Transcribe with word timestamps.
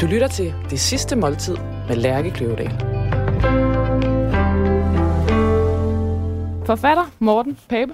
Du 0.00 0.06
lytter 0.06 0.28
til 0.28 0.54
Det 0.70 0.80
Sidste 0.80 1.16
Måltid 1.16 1.56
med 1.88 1.96
Lærke 1.96 2.30
Kløvedal. 2.30 2.70
Forfatter 6.66 7.10
Morten 7.18 7.58
Pape, 7.68 7.92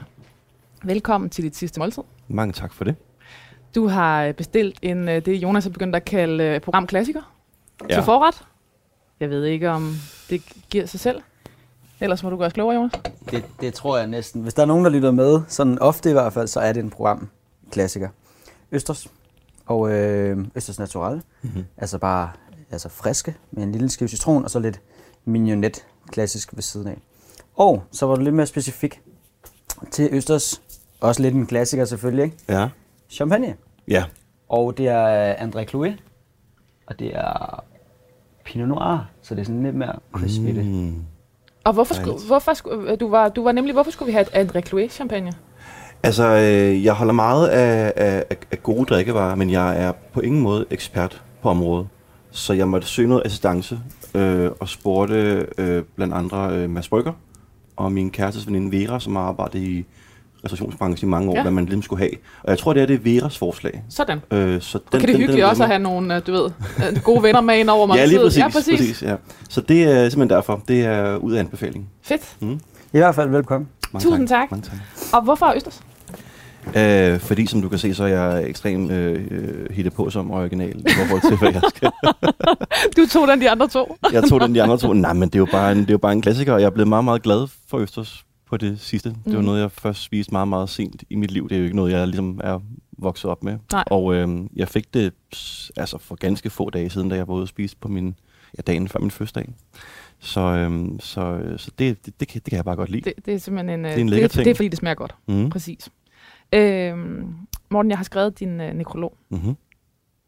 velkommen 0.84 1.30
til 1.30 1.44
dit 1.44 1.56
sidste 1.56 1.80
måltid. 1.80 2.02
Mange 2.28 2.52
tak 2.52 2.74
for 2.74 2.84
det. 2.84 2.96
Du 3.74 3.88
har 3.88 4.24
øh, 4.24 4.34
bestilt 4.34 4.78
en, 4.82 5.08
øh, 5.08 5.24
det 5.24 5.36
Jonas 5.36 5.64
har 5.64 5.70
begyndt 5.70 5.96
at 5.96 6.04
kalde 6.04 6.44
øh, 6.44 6.60
programklassiker. 6.60 7.34
Ja. 7.90 7.94
til 7.94 8.02
forret. 8.02 8.42
Jeg 9.20 9.30
ved 9.30 9.44
ikke, 9.44 9.70
om 9.70 9.94
det 10.30 10.42
giver 10.70 10.86
sig 10.86 11.00
selv. 11.00 11.22
Ellers 12.00 12.22
må 12.22 12.30
du 12.30 12.36
gøre 12.36 12.46
os 12.46 12.52
klogere, 12.52 12.76
Jonas. 12.76 12.92
Det, 13.30 13.44
det 13.60 13.74
tror 13.74 13.98
jeg 13.98 14.06
næsten. 14.06 14.42
Hvis 14.42 14.54
der 14.54 14.62
er 14.62 14.66
nogen, 14.66 14.84
der 14.84 14.90
lytter 14.90 15.10
med, 15.10 15.40
sådan 15.48 15.78
ofte 15.78 16.10
i 16.10 16.12
hvert 16.12 16.32
fald, 16.32 16.48
så 16.48 16.60
er 16.60 16.72
det 16.72 16.82
en 16.84 16.90
programklassiker. 16.90 18.08
Østers 18.72 19.08
og 19.66 19.92
øh, 19.92 20.38
Østers 20.54 20.78
Natural. 20.78 21.22
Mm-hmm. 21.42 21.64
Altså 21.76 21.98
bare 21.98 22.30
altså 22.70 22.88
friske 22.88 23.34
med 23.50 23.62
en 23.62 23.72
lille 23.72 23.88
skive 23.88 24.08
citron 24.08 24.44
og 24.44 24.50
så 24.50 24.58
lidt 24.58 24.80
mignonet 25.24 25.86
klassisk 26.10 26.56
ved 26.56 26.62
siden 26.62 26.88
af. 26.88 26.98
Og 27.54 27.82
så 27.90 28.06
var 28.06 28.14
du 28.14 28.22
lidt 28.22 28.34
mere 28.34 28.46
specifik 28.46 29.00
til 29.90 30.08
Østers. 30.12 30.62
Også 31.00 31.22
lidt 31.22 31.34
en 31.34 31.46
klassiker 31.46 31.84
selvfølgelig, 31.84 32.24
ikke? 32.24 32.36
Ja. 32.48 32.68
Champagne. 33.10 33.54
Ja. 33.88 34.04
Og 34.48 34.78
det 34.78 34.88
er 34.88 35.34
André 35.34 35.64
Clouet. 35.64 36.02
Og 36.86 36.98
det 36.98 37.16
er 37.16 37.64
Pinot 38.44 38.68
Noir. 38.68 39.10
Så 39.22 39.34
det 39.34 39.40
er 39.40 39.44
sådan 39.44 39.62
lidt 39.62 39.76
mere 39.76 39.98
crispy 40.12 40.40
mm. 40.40 40.54
det. 40.54 40.94
Og 41.64 41.72
hvorfor, 41.72 41.94
skulle, 41.94 42.18
hvorfor 42.26 42.54
skulle, 42.54 42.96
du, 42.96 43.08
var, 43.08 43.28
du 43.28 43.42
var 43.42 43.52
nemlig, 43.52 43.72
hvorfor 43.72 43.90
skulle 43.90 44.06
vi 44.06 44.12
have 44.12 44.22
et 44.22 44.50
André 44.50 44.60
Clouet 44.60 44.92
champagne? 44.92 45.32
Altså, 46.02 46.24
øh, 46.28 46.84
jeg 46.84 46.92
holder 46.92 47.12
meget 47.12 47.48
af, 47.48 47.92
af, 47.96 48.24
af- 48.50 48.62
gode 48.62 48.84
drikkevarer, 48.84 49.34
men 49.34 49.50
jeg 49.50 49.82
er 49.82 49.92
på 50.12 50.20
ingen 50.20 50.40
måde 50.42 50.64
ekspert 50.70 51.22
på 51.42 51.48
området. 51.50 51.86
Så 52.30 52.52
jeg 52.52 52.68
måtte 52.68 52.86
søge 52.86 53.08
noget 53.08 53.22
assistance 53.24 53.78
øh, 54.14 54.50
og 54.60 54.68
spurgte 54.68 55.46
øh, 55.58 55.82
blandt 55.96 56.14
andre 56.14 56.50
øh, 56.52 56.70
Mads 56.70 56.88
Brygger 56.88 57.12
og 57.76 57.92
min 57.92 58.10
kærestes 58.10 58.46
veninde 58.46 58.78
Vera, 58.78 59.00
som 59.00 59.16
har 59.16 59.22
arbejdet 59.22 59.58
i 59.58 59.84
restaurationsbranchen 60.44 61.08
i 61.08 61.10
mange 61.10 61.30
år, 61.30 61.34
Ja. 61.36 61.42
hvad 61.42 61.52
man 61.52 61.64
ligesom 61.64 61.82
skulle 61.82 62.00
have. 62.00 62.10
Og 62.42 62.50
jeg 62.50 62.58
tror, 62.58 62.72
det 62.72 62.82
er 62.82 62.86
det 62.86 62.94
er 62.94 62.98
Veras 63.20 63.38
forslag. 63.38 63.82
Sådan. 63.88 64.18
Øh, 64.30 64.60
så 64.60 64.78
den, 64.78 64.84
Den, 64.92 65.00
kan 65.00 65.08
det 65.08 65.16
hyggeligt 65.16 65.44
også 65.46 65.62
at 65.62 65.68
have 65.68 65.78
nogle, 65.82 66.16
øh, 66.16 66.22
du 66.26 66.32
ved, 66.32 66.50
øh, 66.90 67.02
gode 67.02 67.22
venner 67.22 67.40
med 67.40 67.58
ind 67.58 67.70
over 67.70 67.96
Ja, 67.96 68.04
lige 68.04 68.18
præcis. 68.18 68.38
Ja, 68.38 68.48
præcis. 68.48 68.78
præcis 68.80 69.02
ja. 69.02 69.14
Så 69.50 69.60
det 69.60 69.82
er 69.84 70.08
simpelthen 70.08 70.30
derfor. 70.30 70.62
Det 70.68 70.84
er 70.84 71.16
ud 71.16 71.32
af 71.32 71.40
anbefaling. 71.40 71.88
Fedt. 72.02 72.36
I 72.92 72.98
hvert 72.98 73.14
fald 73.14 73.30
velkommen. 73.30 73.68
Mange 73.92 74.04
Tusind 74.10 74.28
tak. 74.28 74.50
Mange 74.50 74.62
tak. 74.66 74.78
Og 75.12 75.22
hvorfor 75.22 75.52
Østers? 75.56 75.82
Øh, 76.76 77.20
fordi 77.20 77.46
som 77.46 77.62
du 77.62 77.68
kan 77.68 77.78
se, 77.78 77.94
så 77.94 78.04
er 78.04 78.08
jeg 78.08 78.48
ekstremt 78.48 78.90
øh, 78.90 79.26
øh, 79.30 79.70
hitte 79.70 79.90
på 79.90 80.10
som 80.10 80.30
original 80.30 80.78
i 80.80 80.84
forhold 80.96 81.20
til, 81.20 81.36
hvad 81.38 81.52
jeg 81.52 81.62
skal. 81.76 81.90
Du 82.96 83.06
tog 83.10 83.28
den 83.28 83.40
de 83.40 83.50
andre 83.50 83.68
to. 83.68 83.96
Jeg 84.12 84.24
tog 84.24 84.40
den 84.40 84.54
de 84.54 84.62
andre 84.62 84.78
to. 84.78 84.92
Nej, 84.92 85.12
men 85.12 85.28
det 85.28 85.34
er 85.34 85.38
jo 85.38 85.48
bare 85.52 85.72
en, 85.72 85.78
det 85.78 85.88
er 85.88 85.92
jo 85.94 85.98
bare 85.98 86.12
en 86.12 86.22
klassiker, 86.22 86.52
og 86.52 86.60
jeg 86.60 86.66
er 86.66 86.70
blevet 86.70 86.88
meget, 86.88 87.04
meget 87.04 87.22
glad 87.22 87.46
for 87.68 87.78
Østers 87.78 88.24
på 88.48 88.56
det 88.56 88.80
sidste. 88.80 89.08
Det 89.08 89.16
var 89.26 89.32
Mhm. 89.32 89.44
noget, 89.44 89.60
jeg 89.60 89.70
først 89.72 90.02
spiste 90.02 90.32
meget, 90.32 90.48
meget 90.48 90.68
sent 90.68 91.02
i 91.10 91.16
mit 91.16 91.30
liv. 91.30 91.48
Det 91.48 91.54
er 91.54 91.58
jo 91.58 91.64
ikke 91.64 91.76
noget, 91.76 91.92
jeg 91.92 92.06
ligesom 92.08 92.40
er 92.44 92.58
vokset 92.98 93.30
op 93.30 93.44
med. 93.44 93.56
Nej. 93.72 93.84
Og 93.86 94.14
øh, 94.14 94.28
jeg 94.56 94.68
fik 94.68 94.94
det 94.94 95.12
altså 95.76 95.98
for 95.98 96.14
ganske 96.14 96.50
få 96.50 96.70
dage 96.70 96.90
siden, 96.90 97.08
da 97.08 97.16
jeg 97.16 97.28
var 97.28 97.34
ude 97.34 97.42
og 97.42 97.48
spise 97.48 97.76
på 97.80 97.88
min, 97.88 98.14
ja, 98.58 98.62
dagen 98.62 98.88
før 98.88 99.00
min 99.00 99.10
fødselsdag. 99.10 99.48
Så, 100.20 100.40
øh, 100.40 100.86
så, 101.00 101.42
så 101.56 101.70
det, 101.78 102.06
det, 102.06 102.20
det, 102.20 102.28
kan, 102.28 102.40
det 102.44 102.50
kan 102.50 102.56
jeg 102.56 102.64
bare 102.64 102.76
godt 102.76 102.90
lide. 102.90 103.02
Det, 103.02 103.26
det 103.26 103.34
er 103.34 103.38
simpelthen 103.38 103.80
en, 103.80 103.84
øh, 103.84 103.90
Det 103.90 103.96
er 103.96 104.00
en 104.00 104.08
lækker 104.08 104.28
det, 104.28 104.32
ting. 104.32 104.44
det 104.44 104.50
er 104.50 104.54
fordi, 104.54 104.68
det 104.68 104.78
smager 104.78 104.94
godt. 104.94 105.14
Mm. 105.28 105.50
Præcis. 105.50 105.88
Øhm, 106.52 107.34
Morten, 107.70 107.90
jeg 107.90 107.98
har 107.98 108.04
skrevet 108.04 108.40
din 108.40 108.60
øh, 108.60 108.74
nekrolog. 108.74 109.16
Mm-hmm. 109.30 109.56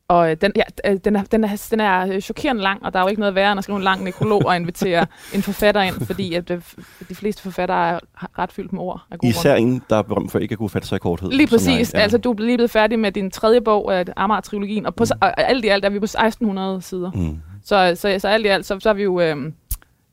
Og 0.08 0.30
øh, 0.30 0.36
den, 0.40 0.52
ja, 0.56 0.62
øh, 0.90 0.98
den, 1.04 1.16
er, 1.16 1.24
den, 1.24 1.44
er, 1.44 1.66
den 1.70 1.80
er 1.80 2.12
øh, 2.12 2.20
chokerende 2.20 2.62
lang, 2.62 2.84
og 2.84 2.92
der 2.92 2.98
er 2.98 3.02
jo 3.02 3.08
ikke 3.08 3.20
noget 3.20 3.34
værre 3.34 3.52
end 3.52 3.58
at 3.58 3.64
skrive 3.64 3.76
en 3.76 3.82
lang 3.84 4.04
nekrolog 4.04 4.46
og 4.46 4.56
invitere 4.56 5.06
en 5.34 5.42
forfatter 5.42 5.82
ind, 5.82 6.06
fordi 6.06 6.34
at, 6.34 6.50
øh, 6.50 6.62
de 7.08 7.14
fleste 7.14 7.42
forfattere 7.42 7.90
er 7.90 7.98
ret 8.38 8.52
fyldt 8.52 8.72
med 8.72 8.80
ord. 8.80 9.02
Af 9.10 9.18
gode 9.18 9.30
Især 9.30 9.56
grunde. 9.56 9.74
en, 9.74 9.82
der 9.90 9.96
er 9.96 10.02
berømt 10.02 10.32
for 10.32 10.38
ikke 10.38 10.52
at 10.52 10.58
kunne 10.58 10.70
fatte 10.70 10.88
sig 10.88 10.96
i 10.96 10.98
korthed. 10.98 11.30
Lige 11.30 11.46
præcis. 11.46 11.94
jeg. 11.94 12.02
Altså, 12.02 12.18
du 12.18 12.32
er 12.32 12.42
lige 12.42 12.56
blevet 12.56 12.70
færdig 12.70 12.98
med 12.98 13.12
din 13.12 13.30
tredje 13.30 13.60
bog 13.60 13.98
af 13.98 14.04
Amager-trilogien, 14.16 14.86
og, 14.86 14.94
på, 14.94 15.04
mm. 15.04 15.18
og 15.20 15.40
alt 15.50 15.64
i 15.64 15.68
alt 15.68 15.84
er 15.84 15.90
vi 15.90 15.98
på 15.98 16.04
1600 16.04 16.82
sider. 16.82 17.10
Mm. 17.12 17.38
Så, 17.64 17.92
så, 17.94 18.18
så 18.18 18.28
alt 18.28 18.46
i 18.46 18.48
alt, 18.48 18.66
så, 18.66 18.80
så 18.80 18.88
er 18.88 18.94
vi 18.94 19.02
jo... 19.02 19.20
Øh, 19.20 19.36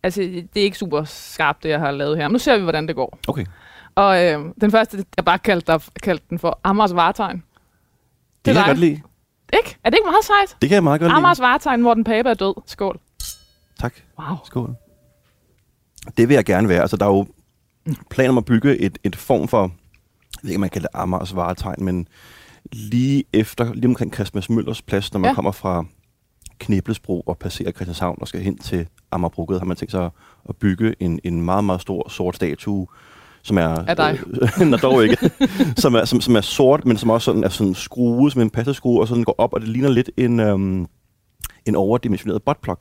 altså, 0.06 0.22
det 0.22 0.60
er 0.60 0.64
ikke 0.64 0.78
super 0.78 1.04
skarpt, 1.04 1.64
det 1.64 1.70
jeg 1.70 1.80
har 1.80 1.92
lavet 1.92 2.18
her. 2.18 2.28
Men 2.28 2.32
nu 2.32 2.40
ser 2.40 2.58
vi, 2.58 2.64
hvordan 2.64 2.88
det 2.88 2.96
går. 2.96 3.20
Okay. 3.28 3.46
Og 3.96 4.24
øh, 4.24 4.46
den 4.62 4.72
første, 4.72 5.06
jeg 5.18 5.26
bare 5.26 5.40
kaldte, 5.40 5.72
dig, 5.72 5.82
kaldte 6.04 6.26
den 6.30 6.40
for 6.40 6.60
Amers 6.64 6.96
Varetegn. 6.96 7.44
Det 8.46 8.54
kan 8.54 8.56
jeg 8.56 8.66
godt 8.66 8.78
lide. 8.78 9.02
Ikke? 9.54 9.78
Er 9.84 9.90
det 9.90 9.98
ikke 9.98 10.06
meget 10.06 10.26
sejt? 10.26 10.58
Det 10.62 10.70
kan 10.70 10.76
jeg 10.76 10.84
meget 10.84 11.02
godt 11.02 11.12
lide. 11.12 11.18
Amers 11.18 11.40
Varetegn, 11.40 11.82
Morten 11.82 12.04
Pape 12.04 12.30
er 12.30 12.34
død. 12.34 12.54
Skål. 12.66 13.00
Tak. 13.80 13.94
Wow. 14.20 14.38
Skål. 14.46 14.76
Det 16.18 16.30
vil 16.30 16.36
jeg 16.36 16.46
gerne 16.46 16.70
være. 16.70 16.82
Altså, 16.82 16.98
der 16.98 17.06
er 17.06 17.10
jo 17.10 17.28
planer 18.10 18.30
om 18.30 18.38
at 18.38 18.46
bygge 18.46 18.78
et, 18.78 18.98
et 19.04 19.16
form 19.16 19.48
for, 19.48 19.62
jeg 19.62 20.40
ved 20.44 20.50
ikke, 20.50 20.62
man 20.62 20.70
kalder 20.70 20.88
det 20.88 21.00
Amagers 21.00 21.36
varetegn, 21.36 21.86
men 21.86 22.08
lige 22.72 23.24
efter, 23.34 23.74
lige 23.74 23.88
omkring 23.88 24.14
Christmas 24.14 24.50
Møllers 24.50 24.82
plads, 24.82 25.14
når 25.14 25.20
man 25.20 25.30
ja. 25.30 25.36
kommer 25.36 25.52
fra 25.52 25.86
Kniblesbro 26.60 27.22
og 27.22 27.38
passerer 27.38 27.72
Christianshavn 27.72 28.18
og 28.22 28.28
skal 28.28 28.42
hen 28.42 28.58
til 28.58 28.88
Amagerbrogade, 29.12 29.60
har 29.60 29.66
man 29.66 29.78
tænkt 29.78 29.92
sig 29.92 30.10
at 30.50 30.56
bygge 30.56 30.96
en, 31.00 31.20
en 31.24 31.42
meget, 31.42 31.64
meget 31.64 31.82
stor 31.82 32.10
sort 32.10 32.36
statue, 32.36 32.88
som 33.44 33.58
er... 33.58 33.86
Af 33.88 33.96
dig. 33.96 34.20
Øh, 34.62 34.68
nej, 34.68 34.80
dog 34.80 35.04
ikke. 35.04 35.18
som, 35.78 35.96
er, 35.96 36.06
som, 36.06 36.22
som 36.22 36.36
er 36.36 36.42
sort, 36.42 36.86
men 36.86 36.98
som 36.98 37.10
også 37.10 37.26
sådan, 37.26 37.44
er 37.44 37.50
sådan 37.50 37.74
skruet 37.74 38.34
som 38.34 38.42
en 38.42 38.50
passeskrue, 38.50 39.02
og 39.02 39.08
sådan 39.08 39.24
går 39.24 39.36
op, 39.38 39.54
og 39.54 39.62
det 39.62 39.70
ligner 39.70 39.90
lidt 39.90 40.10
en, 40.18 40.40
øhm, 40.40 40.86
en 41.66 41.76
overdimensioneret 41.76 42.44
buttplug. 42.44 42.78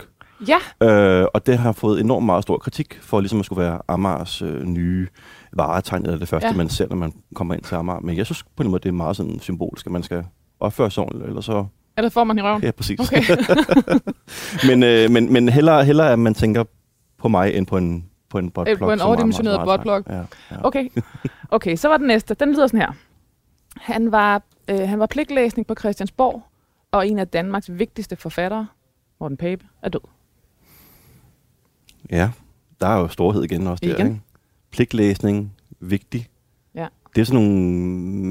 Ja, 0.49 0.57
Øh, 0.89 1.27
og 1.35 1.47
det 1.47 1.59
har 1.59 1.73
fået 1.73 2.01
enormt 2.01 2.27
meget 2.27 2.43
stor 2.43 2.59
kritik 2.59 2.99
for 3.03 3.21
ligesom 3.21 3.39
at 3.39 3.45
skulle 3.47 3.63
være 3.63 3.79
Amagers 3.89 4.43
øh, 4.43 4.63
nye 4.65 5.09
varetegn, 5.53 6.03
eller 6.05 6.19
det 6.19 6.29
første, 6.29 6.49
Ja. 6.49 6.55
man 6.55 6.69
ser, 6.69 6.89
når 6.89 6.97
man 6.97 7.13
kommer 7.35 7.55
ind 7.55 7.63
til 7.63 7.75
Amager. 7.75 8.01
Men 8.01 8.17
jeg 8.17 8.27
synes 8.27 8.45
på 8.57 8.63
en 8.63 8.71
måde, 8.71 8.83
det 8.83 8.89
er 8.89 8.93
meget 8.93 9.17
sådan 9.17 9.41
symbolisk, 9.41 9.87
at 9.87 9.93
man 9.93 10.03
skal 10.03 10.25
opføre 10.61 10.91
sig 10.91 11.03
ordentligt, 11.03 11.29
eller 11.29 11.41
så... 11.41 11.67
eller 11.97 12.11
får 12.11 12.25
man 12.25 12.39
i 12.39 12.43
røven? 12.43 12.63
Ja, 12.63 12.71
præcis. 12.71 13.01
Okay. 13.01 13.23
men, 14.69 14.83
øh, 14.83 15.11
men, 15.11 15.33
men 15.33 15.49
hellere, 15.49 15.85
hellere, 15.85 16.13
at 16.13 16.19
man 16.19 16.35
tænker 16.35 16.65
på 17.19 17.29
mig, 17.29 17.55
end 17.55 17.67
på 17.67 17.77
en 17.77 18.05
på 18.29 18.39
en 18.39 18.51
buttplug. 18.51 18.73
Øh, 18.73 18.79
på 18.79 18.93
en 18.93 19.01
overdimensioneret 19.01 19.61
buttplug. 19.65 20.03
Ja, 20.09 20.19
ja. 20.51 20.67
Okay. 20.67 20.89
okay, 21.51 21.77
så 21.77 21.89
var 21.89 21.97
den 21.97 22.07
næste. 22.07 22.35
Den 22.35 22.53
lyder 22.53 22.67
sådan 22.67 22.81
her. 22.81 22.93
Han 23.77 24.13
var, 24.13 24.43
øh, 24.69 24.89
han 24.89 24.99
var 24.99 25.07
pligtlæsning 25.07 25.67
på 25.67 25.75
Christiansborg, 25.75 26.43
og 26.93 27.09
en 27.09 27.19
af 27.19 27.29
Danmarks 27.29 27.71
vigtigste 27.73 28.17
forfattere, 28.17 28.67
Morten 29.21 29.37
Pape, 29.37 29.65
er 29.83 29.89
død. 29.89 30.01
ja, 32.11 32.31
der 32.81 32.87
er 32.87 33.01
jo 33.01 33.09
storhed 33.09 33.43
igen 33.43 33.67
også 33.67 33.81
der, 33.85 33.95
Igen. 33.95 34.07
ikke? 34.07 34.21
Pligtlæsning, 34.71 35.53
vigtig. 35.81 36.29
Ja. 36.75 36.87
Det 37.15 37.21
er 37.21 37.25
sådan 37.25 37.43
nogle 37.43 37.61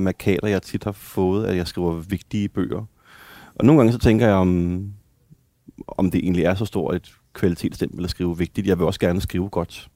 markader, 0.03 0.47
jeg 0.47 0.61
tit 0.61 0.83
har 0.83 0.91
fået, 0.91 1.45
at 1.45 1.57
jeg 1.57 1.67
skriver 1.67 1.93
vigtige 1.93 2.49
bøger. 2.49 2.85
Og 3.55 3.65
nogle 3.65 3.79
gange 3.79 3.93
så 3.93 3.99
tænker 3.99 4.25
jeg, 4.27 4.35
om, 4.35 4.83
om 5.87 6.11
det 6.11 6.19
egentlig 6.23 6.43
er 6.43 6.55
så 6.55 6.65
stort 6.65 6.95
et 6.95 7.11
kvalitetsstempel 7.33 8.03
at 8.03 8.09
skrive 8.09 8.37
vigtigt. 8.37 8.67
Jeg 8.67 8.77
vil 8.79 8.85
også 8.85 8.99
gerne 8.99 9.21
skrive 9.21 9.49
godt. 9.49 9.89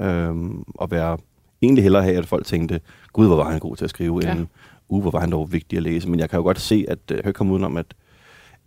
Øhm, 0.00 0.62
og 0.68 0.90
være 0.90 1.18
egentlig 1.62 1.82
hellere 1.82 2.02
have, 2.02 2.16
at 2.16 2.26
folk 2.26 2.46
tænkte, 2.46 2.80
gud, 3.12 3.26
hvor 3.26 3.36
var 3.36 3.50
han 3.50 3.60
god 3.60 3.76
til 3.76 3.84
at 3.84 3.90
skrive, 3.90 4.20
Ja. 4.24 4.32
end 4.32 4.46
uh, 4.88 5.02
hvor 5.02 5.10
var 5.10 5.20
han 5.20 5.32
dog 5.32 5.52
vigtig 5.52 5.76
at 5.76 5.82
læse. 5.82 6.08
Men 6.08 6.20
jeg 6.20 6.30
kan 6.30 6.36
jo 6.36 6.42
godt 6.42 6.60
se, 6.60 6.84
at 6.88 6.98
øh, 7.10 7.16
jeg 7.16 7.24
kan 7.24 7.32
komme 7.32 7.52
udenom, 7.52 7.76
at, 7.76 7.94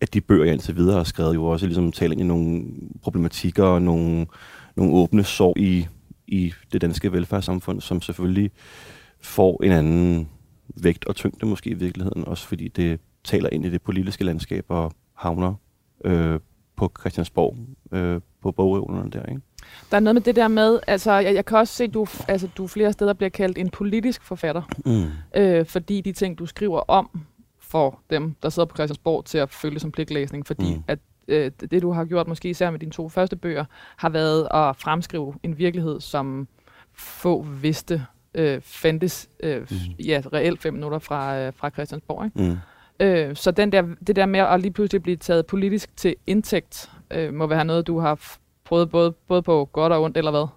at 0.01 0.13
de 0.13 0.21
bøger, 0.21 0.43
jeg 0.45 0.53
indtil 0.53 0.75
videre 0.75 0.97
har 0.97 1.03
skrevet, 1.03 1.35
jo 1.35 1.45
også 1.45 1.65
ligesom 1.65 1.91
taler 1.91 2.11
ind 2.11 2.21
i 2.21 2.23
nogle 2.23 2.63
problematikker 3.01 3.63
og 3.63 3.81
nogle, 3.81 4.25
nogle 4.75 4.93
åbne 4.93 5.23
sår 5.23 5.53
i, 5.57 5.87
i 6.27 6.53
det 6.73 6.81
danske 6.81 7.11
velfærdssamfund, 7.11 7.81
som 7.81 8.01
selvfølgelig 8.01 8.51
får 9.21 9.63
en 9.63 9.71
anden 9.71 10.29
vægt 10.75 11.05
og 11.05 11.15
tyngde 11.15 11.45
måske 11.45 11.69
i 11.69 11.73
virkeligheden, 11.73 12.27
også 12.27 12.47
fordi 12.47 12.67
det 12.67 12.99
taler 13.23 13.49
ind 13.51 13.65
i 13.65 13.69
det 13.69 13.81
politiske 13.81 14.23
landskab 14.23 14.65
og 14.69 14.91
havner 15.13 15.53
øh, 16.05 16.39
på 16.75 16.91
Christiansborg, 16.99 17.57
øh, 17.91 18.21
på 18.41 18.51
bogøvnerne 18.51 19.11
der, 19.11 19.25
ikke? 19.25 19.41
Der 19.91 19.97
er 19.97 20.01
noget 20.01 20.15
med 20.15 20.21
det 20.21 20.35
der 20.35 20.47
med, 20.47 20.79
altså 20.87 21.11
jeg, 21.11 21.35
jeg 21.35 21.45
kan 21.45 21.57
også 21.57 21.73
se, 21.73 21.83
at 21.83 21.93
du, 21.93 22.07
altså, 22.27 22.47
du 22.57 22.67
flere 22.67 22.93
steder 22.93 23.13
bliver 23.13 23.29
kaldt 23.29 23.57
en 23.57 23.69
politisk 23.69 24.23
forfatter, 24.23 24.61
Mm. 24.85 25.41
øh, 25.41 25.65
fordi 25.65 26.01
de 26.01 26.11
ting, 26.11 26.39
du 26.39 26.45
skriver 26.45 26.79
om, 26.79 27.21
får 27.59 28.01
dem, 28.09 28.35
der 28.43 28.49
sidder 28.49 28.65
på 28.65 28.75
Christiansborg, 28.75 29.25
til 29.25 29.37
at 29.37 29.49
føle 29.49 29.73
det 29.73 29.81
som 29.81 29.91
pligtlæsning, 29.91 30.47
fordi. 30.47 30.75
Mm. 30.75 30.83
at 30.87 30.99
øh, 31.27 31.51
det, 31.71 31.81
du 31.81 31.91
har 31.91 32.05
gjort, 32.05 32.27
måske 32.27 32.49
især 32.49 32.71
med 32.71 32.79
dine 32.79 32.91
to 32.91 33.09
første 33.09 33.35
bøger, 33.35 33.65
har 33.95 34.09
været 34.09 34.47
at 34.53 34.75
fremskrive 34.75 35.33
en 35.43 35.57
virkelighed, 35.57 36.01
som 36.01 36.47
få 36.93 37.41
vidste 37.41 38.05
øh, 38.35 38.61
fandtes 38.61 39.29
øh, 39.43 39.61
mm. 39.61 40.05
ja, 40.05 40.21
reelt 40.33 40.61
fem 40.61 40.73
minutter 40.73 40.99
fra, 40.99 41.39
øh, 41.39 41.53
fra 41.55 41.69
Christiansborg. 41.69 42.25
Ikke? 42.25 42.49
Mm. 42.51 42.57
Øh, 43.01 43.35
så 43.35 43.51
den 43.51 43.71
der, 43.71 43.83
det 44.07 44.15
der 44.15 44.25
med 44.25 44.39
at 44.39 44.61
lige 44.61 44.73
pludselig 44.73 45.03
blive 45.03 45.17
taget 45.17 45.45
politisk 45.45 45.97
til 45.97 46.15
indtægt, 46.27 46.91
øh, 47.11 47.33
må 47.33 47.47
være 47.47 47.65
noget, 47.65 47.87
du 47.87 47.99
har 47.99 48.19
prøvet 48.65 48.89
både, 48.89 49.11
både 49.27 49.41
på 49.41 49.69
godt 49.73 49.93
og 49.93 50.03
ondt, 50.03 50.17
eller 50.17 50.31
hvad? 50.31 50.47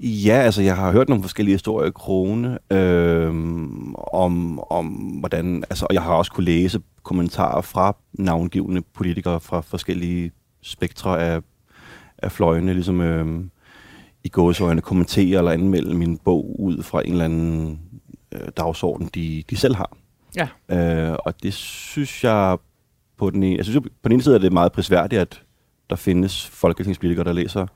Ja, 0.00 0.34
altså 0.34 0.62
jeg 0.62 0.76
har 0.76 0.92
hørt 0.92 1.08
nogle 1.08 1.24
forskellige 1.24 1.54
historier 1.54 1.88
i 1.88 1.92
Krone, 1.94 2.58
øh, 2.70 3.28
om, 4.12 4.60
om 4.70 4.86
hvordan, 5.20 5.64
altså, 5.70 5.86
og 5.88 5.94
jeg 5.94 6.02
har 6.02 6.14
også 6.14 6.32
kunne 6.32 6.44
læse 6.44 6.80
kommentarer 7.02 7.60
fra 7.60 7.96
navngivende 8.12 8.82
politikere 8.94 9.40
fra 9.40 9.60
forskellige 9.60 10.30
spektre 10.62 11.20
af, 11.22 11.40
af 12.18 12.32
fløjene, 12.32 12.74
ligesom 12.74 13.00
øh, 13.00 13.44
i 14.24 14.28
gåsøjne 14.28 14.80
kommentere 14.80 15.38
eller 15.38 15.50
anmelde 15.50 15.94
min 15.94 16.18
bog 16.18 16.60
ud 16.60 16.82
fra 16.82 17.02
en 17.04 17.12
eller 17.12 17.24
anden 17.24 17.80
øh, 18.32 18.48
dagsorden, 18.56 19.10
de, 19.14 19.42
de 19.50 19.56
selv 19.56 19.74
har. 19.74 19.96
Ja. 20.36 20.48
Øh, 20.68 21.16
og 21.18 21.42
det 21.42 21.54
synes 21.54 22.24
jeg 22.24 22.58
på 23.16 23.30
den 23.30 23.42
ene, 23.42 23.56
jeg 23.56 23.64
synes, 23.64 23.80
på 23.80 24.08
den 24.08 24.12
ene 24.12 24.22
side 24.22 24.34
er 24.34 24.38
det 24.38 24.52
meget 24.52 24.72
prisværdigt, 24.72 25.20
at 25.20 25.42
der 25.90 25.96
findes 25.96 26.46
folketingspolitikere, 26.46 27.24
der 27.24 27.32
læser 27.32 27.66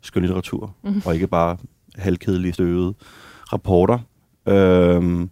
skønlitteratur, 0.00 0.74
mm-hmm. 0.82 1.02
og 1.06 1.14
ikke 1.14 1.26
bare 1.26 1.56
halvkedelige 1.96 2.52
støvede 2.52 2.94
rapporter. 3.52 3.98
Øhm, 4.46 5.30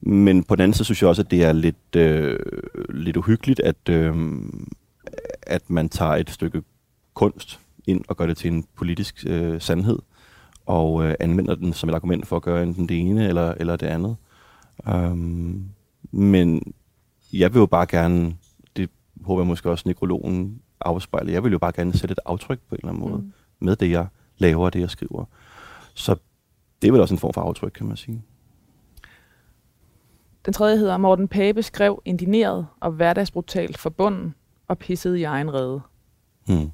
men 0.00 0.42
på 0.42 0.56
den 0.56 0.62
anden 0.62 0.74
side 0.74 0.84
synes 0.84 1.02
jeg 1.02 1.08
også, 1.08 1.22
at 1.22 1.30
det 1.30 1.44
er 1.44 1.52
lidt, 1.52 1.96
øh, 1.96 2.38
lidt 2.88 3.16
uhyggeligt, 3.16 3.60
at, 3.60 3.88
øh, 3.88 4.14
at 5.42 5.70
man 5.70 5.88
tager 5.88 6.12
et 6.12 6.30
stykke 6.30 6.62
kunst 7.14 7.60
ind 7.86 8.04
og 8.08 8.16
gør 8.16 8.26
det 8.26 8.36
til 8.36 8.52
en 8.52 8.64
politisk 8.76 9.24
øh, 9.26 9.60
sandhed, 9.60 9.98
og 10.66 11.04
øh, 11.04 11.14
anvender 11.20 11.54
den 11.54 11.72
som 11.72 11.88
et 11.88 11.94
argument 11.94 12.26
for 12.26 12.36
at 12.36 12.42
gøre 12.42 12.62
enten 12.62 12.88
det 12.88 12.98
ene 12.98 13.28
eller, 13.28 13.54
eller 13.56 13.76
det 13.76 13.86
andet. 13.86 14.16
Um, 14.86 15.64
men 16.12 16.74
jeg 17.32 17.54
vil 17.54 17.60
jo 17.60 17.66
bare 17.66 17.86
gerne, 17.86 18.36
det 18.76 18.90
håber 19.24 19.42
jeg 19.42 19.46
måske 19.46 19.70
også 19.70 19.82
nekrologen 19.86 20.62
afspejler, 20.80 21.32
jeg 21.32 21.44
vil 21.44 21.52
jo 21.52 21.58
bare 21.58 21.72
gerne 21.72 21.92
sætte 21.92 22.12
et 22.12 22.18
aftryk 22.26 22.60
på 22.68 22.74
en 22.74 22.78
eller 22.78 22.88
anden 22.88 23.10
måde 23.10 23.22
mm. 23.22 23.32
med 23.60 23.76
det, 23.76 23.90
jeg 23.90 24.06
laver 24.38 24.64
og 24.64 24.72
det, 24.72 24.80
jeg 24.80 24.90
skriver. 24.90 25.24
Så 25.94 26.16
det 26.82 26.88
er 26.88 26.92
vel 26.92 27.00
også 27.00 27.14
en 27.14 27.18
form 27.18 27.32
for 27.32 27.40
aftryk, 27.40 27.72
kan 27.72 27.86
man 27.86 27.96
sige. 27.96 28.22
Den 30.44 30.52
tredje 30.52 30.76
hedder, 30.76 30.96
Morten 30.96 31.28
Pape 31.28 31.62
skrev 31.62 32.02
indineret 32.04 32.66
og 32.80 32.92
hverdagsbrutalt 32.92 33.78
for 33.78 33.90
bunden 33.90 34.34
og 34.68 34.78
pissede 34.78 35.20
i 35.20 35.22
egen 35.22 35.54
rede. 35.54 35.80
Hmm. 36.46 36.70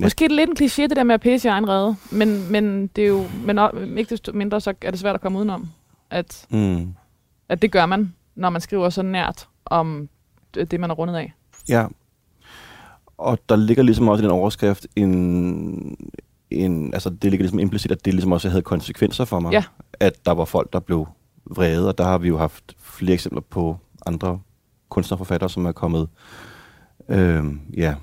Ja. 0.00 0.04
Måske 0.04 0.24
er 0.24 0.28
det 0.28 0.36
lidt 0.36 0.50
en 0.50 0.66
kliché, 0.66 0.82
det 0.82 0.96
der 0.96 1.04
med 1.04 1.14
at 1.14 1.20
pisse 1.20 1.48
i 1.48 1.50
egen 1.50 1.68
rede, 1.68 1.96
men, 2.12 2.52
men, 2.52 2.86
det 2.86 3.04
er 3.04 3.08
jo, 3.08 3.24
men 3.44 3.98
ikke 3.98 4.10
desto 4.10 4.32
mindre, 4.32 4.60
så 4.60 4.74
er 4.82 4.90
det 4.90 5.00
svært 5.00 5.14
at 5.14 5.20
komme 5.20 5.38
udenom, 5.38 5.68
at, 6.10 6.46
Mm. 6.50 6.94
At 7.48 7.62
det 7.62 7.72
gør 7.72 7.86
man, 7.86 8.14
når 8.34 8.50
man 8.50 8.60
skriver 8.60 8.90
så 8.90 9.02
nært 9.02 9.48
om 9.64 10.08
det, 10.54 10.70
det, 10.70 10.80
man 10.80 10.90
er 10.90 10.94
rundet 10.94 11.14
af. 11.14 11.32
Ja. 11.68 11.86
Og 13.18 13.38
der 13.48 13.56
ligger 13.56 13.82
ligesom 13.82 14.08
også 14.08 14.22
i 14.22 14.24
den 14.24 14.32
overskrift 14.32 14.86
en, 14.96 15.96
en 16.50 16.94
altså 16.94 17.10
det 17.10 17.30
ligger 17.30 17.44
ligesom 17.44 17.58
implicit, 17.58 17.92
at 17.92 18.04
det 18.04 18.14
ligesom 18.14 18.32
også 18.32 18.48
havde 18.48 18.62
konsekvenser 18.62 19.24
for 19.24 19.40
mig. 19.40 19.52
Ja. 19.52 19.64
At 20.00 20.26
der 20.26 20.32
var 20.32 20.44
folk, 20.44 20.72
der 20.72 20.80
blev 20.80 21.06
vrede, 21.44 21.88
og 21.88 21.98
der 21.98 22.04
har 22.04 22.18
vi 22.18 22.28
jo 22.28 22.38
haft 22.38 22.76
flere 22.78 23.14
eksempler 23.14 23.40
på 23.40 23.76
andre 24.06 24.40
kunstnerforfattere, 24.88 25.50
som 25.50 25.66
er 25.66 25.72
kommet 25.72 26.08
øh, 27.08 27.44
ja, 27.76 27.94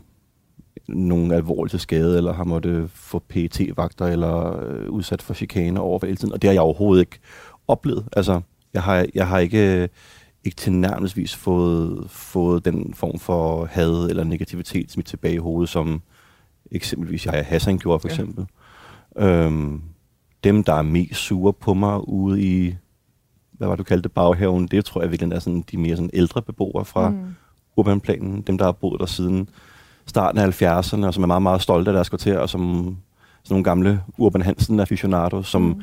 nogle 0.88 1.36
alvorlige 1.36 1.70
til 1.70 1.80
skade, 1.80 2.18
eller 2.18 2.34
har 2.34 2.44
måttet 2.44 2.92
få 2.92 3.20
PT-vagter, 3.20 4.06
eller 4.06 4.64
øh, 4.64 4.90
udsat 4.90 5.22
for 5.22 5.34
chikane 5.34 5.80
over 5.80 6.00
for 6.00 6.06
hele 6.06 6.18
tiden. 6.18 6.34
Og 6.34 6.42
det 6.42 6.48
har 6.48 6.54
jeg 6.54 6.62
overhovedet 6.62 7.02
ikke 7.02 7.20
oplevet. 7.68 8.08
Altså, 8.14 8.42
jeg 8.74 8.84
har, 8.84 9.06
jeg 9.16 9.28
har 9.28 9.40
ikke, 9.40 9.90
ikke 10.44 10.56
tilnærmelsesvis 10.56 11.36
fået, 11.36 12.10
fået 12.10 12.66
den 12.66 12.94
form 12.94 13.20
for 13.20 13.66
had 13.66 14.10
eller 14.10 14.24
negativitet 14.24 14.92
smidt 14.92 15.08
tilbage 15.08 15.34
i 15.34 15.38
hovedet, 15.38 15.70
som 15.70 16.02
eksempelvis 16.72 17.26
jeg 17.26 17.46
Hassan 17.48 17.78
gjorde, 17.78 18.00
for 18.00 18.08
Ja. 18.08 18.14
eksempel. 18.14 18.46
Øhm, 19.18 19.82
dem, 20.44 20.64
der 20.64 20.74
er 20.74 20.82
mest 20.82 21.20
sure 21.20 21.54
på 21.54 21.74
mig 21.74 22.08
ude 22.10 22.42
i, 22.42 22.76
hvad 23.52 23.68
var 23.68 23.76
du 23.76 23.84
kaldte 23.84 24.10
baghaven, 24.10 24.68
det 24.68 24.86
tror 24.86 25.02
jeg 25.02 25.12
virkelig 25.12 25.34
er 25.34 25.40
sådan 25.40 25.64
de 25.72 25.78
mere 25.78 25.96
sådan 25.96 26.10
ældre 26.14 26.42
beboere 26.42 26.86
fra 26.86 27.10
mm. 27.10 27.36
urbanplanen. 27.76 28.42
Dem, 28.42 28.58
der 28.58 28.66
har 28.66 28.72
boet 28.72 29.00
der 29.00 29.06
siden 29.06 29.50
starten 30.06 30.40
af 30.42 30.62
70'erne, 30.62 31.06
og 31.06 31.14
som 31.14 31.24
er 31.24 31.28
meget, 31.28 31.42
meget 31.42 31.62
stolte 31.62 31.92
af 31.92 31.94
deres 31.94 32.10
kvarter, 32.10 32.40
og 32.40 32.50
som 32.50 32.62
sådan 33.44 33.54
nogle 33.56 33.64
gamle 33.64 34.02
Urban 34.18 34.42
Hansen 34.42 34.80
aficionados, 34.80 35.48
som 35.48 35.62
mm. 35.62 35.82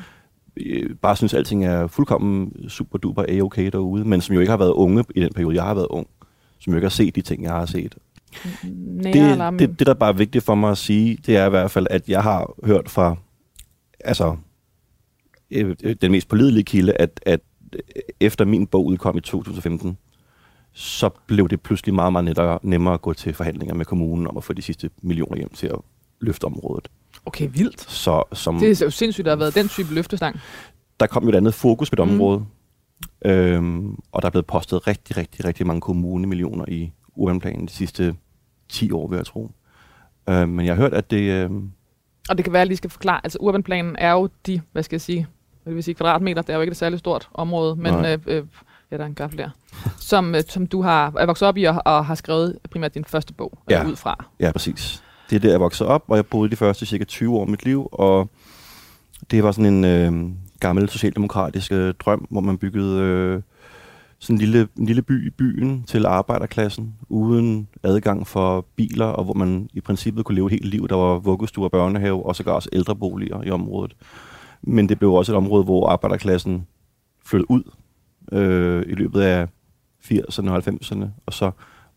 Øh, 0.57 0.95
bare 0.95 1.15
synes, 1.15 1.33
at 1.33 1.37
alting 1.37 1.65
er 1.65 1.87
fuldkommen 1.87 2.69
super 2.69 2.97
duper 2.97 3.25
a-okay 3.27 3.69
derude, 3.71 4.05
men 4.05 4.21
som 4.21 4.33
jo 4.33 4.39
ikke 4.39 4.49
har 4.49 4.57
været 4.57 4.71
unge 4.71 5.03
i 5.15 5.21
den 5.21 5.33
periode, 5.33 5.55
jeg 5.55 5.63
har 5.63 5.73
været 5.73 5.87
ung. 5.89 6.07
Som 6.59 6.73
jo 6.73 6.77
ikke 6.77 6.85
har 6.85 6.89
set 6.89 7.15
de 7.15 7.21
ting, 7.21 7.43
jeg 7.43 7.51
har 7.51 7.65
set. 7.65 7.95
Nære 8.63 9.51
Det, 9.51 9.59
det, 9.59 9.79
det, 9.79 9.87
der 9.87 9.93
bare 9.93 10.09
er 10.09 10.13
vigtigt 10.13 10.43
for 10.43 10.55
mig 10.55 10.71
at 10.71 10.77
sige, 10.77 11.17
det 11.25 11.37
er 11.37 11.45
i 11.45 11.49
hvert 11.49 11.71
fald, 11.71 11.87
at 11.89 12.09
jeg 12.09 12.23
har 12.23 12.53
hørt 12.63 12.89
fra 12.89 13.15
altså, 13.99 14.35
øh, 15.51 15.75
øh, 15.83 15.95
den 16.01 16.11
mest 16.11 16.27
pålidelige 16.27 16.63
kilde, 16.63 16.93
at, 16.93 17.19
at 17.25 17.39
efter 18.19 18.45
min 18.45 18.67
bog 18.67 18.85
udkom 18.85 19.17
i 19.17 19.21
2015, 19.21 19.97
så 20.73 21.09
blev 21.27 21.49
det 21.49 21.61
pludselig 21.61 21.95
meget, 21.95 22.13
meget 22.13 22.59
nemmere 22.63 22.93
at 22.93 23.01
gå 23.01 23.13
til 23.13 23.33
forhandlinger 23.33 23.75
med 23.75 23.85
kommunen 23.85 24.27
om 24.27 24.37
at 24.37 24.43
få 24.43 24.53
de 24.53 24.61
sidste 24.61 24.89
millioner 25.01 25.37
hjem 25.37 25.49
til 25.49 25.67
at 25.67 25.79
løfte 26.19 26.45
området. 26.45 26.87
Okay, 27.25 27.49
vildt. 27.53 27.81
Så 27.91 28.23
som, 28.33 28.59
Det 28.59 28.81
er 28.81 28.85
jo 28.85 28.91
sindssygt, 28.91 29.19
at 29.19 29.25
der 29.25 29.31
har 29.31 29.37
været 29.37 29.55
den 29.55 29.67
type 29.69 29.93
løftestang. 29.93 30.39
der 30.99 31.07
kom 31.07 31.23
jo 31.23 31.29
et 31.29 31.35
andet 31.35 31.53
fokus 31.53 31.89
på 31.89 31.95
det 31.95 32.07
Mm. 32.07 32.13
område, 32.13 32.45
øhm, 33.25 33.95
og 34.11 34.21
der 34.21 34.25
er 34.25 34.29
blevet 34.31 34.45
postet 34.45 34.87
rigtig, 34.87 35.17
rigtig, 35.17 35.45
rigtig 35.45 35.67
mange 35.67 35.81
kommunemillioner 35.81 36.65
i 36.67 36.91
urbanplanen 37.15 37.65
de 37.67 37.71
sidste 37.71 38.15
10 38.69 38.91
år, 38.91 39.07
vil 39.07 39.15
jeg 39.17 39.25
tro. 39.25 39.51
Øhm, 40.29 40.49
men 40.49 40.65
jeg 40.65 40.75
har 40.75 40.81
hørt, 40.81 40.93
at 40.93 41.11
det... 41.11 41.31
Øhm, 41.31 41.71
Og 42.29 42.37
det 42.37 42.43
kan 42.45 42.53
være, 42.53 42.59
at 42.59 42.65
jeg 42.65 42.67
lige 42.67 42.77
skal 42.77 42.89
forklare. 42.89 43.21
Altså, 43.23 43.37
urbanplanen 43.41 43.95
er 43.99 44.11
jo 44.11 44.29
de, 44.47 44.61
hvad 44.71 44.83
skal 44.83 44.95
jeg 44.95 45.01
sige, 45.01 45.27
hvad 45.63 45.73
vil 45.73 45.83
sige, 45.83 45.95
kvadratmeter. 45.95 46.41
Det 46.41 46.49
er 46.49 46.55
jo 46.55 46.61
ikke 46.61 46.71
et 46.71 46.77
særligt 46.77 46.99
stort 46.99 47.29
område, 47.33 47.75
men 47.75 47.93
Nej. 47.93 48.13
øh, 48.13 48.19
øh, 48.37 48.43
ja, 48.91 48.97
der 48.97 49.03
er 49.03 49.07
en 49.07 49.15
gaffel 49.15 49.37
der. 49.39 49.49
som, 49.99 50.35
øh, 50.35 50.41
som 50.49 50.67
du 50.67 50.81
har 50.81 51.13
er 51.19 51.25
vokset 51.25 51.47
op 51.47 51.57
i 51.57 51.63
og, 51.63 51.81
og 51.85 52.05
har 52.05 52.15
skrevet 52.15 52.57
primært 52.71 52.93
din 52.93 53.05
første 53.05 53.33
bog 53.33 53.57
Ja. 53.69 53.81
ja. 53.81 53.87
ud 53.87 53.95
fra. 53.95 54.25
Ja, 54.39 54.51
præcis. 54.51 55.03
Det 55.31 55.37
er 55.37 55.39
der, 55.39 55.49
jeg 55.49 55.59
voksede 55.59 55.89
op, 55.89 56.03
og 56.07 56.15
jeg 56.15 56.25
boede 56.25 56.51
de 56.51 56.55
første 56.55 56.85
cirka 56.85 57.03
20 57.03 57.35
år 57.35 57.41
af 57.41 57.47
mit 57.47 57.65
liv, 57.65 57.89
og 57.91 58.29
det 59.31 59.43
var 59.43 59.51
sådan 59.51 59.73
en 59.73 59.85
øh, 59.85 60.31
gammel 60.59 60.89
socialdemokratisk 60.89 61.71
øh, 61.71 61.93
drøm, 61.99 62.27
hvor 62.29 62.41
man 62.41 62.57
byggede 62.57 62.99
øh, 62.99 63.41
sådan 64.19 64.35
en 64.35 64.39
lille, 64.39 64.67
en 64.77 64.85
lille 64.85 65.01
by 65.01 65.27
i 65.27 65.29
byen 65.29 65.83
til 65.83 66.05
arbejderklassen, 66.05 66.95
uden 67.09 67.67
adgang 67.83 68.27
for 68.27 68.65
biler, 68.75 69.05
og 69.05 69.23
hvor 69.23 69.33
man 69.33 69.69
i 69.73 69.81
princippet 69.81 70.25
kunne 70.25 70.35
leve 70.35 70.45
et 70.45 70.51
helt 70.51 70.65
liv. 70.65 70.87
Der 70.87 70.95
var 70.95 71.19
vuggestue 71.19 71.65
og 71.65 71.71
børnehave, 71.71 72.25
og 72.25 72.35
sågar 72.35 72.51
også 72.51 72.69
ældreboliger 72.73 73.43
i 73.43 73.49
området. 73.49 73.95
Men 74.61 74.89
det 74.89 74.99
blev 74.99 75.13
også 75.13 75.31
et 75.31 75.37
område, 75.37 75.63
hvor 75.63 75.89
arbejderklassen 75.89 76.67
flyttede 77.25 77.51
ud 77.51 77.63
øh, 78.31 78.83
i 78.87 78.93
løbet 78.93 79.21
af 79.21 79.47
80'erne 80.03 80.49
og 80.49 80.57
90'erne, 80.57 81.05
og 81.25 81.33
så 81.33 81.51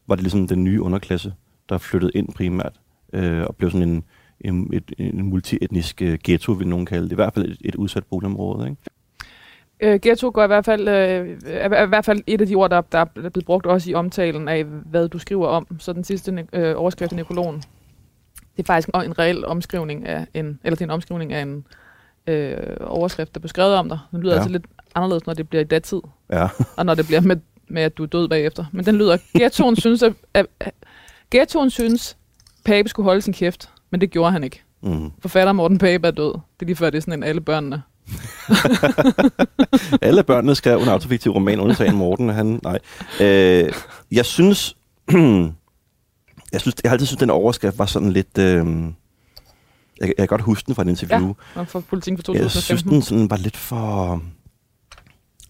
var 0.06 0.14
det 0.14 0.22
ligesom 0.22 0.48
den 0.48 0.64
nye 0.64 0.82
underklasse, 0.82 1.34
der 1.68 1.78
flyttede 1.78 2.12
ind 2.14 2.28
primært, 2.34 2.80
øh, 3.14 3.42
og 3.42 3.56
blev 3.56 3.70
sådan 3.70 3.88
en, 3.88 4.04
en, 4.40 4.70
et, 4.72 4.92
en 4.98 5.22
multietnisk 5.22 6.02
øh, 6.02 6.18
ghetto, 6.24 6.52
vil 6.52 6.68
nogen 6.68 6.86
kalde 6.86 7.04
det. 7.04 7.12
I 7.12 7.14
hvert 7.14 7.34
fald 7.34 7.44
et, 7.50 7.58
et 7.64 7.74
udsat 7.74 8.04
boligområde. 8.04 8.68
Ikke? 8.68 8.82
Øh, 9.80 10.00
ghetto 10.00 10.30
går 10.34 10.44
i 10.44 10.46
hvert 10.46 10.64
fald, 10.64 10.88
øh, 10.88 11.38
er, 11.46 11.68
er 11.68 11.84
i 11.84 11.88
hvert 11.88 12.04
fald 12.04 12.20
et 12.26 12.40
af 12.40 12.46
de 12.46 12.54
ord, 12.54 12.70
der, 12.70 12.80
der 12.80 12.98
er 12.98 13.04
blevet 13.04 13.44
brugt 13.46 13.66
også 13.66 13.90
i 13.90 13.94
omtalen 13.94 14.48
af, 14.48 14.64
hvad 14.64 15.08
du 15.08 15.18
skriver 15.18 15.46
om. 15.46 15.66
Så 15.78 15.92
den 15.92 16.04
sidste 16.04 16.46
øh, 16.52 16.74
overskrift 16.76 17.12
i 17.12 17.16
nekrologen, 17.16 17.56
det 18.56 18.62
er 18.62 18.66
faktisk 18.66 18.88
en, 18.94 19.02
en 19.04 19.18
reel 19.18 19.44
omskrivning 19.46 20.06
af 20.06 20.26
en, 20.34 20.60
eller 20.64 20.76
det 20.76 20.80
er 20.80 20.86
en 20.86 20.90
omskrivning 20.90 21.32
af 21.32 21.42
en 21.42 21.64
øh, 22.26 22.56
overskrift, 22.80 23.34
der 23.34 23.40
blev 23.40 23.48
skrevet 23.48 23.74
om 23.74 23.88
dig. 23.88 23.98
Den 24.10 24.20
lyder 24.20 24.32
Ja. 24.32 24.36
ja. 24.36 24.40
altså 24.40 24.52
lidt 24.52 24.66
anderledes, 24.94 25.26
når 25.26 25.34
det 25.34 25.48
bliver 25.48 25.62
i 25.62 25.66
datid, 25.66 26.00
Ja. 26.30 26.48
og 26.78 26.86
når 26.86 26.94
det 26.94 27.06
bliver 27.06 27.20
med, 27.20 27.36
med 27.68 27.82
at 27.82 27.98
du 27.98 28.02
er 28.02 28.06
død 28.06 28.28
bagefter. 28.28 28.64
Men 28.72 28.84
den 28.86 28.96
lyder, 28.96 29.16
ghettoen 29.38 29.76
synes, 29.76 30.02
at, 30.02 30.12
at, 30.34 30.46
at 30.60 30.74
ghettoen 31.30 31.70
synes, 31.70 32.16
Pape 32.64 32.88
skulle 32.88 33.04
holde 33.04 33.22
sin 33.22 33.32
kæft, 33.34 33.70
men 33.90 34.00
det 34.00 34.10
gjorde 34.10 34.32
han 34.32 34.44
ikke. 34.44 34.62
Mm. 34.82 35.10
Forfatter 35.20 35.52
Morten 35.52 35.78
Pape 35.78 36.06
er 36.06 36.10
død. 36.10 36.32
Det 36.32 36.62
er 36.62 36.66
lige 36.66 36.76
før, 36.76 36.90
det 36.90 36.96
er 36.98 37.00
sådan 37.02 37.14
en 37.14 37.22
alle 37.22 37.40
børnene. 37.40 37.82
Alle 40.02 40.22
børnene 40.22 40.54
skrev 40.54 40.78
en 40.78 40.88
autofiktiv 40.88 41.32
roman, 41.32 41.60
undtagen 41.60 41.96
Morten. 41.96 42.28
Han, 42.28 42.60
nej. 42.62 42.78
Øh, 43.20 43.72
jeg 44.12 44.24
synes, 44.26 44.76
jeg 46.52 46.60
synes, 46.60 46.74
jeg 46.82 46.90
har 46.90 46.92
altid 46.92 47.06
synes, 47.06 47.18
den 47.18 47.30
overskrift 47.30 47.78
var 47.78 47.86
sådan 47.86 48.12
lidt... 48.12 48.38
Øh, 48.38 48.66
jeg, 50.00 50.08
jeg 50.08 50.14
kan 50.18 50.26
godt 50.26 50.40
huske 50.42 50.66
den 50.66 50.74
fra 50.74 50.82
et 50.82 50.88
interview. 50.88 51.34
Og 51.54 51.68
for 51.68 51.80
politikken 51.80 52.24
for 52.24 52.32
Jeg 52.32 52.50
synes, 52.50 52.64
2015. 52.66 52.92
den 52.92 53.02
sådan 53.02 53.30
var 53.30 53.36
lidt 53.36 53.56
for 53.56 54.22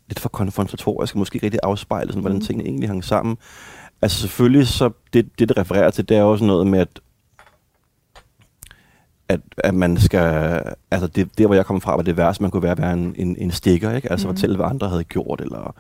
lidt 0.09 0.21
for 0.21 0.29
konfrontatorisk, 0.29 1.15
og 1.15 1.19
måske 1.19 1.37
ikke 1.37 1.47
rigtig 1.47 1.61
afspejle, 1.63 2.09
sådan, 2.09 2.21
hvordan 2.21 2.37
Mhm. 2.39 2.47
tingene 2.47 2.69
egentlig 2.69 2.89
hang 2.89 3.05
sammen. 3.05 3.37
Altså 4.03 4.21
selvfølgelig, 4.21 4.69
så 4.69 4.91
det, 5.13 5.39
det, 5.39 5.49
det 5.49 5.57
refererer 5.59 5.91
til, 5.91 6.09
det 6.09 6.17
er 6.17 6.23
også 6.23 6.45
noget 6.45 6.67
med, 6.67 6.79
at 6.79 7.01
at, 9.29 9.41
at 9.59 9.75
man 9.75 9.97
skal, 9.97 10.61
altså 10.91 11.07
det, 11.07 11.39
der 11.39 11.47
hvor 11.47 11.55
jeg 11.55 11.67
kommer 11.67 11.81
fra, 11.81 11.97
var 11.97 12.03
det 12.03 12.17
værste, 12.17 12.43
man 12.43 12.51
kunne 12.51 12.63
være, 12.63 12.79
være 12.79 12.93
en, 12.93 13.15
en, 13.19 13.37
en 13.37 13.51
stikker, 13.51 13.93
ikke? 13.93 14.11
Altså 14.11 14.27
Mhm. 14.29 14.37
fortælle, 14.37 14.57
hvad 14.57 14.67
andre 14.67 14.89
havde 14.89 15.05
gjort, 15.05 15.41
eller 15.41 15.75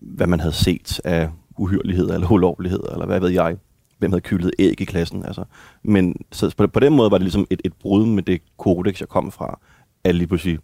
hvad 0.00 0.26
man 0.26 0.40
havde 0.40 0.54
set 0.54 1.00
af 1.04 1.28
uhyrligheder, 1.58 2.14
eller 2.14 2.32
ulovligheder, 2.32 2.92
eller 2.92 3.06
hvad 3.06 3.20
ved 3.20 3.28
jeg. 3.28 3.56
Hvem 3.98 4.10
havde 4.12 4.20
kyldet 4.20 4.50
æg 4.58 4.80
i 4.80 4.84
klassen, 4.84 5.24
altså. 5.24 5.44
Men 5.82 6.16
så 6.32 6.54
på, 6.56 6.66
på 6.66 6.80
den 6.80 6.96
måde 6.96 7.10
var 7.10 7.18
det 7.18 7.24
ligesom 7.24 7.46
et, 7.50 7.60
et 7.64 7.72
brud 7.72 8.06
med 8.06 8.22
det 8.22 8.42
kodex, 8.58 9.00
jeg 9.00 9.08
kom 9.08 9.32
fra, 9.32 9.58
at 10.04 10.14
lige 10.14 10.26
pludselig 10.26 10.58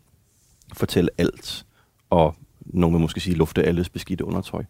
fortælle 0.73 1.11
alt, 1.19 1.67
og 2.11 2.35
nogen 2.61 2.95
vil 2.95 3.01
måske 3.01 3.21
sige 3.21 3.37
lufte 3.37 3.63
alles 3.63 3.89
beskidte 3.89 4.25
undertøj. 4.25 4.65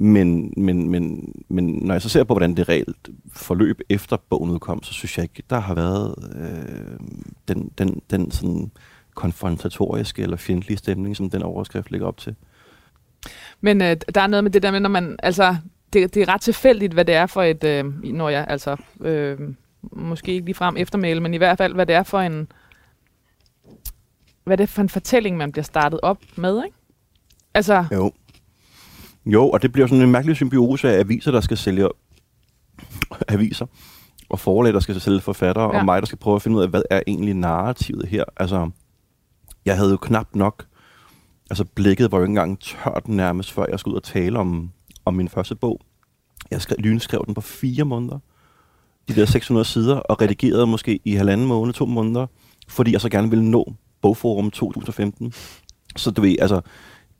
Men, 0.00 0.52
men, 0.56 0.90
men, 0.90 1.34
men 1.48 1.66
når 1.66 1.94
jeg 1.94 2.02
så 2.02 2.08
ser 2.08 2.24
på, 2.24 2.34
hvordan 2.34 2.56
det 2.56 2.68
reelt 2.68 3.08
forløb 3.32 3.80
efter 3.88 4.16
bogen 4.30 4.50
udkom, 4.50 4.82
så 4.82 4.92
synes 4.92 5.18
jeg 5.18 5.22
ikke, 5.22 5.42
der 5.50 5.60
har 5.60 5.74
været 5.74 6.14
øh, 6.36 6.98
den, 7.48 7.70
den, 7.78 8.02
den 8.10 8.30
sådan 8.30 8.70
konfrontatoriske 9.14 10.22
eller 10.22 10.36
fjendtlige 10.36 10.78
stemning, 10.78 11.16
som 11.16 11.30
den 11.30 11.42
overskrift 11.42 11.90
ligger 11.90 12.06
op 12.06 12.16
til. 12.16 12.34
Men 13.60 13.82
øh, 13.82 13.96
der 14.14 14.20
er 14.20 14.26
noget 14.26 14.44
med 14.44 14.50
det 14.50 14.62
der 14.62 14.70
med, 14.70 14.80
når 14.80 14.88
man, 14.88 15.16
altså, 15.22 15.56
det, 15.92 16.14
det 16.14 16.22
er 16.22 16.28
ret 16.28 16.40
tilfældigt, 16.40 16.92
hvad 16.92 17.04
det 17.04 17.14
er 17.14 17.26
for 17.26 17.42
et, 17.42 17.64
øh, 17.64 17.84
når 18.04 18.28
jeg, 18.28 18.46
altså, 18.48 18.76
øh, 19.00 19.38
måske 19.92 20.32
ikke 20.32 20.44
lige 20.44 20.54
frem 20.54 20.76
eftermæle, 20.76 21.20
men 21.20 21.34
i 21.34 21.36
hvert 21.38 21.58
fald, 21.58 21.74
hvad 21.74 21.86
det 21.86 21.94
er 21.94 22.02
for 22.02 22.20
en, 22.20 22.52
hvad 24.44 24.56
det 24.56 24.62
er 24.62 24.68
for 24.68 24.82
en 24.82 24.88
fortælling, 24.88 25.36
man 25.36 25.52
bliver 25.52 25.64
startet 25.64 26.00
op 26.02 26.18
med, 26.36 26.64
ikke? 26.64 26.76
Altså, 27.54 27.84
Jo. 27.92 28.12
Jo, 29.28 29.50
og 29.50 29.62
det 29.62 29.72
bliver 29.72 29.86
sådan 29.86 30.04
en 30.04 30.10
mærkelig 30.10 30.36
symbiose 30.36 30.92
af 30.92 30.98
aviser, 30.98 31.30
der 31.30 31.40
skal 31.40 31.56
sælge 31.56 31.88
aviser, 33.28 33.66
og 34.28 34.38
forlag, 34.38 34.72
der 34.72 34.80
skal 34.80 35.00
sælge 35.00 35.20
forfattere, 35.20 35.74
ja. 35.74 35.78
Og 35.78 35.84
mig, 35.84 36.02
der 36.02 36.06
skal 36.06 36.18
prøve 36.18 36.36
at 36.36 36.42
finde 36.42 36.56
ud 36.56 36.62
af, 36.62 36.68
hvad 36.68 36.82
er 36.90 37.00
egentlig 37.06 37.34
narrativet 37.34 38.08
her. 38.08 38.24
Altså, 38.36 38.70
jeg 39.64 39.76
havde 39.76 39.90
jo 39.90 39.96
knap 39.96 40.34
nok, 40.34 40.66
altså 41.50 41.64
blikket 41.64 42.12
var 42.12 42.18
jo 42.18 42.24
ikke 42.24 42.30
engang 42.30 42.60
tørt 42.60 43.08
nærmest, 43.08 43.52
før 43.52 43.64
jeg 43.70 43.80
skulle 43.80 43.92
ud 43.92 43.96
og 43.96 44.02
tale 44.02 44.38
om, 44.38 44.70
om 45.04 45.14
min 45.14 45.28
første 45.28 45.54
bog. 45.54 45.80
Jeg 46.50 46.62
skrev, 46.62 46.76
lynskrev 46.78 47.24
den 47.26 47.34
på 47.34 47.40
fire 47.40 47.84
måneder, 47.84 48.18
de 49.08 49.14
der 49.14 49.26
600 49.26 49.64
sider, 49.64 49.96
og 49.96 50.20
redigerede 50.20 50.66
måske 50.66 51.00
i 51.04 51.14
halvanden 51.14 51.46
måned, 51.46 51.74
to 51.74 51.86
måneder, 51.86 52.26
fordi 52.68 52.92
jeg 52.92 53.00
så 53.00 53.08
gerne 53.08 53.30
ville 53.30 53.50
nå 53.50 53.74
Bogforum 54.02 54.50
2015. 54.50 55.32
Så 55.96 56.10
du 56.10 56.20
ved, 56.20 56.36
altså, 56.40 56.60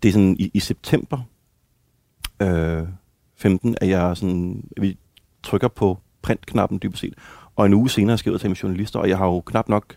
det 0.03 0.09
er 0.09 0.13
sådan 0.13 0.37
i, 0.39 0.51
i 0.55 0.61
september 0.61 1.19
øh, 2.43 2.89
15, 3.37 3.77
at 3.81 3.89
jeg 3.89 4.17
sådan, 4.17 4.65
at 4.77 4.83
vi 4.83 4.99
trykker 5.43 5.69
på 5.69 5.99
printknappen 6.23 6.79
dybest 6.83 7.01
set, 7.01 7.15
og 7.57 7.67
en 7.67 7.75
uge 7.75 7.91
senere 7.91 8.19
skal 8.19 8.33
jeg 8.33 8.41
til 8.41 8.51
mine 8.51 8.59
journalister, 8.63 8.99
og 8.99 9.09
jeg 9.09 9.19
har 9.19 9.27
jo 9.27 9.41
knap 9.41 9.69
nok 9.69 9.97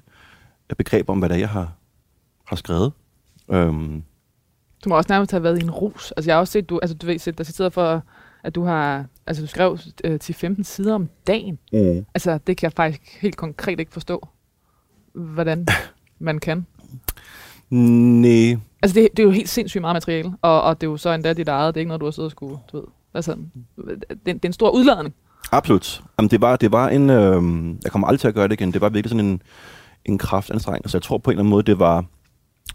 begreb 0.78 1.10
om, 1.10 1.20
hvad 1.20 1.30
det 1.30 1.36
er, 1.36 1.40
jeg 1.40 1.50
har, 1.50 1.74
har 2.46 2.56
skrevet. 2.56 2.92
Øhm, 3.52 4.04
du 4.84 4.90
må 4.90 4.98
også 4.98 5.14
nærmest 5.14 5.32
have 5.32 5.44
været 5.44 5.60
i 5.60 5.64
en 5.64 5.72
rus. 5.72 6.12
Altså, 6.18 6.30
jeg 6.30 6.36
har 6.36 6.40
også 6.40 6.52
set, 6.52 6.70
du, 6.70 6.80
altså, 6.80 6.98
du 6.98 7.06
ved, 7.06 7.20
set, 7.20 7.38
der 7.38 7.44
citeret 7.44 7.74
for, 7.74 8.04
at 8.44 8.56
du 8.56 8.64
har, 8.64 9.06
altså, 9.28 9.44
du 9.44 9.48
skrev 9.48 9.78
øh, 10.04 10.20
til 10.20 10.36
15 10.36 10.64
sider 10.64 10.96
om 10.96 11.10
dagen. 11.28 11.60
mm. 11.74 12.06
Altså, 12.14 12.40
det 12.48 12.58
kan 12.58 12.66
jeg 12.66 12.74
faktisk 12.74 13.18
helt 13.22 13.38
konkret 13.38 13.80
ikke 13.80 13.92
forstå, 13.92 14.28
hvordan 15.14 15.68
man 16.20 16.40
kan. 16.40 16.66
Nej, 17.70 18.58
Altså, 18.82 19.00
det, 19.00 19.10
det 19.12 19.24
er 19.24 19.28
jo 19.28 19.32
helt 19.32 19.50
sindssygt 19.50 19.82
meget 19.82 19.96
materiale, 19.96 20.34
og, 20.42 20.62
og 20.62 20.82
det 20.82 20.88
er 20.88 20.92
jo 20.92 20.98
så 20.98 21.10
endda 21.10 21.34
dit 21.34 21.48
eget, 21.48 21.76
det 21.76 21.80
er 21.80 21.82
ikke 21.82 21.88
noget, 21.88 22.02
du 22.02 22.06
har 22.06 22.12
siddet 22.12 22.26
og 22.26 22.32
skulle, 22.32 22.58
du 22.72 22.78
ved. 22.78 22.86
Altså, 23.14 23.36
det, 23.78 24.26
det 24.26 24.46
er 24.46 24.50
en 24.50 24.54
stor 24.54 24.70
udladning. 24.70 25.16
absolut. 25.52 26.02
Jamen, 26.20 26.30
det 26.32 26.42
var, 26.42 26.56
det 26.56 26.72
var 26.72 26.90
en, 26.90 27.10
øh, 27.10 27.76
jeg 27.84 27.92
kommer 27.92 28.08
aldrig 28.08 28.20
til 28.20 28.28
at 28.28 28.34
gøre 28.34 28.48
det 28.48 28.54
igen, 28.54 28.74
det 28.74 28.82
var 28.82 28.90
virkelig 28.90 29.10
sådan 29.10 29.26
en, 29.26 29.42
en 30.06 30.18
kraftanstrengelse. 30.18 30.92
Så 30.92 30.98
jeg 30.98 31.04
tror 31.04 31.18
på 31.18 31.30
en 31.30 31.34
eller 31.34 31.42
anden 31.42 31.50
måde, 31.50 31.64
det 31.64 31.80
var 31.80 32.06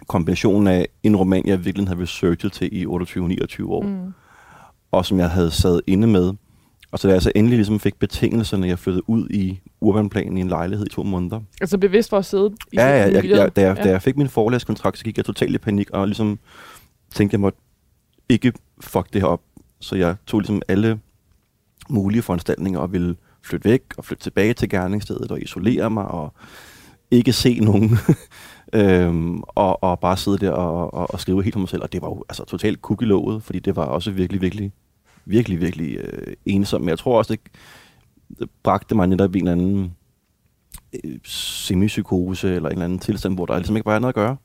kombinationen 0.06 0.66
af 0.66 0.88
en 1.02 1.16
roman, 1.16 1.46
jeg 1.46 1.64
virkelig 1.64 1.88
havde 1.88 2.02
researchet 2.02 2.52
til 2.52 2.68
i 2.72 2.86
28-29 2.86 2.88
år. 3.68 3.82
Mm. 3.82 4.12
og 4.92 5.06
som 5.06 5.18
jeg 5.18 5.30
havde 5.30 5.50
sad 5.50 5.80
inde 5.86 6.06
med. 6.06 6.32
Og 6.96 7.00
så 7.00 7.08
da 7.08 7.12
jeg 7.12 7.22
så 7.22 7.32
endelig 7.34 7.56
ligesom 7.56 7.80
fik 7.80 7.98
betingelserne, 7.98 8.68
jeg 8.68 8.78
flyttede 8.78 9.10
ud 9.10 9.28
i 9.28 9.60
urbanplanen 9.80 10.36
i 10.36 10.40
en 10.40 10.48
lejlighed 10.48 10.86
i 10.86 10.90
to 10.90 11.02
måneder. 11.02 11.40
Altså 11.60 11.78
bevidst 11.78 12.10
for 12.10 12.18
at 12.18 12.24
sidde 12.24 12.54
i 12.72 12.76
Ja, 12.76 12.86
ja, 12.86 13.12
jeg, 13.12 13.24
jeg, 13.24 13.56
da, 13.56 13.62
jeg, 13.62 13.76
da 13.76 13.88
jeg 13.88 14.02
fik 14.02 14.16
min 14.16 14.28
forlæskontrakt, 14.28 14.98
så 14.98 15.04
gik 15.04 15.16
jeg 15.16 15.24
totalt 15.24 15.54
i 15.54 15.58
panik, 15.58 15.90
og 15.90 16.06
ligesom 16.06 16.38
tænkte, 17.14 17.34
jeg 17.34 17.40
måtte 17.40 17.58
ikke 18.28 18.52
fuck 18.80 19.12
det 19.12 19.20
her 19.20 19.28
op. 19.28 19.40
Så 19.80 19.96
jeg 19.96 20.16
tog 20.26 20.40
ligesom 20.40 20.62
alle 20.68 21.00
mulige 21.88 22.22
foranstaltninger 22.22 22.80
og 22.80 22.92
ville 22.92 23.16
flytte 23.42 23.70
væk 23.70 23.82
og 23.96 24.04
flytte 24.04 24.24
tilbage 24.24 24.54
til 24.54 24.68
gerningsstedet 24.68 25.30
og 25.30 25.42
isolere 25.42 25.90
mig 25.90 26.04
og 26.04 26.32
ikke 27.10 27.32
se 27.32 27.58
nogen. 27.60 27.90
øhm, 28.72 29.42
og, 29.48 29.82
og 29.82 30.00
bare 30.00 30.16
sidde 30.16 30.38
der 30.38 30.50
og, 30.50 30.94
og, 30.94 31.14
og 31.14 31.20
skrive 31.20 31.42
helt 31.42 31.54
for 31.54 31.60
mig 31.60 31.68
selv. 31.68 31.82
Og 31.82 31.92
det 31.92 32.02
var 32.02 32.08
jo 32.08 32.24
altså, 32.28 32.44
totalt 32.44 32.82
kuk 32.82 33.02
i 33.02 33.04
låget, 33.04 33.42
fordi 33.42 33.58
det 33.58 33.76
var 33.76 33.84
også 33.84 34.10
virkelig, 34.10 34.40
virkelig, 34.40 34.72
virkelig, 35.26 35.60
virkelig 35.60 35.96
øh, 35.96 36.34
ensom. 36.46 36.80
Men 36.80 36.88
jeg 36.88 36.98
tror 36.98 37.18
også, 37.18 37.32
det, 37.32 37.40
det 38.38 38.50
bragte 38.62 38.94
mig 38.94 39.06
netop 39.06 39.36
i 39.36 39.38
en 39.38 39.48
eller 39.48 39.64
anden 39.64 39.96
øh, 41.04 41.18
semipsykose 41.24 42.54
eller 42.54 42.68
en 42.68 42.72
eller 42.72 42.84
anden 42.84 42.98
tilstand, 42.98 43.34
hvor 43.34 43.46
der 43.46 43.56
ligesom 43.56 43.76
ikke 43.76 43.86
var 43.86 43.98
noget 43.98 44.12
at 44.12 44.14
gøre. 44.14 44.36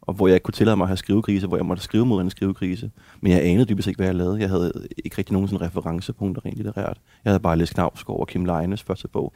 Og 0.00 0.14
hvor 0.14 0.26
jeg 0.28 0.34
ikke 0.34 0.44
kunne 0.44 0.52
tillade 0.52 0.76
mig 0.76 0.84
at 0.84 0.88
have 0.88 0.96
skrivekrise, 0.96 1.46
hvor 1.46 1.56
jeg 1.56 1.66
måtte 1.66 1.82
skrive 1.82 2.06
mod 2.06 2.20
en 2.20 2.30
skrivekrise. 2.30 2.90
Men 3.20 3.32
jeg 3.32 3.44
anede 3.44 3.64
dybest 3.64 3.88
ikke, 3.88 3.98
hvad 3.98 4.06
jeg 4.06 4.14
lavede. 4.14 4.40
Jeg 4.40 4.48
havde 4.48 4.72
ikke 5.04 5.18
rigtig 5.18 5.32
nogen 5.32 5.48
sådan 5.48 5.66
referencepunkter 5.66 6.44
rent 6.44 6.56
litterært. 6.56 7.00
Jeg 7.24 7.30
havde 7.30 7.40
bare 7.40 7.56
læst 7.56 7.74
Knavsgaard 7.74 8.20
og 8.20 8.28
Kim 8.28 8.44
Leines 8.44 8.82
første 8.82 9.08
bog. 9.08 9.32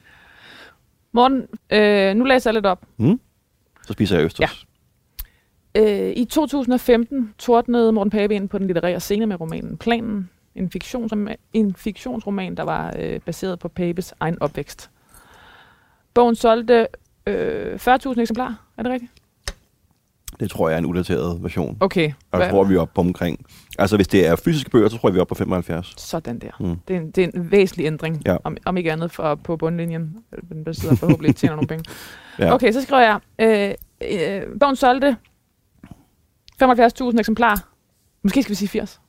Morten, 1.12 1.42
øh, 1.70 2.14
nu 2.16 2.24
læser 2.24 2.50
jeg 2.50 2.54
lidt 2.54 2.66
op. 2.66 2.86
Mm? 2.96 3.20
Så 3.86 3.92
spiser 3.92 4.16
jeg 4.16 4.24
østers. 4.24 4.66
Øh, 5.74 6.12
I 6.16 6.24
2015 6.24 7.34
tordnede 7.38 7.92
Morten 7.92 8.10
Pape 8.10 8.34
ind 8.34 8.48
på 8.48 8.58
den 8.58 8.66
litterære 8.66 9.00
scene 9.00 9.26
med 9.26 9.40
romanen 9.40 9.76
Planen, 9.76 10.30
en, 10.56 10.70
fiktions, 10.70 11.12
en 11.52 11.74
fiktionsroman, 11.74 12.54
der 12.54 12.62
var 12.62 12.94
øh, 12.98 13.20
baseret 13.20 13.58
på 13.58 13.68
Papes 13.68 14.14
egen 14.20 14.36
opvækst. 14.40 14.90
Bogen 16.14 16.34
solgte 16.34 16.86
øh, 17.26 17.74
40.000 17.74 18.20
eksemplarer, 18.20 18.54
er 18.76 18.82
det 18.82 18.92
rigtigt? 18.92 19.12
Det 20.40 20.50
tror 20.50 20.68
jeg 20.68 20.74
er 20.74 20.78
en 20.78 20.86
udateret 20.86 21.42
version. 21.42 21.76
Okay, 21.80 22.12
Og 22.30 22.40
jeg 22.40 22.50
tror, 22.50 22.64
vi 22.64 22.74
er 22.74 22.80
oppe 22.80 22.94
på 22.94 23.00
omkring... 23.00 23.46
Altså, 23.78 23.96
hvis 23.96 24.08
det 24.08 24.26
er 24.26 24.36
fysiske 24.36 24.70
bøger, 24.70 24.88
så 24.88 24.98
tror 24.98 25.08
jeg, 25.08 25.14
vi 25.14 25.18
er 25.18 25.20
oppe 25.20 25.34
på 25.34 25.38
75. 25.38 25.94
sådan 26.00 26.38
der. 26.38 26.50
Mm. 26.60 26.76
Det 26.88 26.96
er, 26.96 27.00
en, 27.00 27.10
det 27.10 27.24
er 27.24 27.28
en 27.34 27.50
væsentlig 27.50 27.86
ændring, 27.86 28.22
Ja. 28.26 28.36
om, 28.44 28.56
om 28.64 28.76
ikke 28.76 28.92
andet 28.92 29.10
for, 29.10 29.34
på 29.34 29.56
bundlinjen. 29.56 30.16
Den 30.48 30.64
besidder 30.64 30.94
forhåbentlig 30.96 31.36
tjener 31.36 31.54
nogle 31.56 31.68
penge. 31.68 31.84
Ja. 32.38 32.54
Okay, 32.54 32.72
så 32.72 32.82
skriver 32.82 33.02
jeg, 33.02 33.20
øh, 33.38 34.42
øh, 34.46 34.58
bogen 34.60 34.76
solgte 34.76 35.16
75.000 36.62 37.18
eksemplarer. 37.18 37.58
Måske 38.22 38.42
skal 38.42 38.50
vi 38.50 38.54
sige 38.56 38.68
80. 38.68 39.00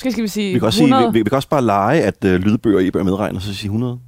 Måske 0.00 0.12
skal 0.12 0.22
vi 0.22 0.28
sige 0.28 0.52
Vi 0.52 0.58
kan, 0.58 0.66
også 0.66 0.76
sige, 0.76 0.88
100. 0.88 1.12
vi, 1.12 1.18
vi, 1.18 1.22
vi 1.22 1.28
kan 1.28 1.36
også 1.36 1.48
bare 1.48 1.64
lege, 1.64 2.02
at 2.02 2.24
øh, 2.24 2.40
lydbøger 2.40 2.80
i 2.80 2.90
bør 2.90 3.02
medregner, 3.02 3.40
så 3.40 3.54
sige 3.54 3.68
100. 3.68 4.00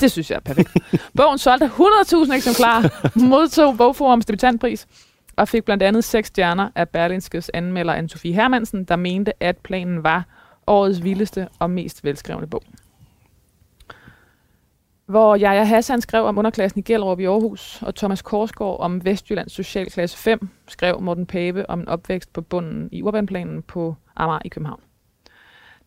Det 0.00 0.10
synes 0.10 0.30
jeg 0.30 0.36
er 0.36 0.40
perfekt. 0.40 0.70
Bogen 1.16 1.38
solgte 1.38 1.66
100.000 1.66 2.34
eksemplarer, 2.34 3.18
modtog 3.18 3.76
Bogforums 3.76 4.26
debutantpris 4.26 4.86
og 5.36 5.48
fik 5.48 5.64
blandt 5.64 5.82
andet 5.82 6.04
seks 6.04 6.28
stjerner 6.28 6.68
af 6.74 6.88
Berlinskes 6.88 7.50
anmelder 7.54 7.94
Anne-Sophie 7.94 8.32
Hermansen, 8.32 8.84
der 8.84 8.96
mente, 8.96 9.42
at 9.42 9.56
planen 9.56 10.04
var 10.04 10.24
årets 10.66 11.02
vildeste 11.02 11.48
og 11.58 11.70
mest 11.70 12.04
velskrevne 12.04 12.46
bog. 12.46 12.62
Hvor 15.06 15.36
Jaja 15.36 15.64
Hassan 15.64 16.00
skrev 16.00 16.24
om 16.24 16.38
underklassen 16.38 16.78
i 16.78 16.82
Gellerup 16.82 17.20
i 17.20 17.24
Aarhus, 17.24 17.82
og 17.82 17.94
Thomas 17.94 18.22
Korsgaard 18.22 18.80
om 18.80 19.04
Vestjyllands 19.04 19.52
Socialklasse 19.52 20.18
5, 20.18 20.48
skrev 20.68 21.00
Morten 21.00 21.26
Pape 21.26 21.70
om 21.70 21.80
en 21.80 21.88
opvækst 21.88 22.32
på 22.32 22.40
bunden 22.40 22.88
i 22.92 23.02
urbanplanen 23.02 23.62
på 23.62 23.94
Amager 24.16 24.42
i 24.44 24.48
København. 24.48 24.80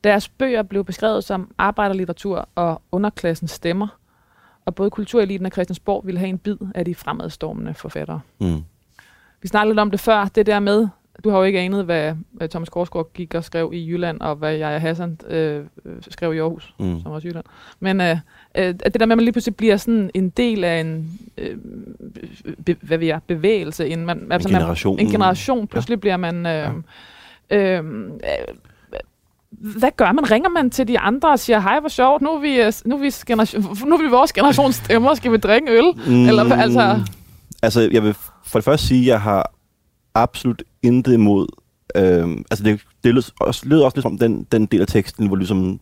Deres 0.05 0.29
bøger 0.29 0.63
blev 0.63 0.85
beskrevet 0.85 1.23
som 1.23 1.51
arbejderlitteratur 1.57 2.49
og 2.55 2.81
underklassens 2.91 3.51
stemmer, 3.51 3.87
og 4.65 4.75
både 4.75 4.89
kultureliten 4.89 5.45
og 5.45 5.51
Christiansborg 5.51 6.05
ville 6.05 6.19
have 6.19 6.29
en 6.29 6.37
bid 6.37 6.57
af 6.75 6.85
de 6.85 6.95
fremadstormende 6.95 7.73
forfattere. 7.73 8.19
Mm. 8.39 8.63
Vi 9.41 9.47
snakkede 9.47 9.73
lidt 9.73 9.79
om 9.79 9.91
det 9.91 9.99
før, 9.99 10.25
det 10.35 10.45
der 10.45 10.59
med, 10.59 10.87
du 11.23 11.29
har 11.29 11.37
jo 11.37 11.43
ikke 11.43 11.59
anet, 11.59 11.85
hvad, 11.85 12.15
Thomas 12.49 12.69
Korsgaard 12.69 13.13
gik 13.13 13.33
og 13.33 13.43
skrev 13.43 13.71
i 13.73 13.87
Jylland, 13.89 14.21
og 14.21 14.35
hvad 14.35 14.57
Jaja 14.57 14.77
Hassan 14.77 15.17
øh, 15.27 15.65
øh, 15.85 15.93
skrev 16.09 16.33
i 16.33 16.39
Aarhus, 16.39 16.73
Mm. 16.79 16.99
som 16.99 17.11
også 17.11 17.27
Jylland. 17.27 17.45
Men 17.79 18.01
øh, 18.01 18.11
øh, 18.11 18.17
at 18.55 18.93
det 18.93 18.99
der 18.99 19.05
med, 19.05 19.13
at 19.13 19.17
man 19.17 19.23
lige 19.23 19.31
pludselig 19.33 19.55
bliver 19.55 19.77
sådan 19.77 20.11
en 20.13 20.29
del 20.29 20.63
af 20.63 20.79
en 20.79 21.19
øh, 21.37 21.57
be, 22.65 22.75
hvad 22.81 22.97
ved 22.97 23.07
jeg, 23.07 23.19
bevægelse, 23.27 23.87
en, 23.87 24.05
man, 24.05 24.31
altså 24.31 24.49
man, 24.49 24.61
generation. 24.61 24.99
en 24.99 25.07
generation, 25.07 25.67
pludselig 25.67 25.95
ja. 25.95 25.99
bliver 25.99 26.17
man... 26.17 26.45
Øh, 26.45 26.69
øh, 27.49 27.77
øh, 27.79 28.55
hvad 29.59 29.89
gør 29.97 30.11
man? 30.11 30.31
Ringer 30.31 30.49
man 30.49 30.69
til 30.69 30.87
de 30.87 30.99
andre 30.99 31.31
og 31.31 31.39
siger, 31.39 31.59
hej, 31.59 31.79
hvor 31.79 31.89
sjovt, 31.89 32.21
nu 32.21 32.29
er 32.29 32.39
vi, 32.39 32.61
øh, 32.61 32.73
nu 32.85 32.95
er 32.95 32.99
vi, 32.99 33.11
generation, 33.27 33.61
nu 33.85 33.95
er 33.95 34.01
vi 34.03 34.09
vores 34.09 34.33
generations 34.33 34.75
stemmer, 34.75 35.13
skal 35.13 35.31
vi 35.31 35.37
drikke 35.37 35.71
øl? 35.71 35.83
Mm, 36.07 36.27
Eller 36.27 36.55
altså- 36.55 37.01
Altså, 37.61 37.89
jeg 37.91 38.03
vil 38.03 38.13
for 38.45 38.59
det 38.59 38.63
første 38.63 38.87
sige, 38.87 39.01
at 39.01 39.07
jeg 39.07 39.21
har 39.21 39.51
absolut 40.15 40.63
intet 40.83 41.13
imod... 41.13 41.47
Øhm, 41.95 42.43
altså, 42.51 42.63
det, 42.63 42.81
det 43.03 43.13
lød 43.13 43.23
også, 43.39 43.65
lød 43.65 43.81
også 43.81 43.97
lidt 43.97 44.03
som 44.03 44.17
den, 44.17 44.47
den 44.51 44.65
del 44.65 44.81
af 44.81 44.87
teksten, 44.87 45.27
hvor 45.27 45.35
ligesom 45.35 45.79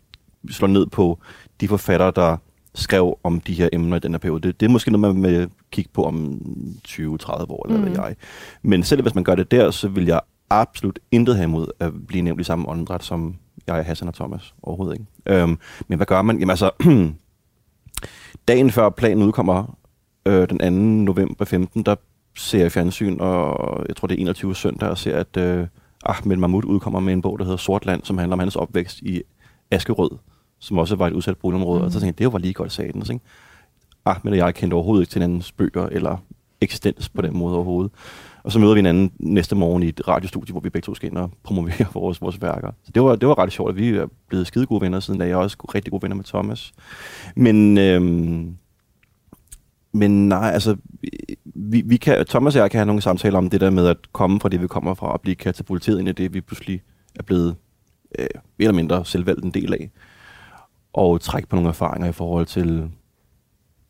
slår 0.50 0.68
ned 0.68 0.86
på 0.88 1.20
de 1.62 1.68
forfattere, 1.68 2.12
der 2.16 2.38
skrev 2.76 3.18
om 3.24 3.42
de 3.42 3.54
her 3.54 3.70
emner 3.74 3.98
i 3.98 4.00
den 4.00 4.12
her 4.12 4.18
periode. 4.20 4.42
Det, 4.42 4.60
det 4.60 4.66
er 4.66 4.70
måske 4.70 4.92
noget, 4.92 5.16
man 5.16 5.32
vil 5.32 5.50
kigge 5.72 5.90
på 5.94 6.04
om 6.04 6.42
20-30 6.88 7.02
år, 7.50 7.66
eller. 7.68 7.78
Mm. 7.80 7.84
hvad 7.84 8.06
jeg. 8.06 8.16
Men 8.62 8.84
selv 8.84 9.02
hvis 9.02 9.16
man 9.16 9.24
gør 9.24 9.36
det 9.36 9.52
der, 9.52 9.72
så 9.72 9.88
vil 9.88 10.06
jeg 10.06 10.20
absolut 10.50 11.00
intet 11.12 11.36
have 11.36 11.44
imod 11.44 11.68
at 11.80 11.92
blive 12.08 12.22
nævnt 12.22 12.42
i 12.42 12.44
samme 12.44 12.70
åndedræt 12.70 13.04
som 13.04 13.36
jeg, 13.68 13.86
Hassan 13.86 14.08
og 14.08 14.14
Thomas. 14.14 14.54
Overhovedet 14.64 14.94
ikke. 14.94 15.06
Øhm, 15.26 15.58
men 15.88 15.98
hvad 15.98 16.06
gør 16.06 16.22
man? 16.22 16.40
Jamen 16.40 16.50
altså, 16.50 16.72
dagen 18.48 18.72
før 18.72 18.90
planen 18.90 19.24
udkommer, 19.24 19.78
øh, 20.26 20.50
den 20.50 20.60
2. 20.60 20.70
november 21.12 21.46
15, 21.46 21.84
der 21.84 21.96
ser 22.38 22.60
jeg 22.60 22.72
fjernsyn, 22.72 23.18
og 23.20 23.86
jeg 23.88 23.96
tror 23.96 24.08
det 24.08 24.16
er 24.16 24.22
21 24.22 24.56
søndag, 24.56 24.90
og 24.90 24.98
ser, 24.98 25.18
at 25.18 25.38
øh, 25.38 25.68
Ahmed 26.06 26.38
Mahmoud 26.38 26.66
udkommer 26.66 27.00
med 27.00 27.14
en 27.14 27.22
bog, 27.22 27.40
der 27.40 27.46
hedder 27.46 27.58
Sortland, 27.58 28.04
som 28.04 28.18
handler 28.18 28.34
om 28.34 28.40
hans 28.40 28.56
opvækst 28.56 29.00
i 29.00 29.22
Askerød, 29.72 30.12
som 30.60 30.78
også 30.78 30.96
var 30.96 31.08
et 31.08 31.14
udsat 31.14 31.38
boligområde, 31.38 31.80
mm. 31.80 31.86
og 31.86 31.92
så 31.92 32.00
tænkte 32.00 32.24
jeg, 32.24 32.26
det 32.26 32.34
var 32.34 32.40
lige 32.40 32.54
godt 32.54 32.72
satans, 32.72 33.10
ikke? 33.10 33.26
Ahmed 34.06 34.32
og 34.32 34.38
jeg 34.38 34.56
kendte 34.56 34.76
overhovedet 34.76 35.02
ikke 35.02 35.12
til 35.12 35.22
hinandens 35.22 35.52
bøger, 35.52 35.86
eller 35.92 36.18
eksistens 36.62 37.10
på 37.10 37.22
den 37.22 37.38
måde 37.38 37.56
overhovedet. 37.56 37.92
Og 38.44 38.52
så 38.52 38.60
møder 38.60 38.74
vi 38.74 38.78
hinanden 38.78 39.12
næste 39.20 39.56
morgen 39.56 39.84
i 39.84 39.88
et 39.88 40.08
radiostudie, 40.08 40.52
hvor 40.52 40.62
vi 40.62 40.70
begge 40.70 40.86
to 40.86 40.96
skal 40.96 41.10
ind 41.10 41.18
og 41.18 41.32
promovere 41.44 41.86
vores, 41.94 42.22
vores 42.22 42.42
værker. 42.42 42.72
Så 42.84 42.92
det 42.96 43.04
var, 43.04 43.16
det 43.16 43.28
var 43.28 43.38
ret 43.38 43.52
sjovt, 43.52 43.70
at 43.70 43.76
vi 43.76 43.90
er 43.90 44.08
blevet 44.28 44.48
skide 44.48 44.66
gode 44.66 44.82
venner 44.82 45.00
siden 45.00 45.20
da. 45.20 45.26
Jeg 45.26 45.34
er 45.34 45.38
også 45.38 45.58
rigtig 45.76 45.92
gode 45.92 46.02
venner 46.02 46.16
med 46.16 46.24
Thomas. 46.24 46.74
Men, 47.36 47.78
øhm, 47.78 48.58
men 49.92 50.30
nej, 50.30 50.52
altså, 50.54 50.76
vi, 51.46 51.82
vi 51.86 51.98
kan, 51.98 52.26
Thomas 52.26 52.56
og 52.56 52.62
jeg 52.62 52.72
kan 52.72 52.78
have 52.78 52.86
nogle 52.86 53.02
samtaler 53.02 53.38
om 53.38 53.50
det 53.50 53.62
der 53.62 53.70
med 53.70 53.88
at 53.88 53.98
komme 54.12 54.40
fra 54.40 54.50
det, 54.50 54.62
vi 54.62 54.68
kommer 54.68 54.94
fra, 54.94 55.14
og 55.14 55.22
blive 55.22 55.36
katapulteret 55.36 56.00
ind 56.00 56.10
i 56.10 56.12
det, 56.12 56.34
vi 56.34 56.42
pludselig 56.42 56.82
er 57.16 57.24
blevet 57.24 57.56
øh, 58.20 58.28
mere 58.58 58.68
eller 58.68 58.74
mindre 58.74 59.06
selvvalgt 59.06 59.46
en 59.46 59.52
del 59.52 59.74
af. 59.74 59.92
Og 60.94 61.22
trække 61.22 61.50
på 61.50 61.56
nogle 61.56 61.70
erfaringer 61.70 62.10
i 62.10 62.12
forhold 62.12 62.46
til 62.46 62.90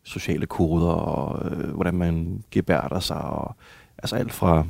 sociale 0.02 0.46
koder, 0.46 0.88
og 0.88 1.50
øh, 1.50 1.74
hvordan 1.74 1.94
man 1.94 2.44
gebærder 2.50 3.00
sig, 3.00 3.22
og 3.22 3.56
altså 3.98 4.16
alt 4.16 4.32
fra 4.32 4.66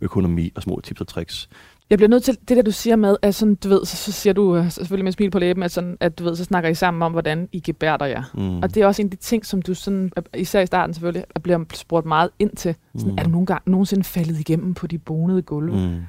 økonomi 0.00 0.52
og 0.54 0.62
små 0.62 0.80
tips 0.80 1.00
og 1.00 1.06
tricks. 1.06 1.48
Jeg 1.90 1.98
bliver 1.98 2.08
nødt 2.08 2.24
til 2.24 2.36
det 2.48 2.56
der, 2.56 2.62
du 2.62 2.70
siger 2.70 2.96
med, 2.96 3.16
at 3.22 3.34
sådan, 3.34 3.54
du 3.54 3.68
ved, 3.68 3.84
så, 3.84 3.96
så 3.96 4.12
siger 4.12 4.32
du 4.32 4.56
øh, 4.56 4.70
selvfølgelig 4.70 5.04
med 5.04 5.12
smil 5.12 5.30
på 5.30 5.38
læben, 5.38 5.62
at, 5.62 5.70
sådan, 5.72 5.96
at 6.00 6.18
du 6.18 6.24
ved, 6.24 6.36
så 6.36 6.44
snakker 6.44 6.70
I 6.70 6.74
sammen 6.74 7.02
om, 7.02 7.12
hvordan 7.12 7.48
I 7.52 7.60
gebærder 7.60 8.06
jer. 8.06 8.22
Mm. 8.34 8.58
Og 8.58 8.74
det 8.74 8.82
er 8.82 8.86
også 8.86 9.02
en 9.02 9.06
af 9.06 9.10
de 9.10 9.16
ting, 9.16 9.46
som 9.46 9.62
du 9.62 9.74
sådan, 9.74 10.12
især 10.36 10.60
i 10.60 10.66
starten 10.66 10.94
selvfølgelig, 10.94 11.24
bliver 11.42 11.64
spurgt 11.74 12.06
meget 12.06 12.30
ind 12.38 12.56
til. 12.56 12.74
Sådan, 12.96 13.12
mm. 13.12 13.18
Er 13.18 13.22
du 13.22 13.30
nogen 13.30 13.46
gang, 13.46 13.62
nogensinde 13.66 14.04
faldet 14.04 14.40
igennem 14.40 14.74
på 14.74 14.86
de 14.86 14.98
bonede 14.98 15.42
gulve? 15.42 15.88
Mm. 15.88 16.00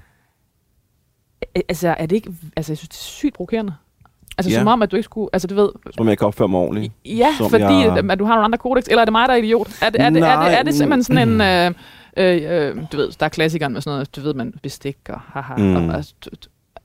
Altså, 1.70 1.96
er 1.98 2.06
det 2.06 2.16
ikke, 2.16 2.32
altså, 2.56 2.72
jeg 2.72 2.78
synes, 2.78 2.90
det 2.90 2.96
er 2.96 3.04
sygt 3.04 3.36
provokerende. 3.36 3.74
Altså 4.38 4.52
ja. 4.52 4.60
som 4.60 4.68
om, 4.68 4.82
at 4.82 4.92
du 4.92 4.96
ikke 4.96 5.06
skulle, 5.06 5.30
altså 5.34 5.48
du 5.48 5.56
ved... 5.56 5.70
Som 5.98 6.08
jeg 6.08 6.18
kan 6.18 6.28
opføre 6.28 6.48
mig 6.48 6.60
ordentligt. 6.60 6.94
Ja, 7.06 7.36
som 7.38 7.50
fordi 7.50 7.64
jeg... 7.64 8.12
at 8.12 8.20
du 8.20 8.26
har 8.26 8.34
nogle 8.34 8.46
andre 8.46 8.58
kodex, 8.58 8.84
eller 8.88 9.02
er 9.02 9.06
det 9.06 9.12
mig, 9.12 9.28
der 9.28 9.34
er 9.34 9.38
idiot? 9.38 9.68
Er 9.82 9.90
det, 9.90 10.02
er 10.02 10.10
det, 10.10 10.22
er 10.24 10.44
det, 10.44 10.60
er 10.60 10.64
det 10.64 10.76
simpelthen 10.76 11.04
sådan 11.04 11.30
en... 11.30 11.42
Øh, 11.42 11.80
øh, 12.18 12.42
øh, 12.44 12.78
du 12.92 12.98
ved, 12.98 13.12
der 13.20 13.26
er 13.26 13.30
klassikeren 13.30 13.74
med 13.74 13.82
sådan 13.82 13.96
noget, 13.96 14.16
du 14.16 14.22
ved, 14.22 14.34
man 14.34 14.54
bestik 14.64 14.98
og 15.10 15.20
haha. 15.20 15.56
Mm. 15.56 15.76
Og, 15.90 15.96
altså, 15.96 16.14
du, 16.26 16.30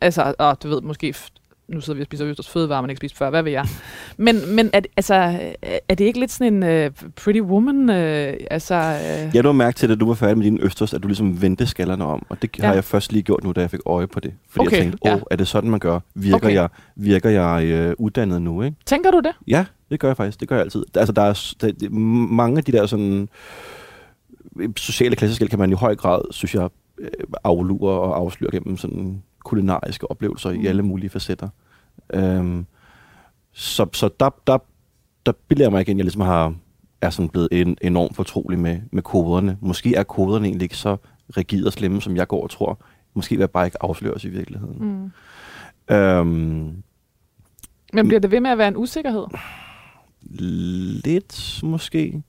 altså, 0.00 0.34
og 0.38 0.62
du 0.62 0.68
ved, 0.68 0.80
måske 0.80 1.14
nu 1.68 1.80
sidder 1.80 1.96
vi 1.96 2.00
og 2.00 2.06
spiser 2.06 2.26
Østers 2.26 2.48
fødevarer, 2.48 2.80
man 2.80 2.90
ikke 2.90 2.98
spist 2.98 3.16
før, 3.16 3.30
hvad 3.30 3.42
ved 3.42 3.52
jeg. 3.52 3.66
Men, 4.16 4.54
men 4.54 4.70
er, 4.72 4.80
altså, 4.96 5.14
er 5.88 5.94
det 5.94 6.00
ikke 6.00 6.20
lidt 6.20 6.30
sådan 6.30 6.62
en 6.64 6.86
uh, 6.86 6.92
pretty 7.16 7.40
woman? 7.40 7.88
Uh, 7.88 8.36
altså, 8.50 8.98
uh... 9.26 9.42
Du 9.42 9.48
har 9.48 9.52
mærket 9.52 9.76
til, 9.76 9.92
at 9.92 10.00
du 10.00 10.06
var 10.06 10.14
færdig 10.14 10.38
med 10.38 10.44
dine 10.44 10.62
Østers, 10.62 10.94
at 10.94 11.02
du 11.02 11.08
ligesom 11.08 11.42
vendte 11.42 11.66
skallerne 11.66 12.04
om. 12.04 12.26
Og 12.28 12.42
det 12.42 12.58
ja. 12.58 12.66
har 12.66 12.74
jeg 12.74 12.84
først 12.84 13.12
lige 13.12 13.22
gjort 13.22 13.44
nu, 13.44 13.52
da 13.52 13.60
jeg 13.60 13.70
fik 13.70 13.80
øje 13.86 14.06
på 14.06 14.20
det. 14.20 14.32
Fordi 14.50 14.66
okay, 14.66 14.76
jeg 14.76 14.82
tænkte, 14.82 14.98
åh, 15.02 15.10
ja. 15.10 15.18
er 15.30 15.36
det 15.36 15.48
sådan, 15.48 15.70
man 15.70 15.80
gør? 15.80 16.00
Virker 16.14 16.36
okay. 16.36 16.54
jeg, 16.54 16.68
virker 16.96 17.30
jeg 17.30 17.86
uh, 17.88 18.04
uddannet 18.04 18.42
nu? 18.42 18.62
Ikke? 18.62 18.76
Tænker 18.86 19.10
du 19.10 19.20
det? 19.20 19.32
Ja, 19.46 19.64
det 19.90 20.00
gør 20.00 20.08
jeg 20.08 20.16
faktisk. 20.16 20.40
Det 20.40 20.48
gør 20.48 20.56
jeg 20.56 20.64
altid. 20.64 20.84
Altså, 20.94 21.12
der 21.12 21.22
er, 21.22 21.54
der, 21.60 21.90
mange 22.30 22.58
af 22.58 22.64
de 22.64 22.72
der 22.72 22.86
sådan 22.86 23.28
sociale 24.76 25.16
klasseskæld 25.16 25.48
kan 25.48 25.58
man 25.58 25.70
i 25.70 25.74
høj 25.74 25.96
grad, 25.96 26.22
synes 26.30 26.54
jeg, 26.54 26.68
aflure 27.44 27.92
og 27.92 28.16
afsløre 28.16 28.50
gennem 28.50 28.76
sådan 28.76 29.22
kulinariske 29.44 30.10
oplevelser 30.10 30.52
mm. 30.52 30.60
i 30.60 30.66
alle 30.66 30.82
mulige 30.82 31.10
facetter. 31.10 31.48
Øhm, 32.14 32.66
så 33.52 33.86
så 33.92 34.10
der, 34.20 34.30
der, 34.46 34.58
der 35.26 35.32
bilder 35.48 35.64
jeg 35.64 35.72
mig 35.72 35.80
igen, 35.80 35.96
jeg 35.96 36.04
ligesom 36.04 36.22
har, 36.22 36.54
er 37.00 37.10
sådan 37.10 37.28
blevet 37.28 37.48
en, 37.52 37.76
enormt 37.80 38.16
fortrolig 38.16 38.58
med, 38.58 38.80
med 38.92 39.02
koderne. 39.02 39.58
Måske 39.60 39.94
er 39.94 40.02
koderne 40.02 40.46
egentlig 40.46 40.64
ikke 40.64 40.76
så 40.76 40.96
rigide 41.36 41.66
og 41.66 41.72
slemme, 41.72 42.02
som 42.02 42.16
jeg 42.16 42.28
går 42.28 42.42
og 42.42 42.50
tror. 42.50 42.84
Måske 43.14 43.34
vil 43.36 43.40
jeg 43.40 43.50
bare 43.50 43.66
ikke 43.66 43.82
afsløres 43.82 44.24
i 44.24 44.28
virkeligheden. 44.28 44.76
Mm. 44.78 45.94
Øhm, 45.94 46.82
Men 47.92 48.08
bliver 48.08 48.20
det 48.20 48.30
ved 48.30 48.40
med 48.40 48.50
at 48.50 48.58
være 48.58 48.68
en 48.68 48.76
usikkerhed? 48.76 49.24
Lidt 51.04 51.60
måske. 51.62 52.22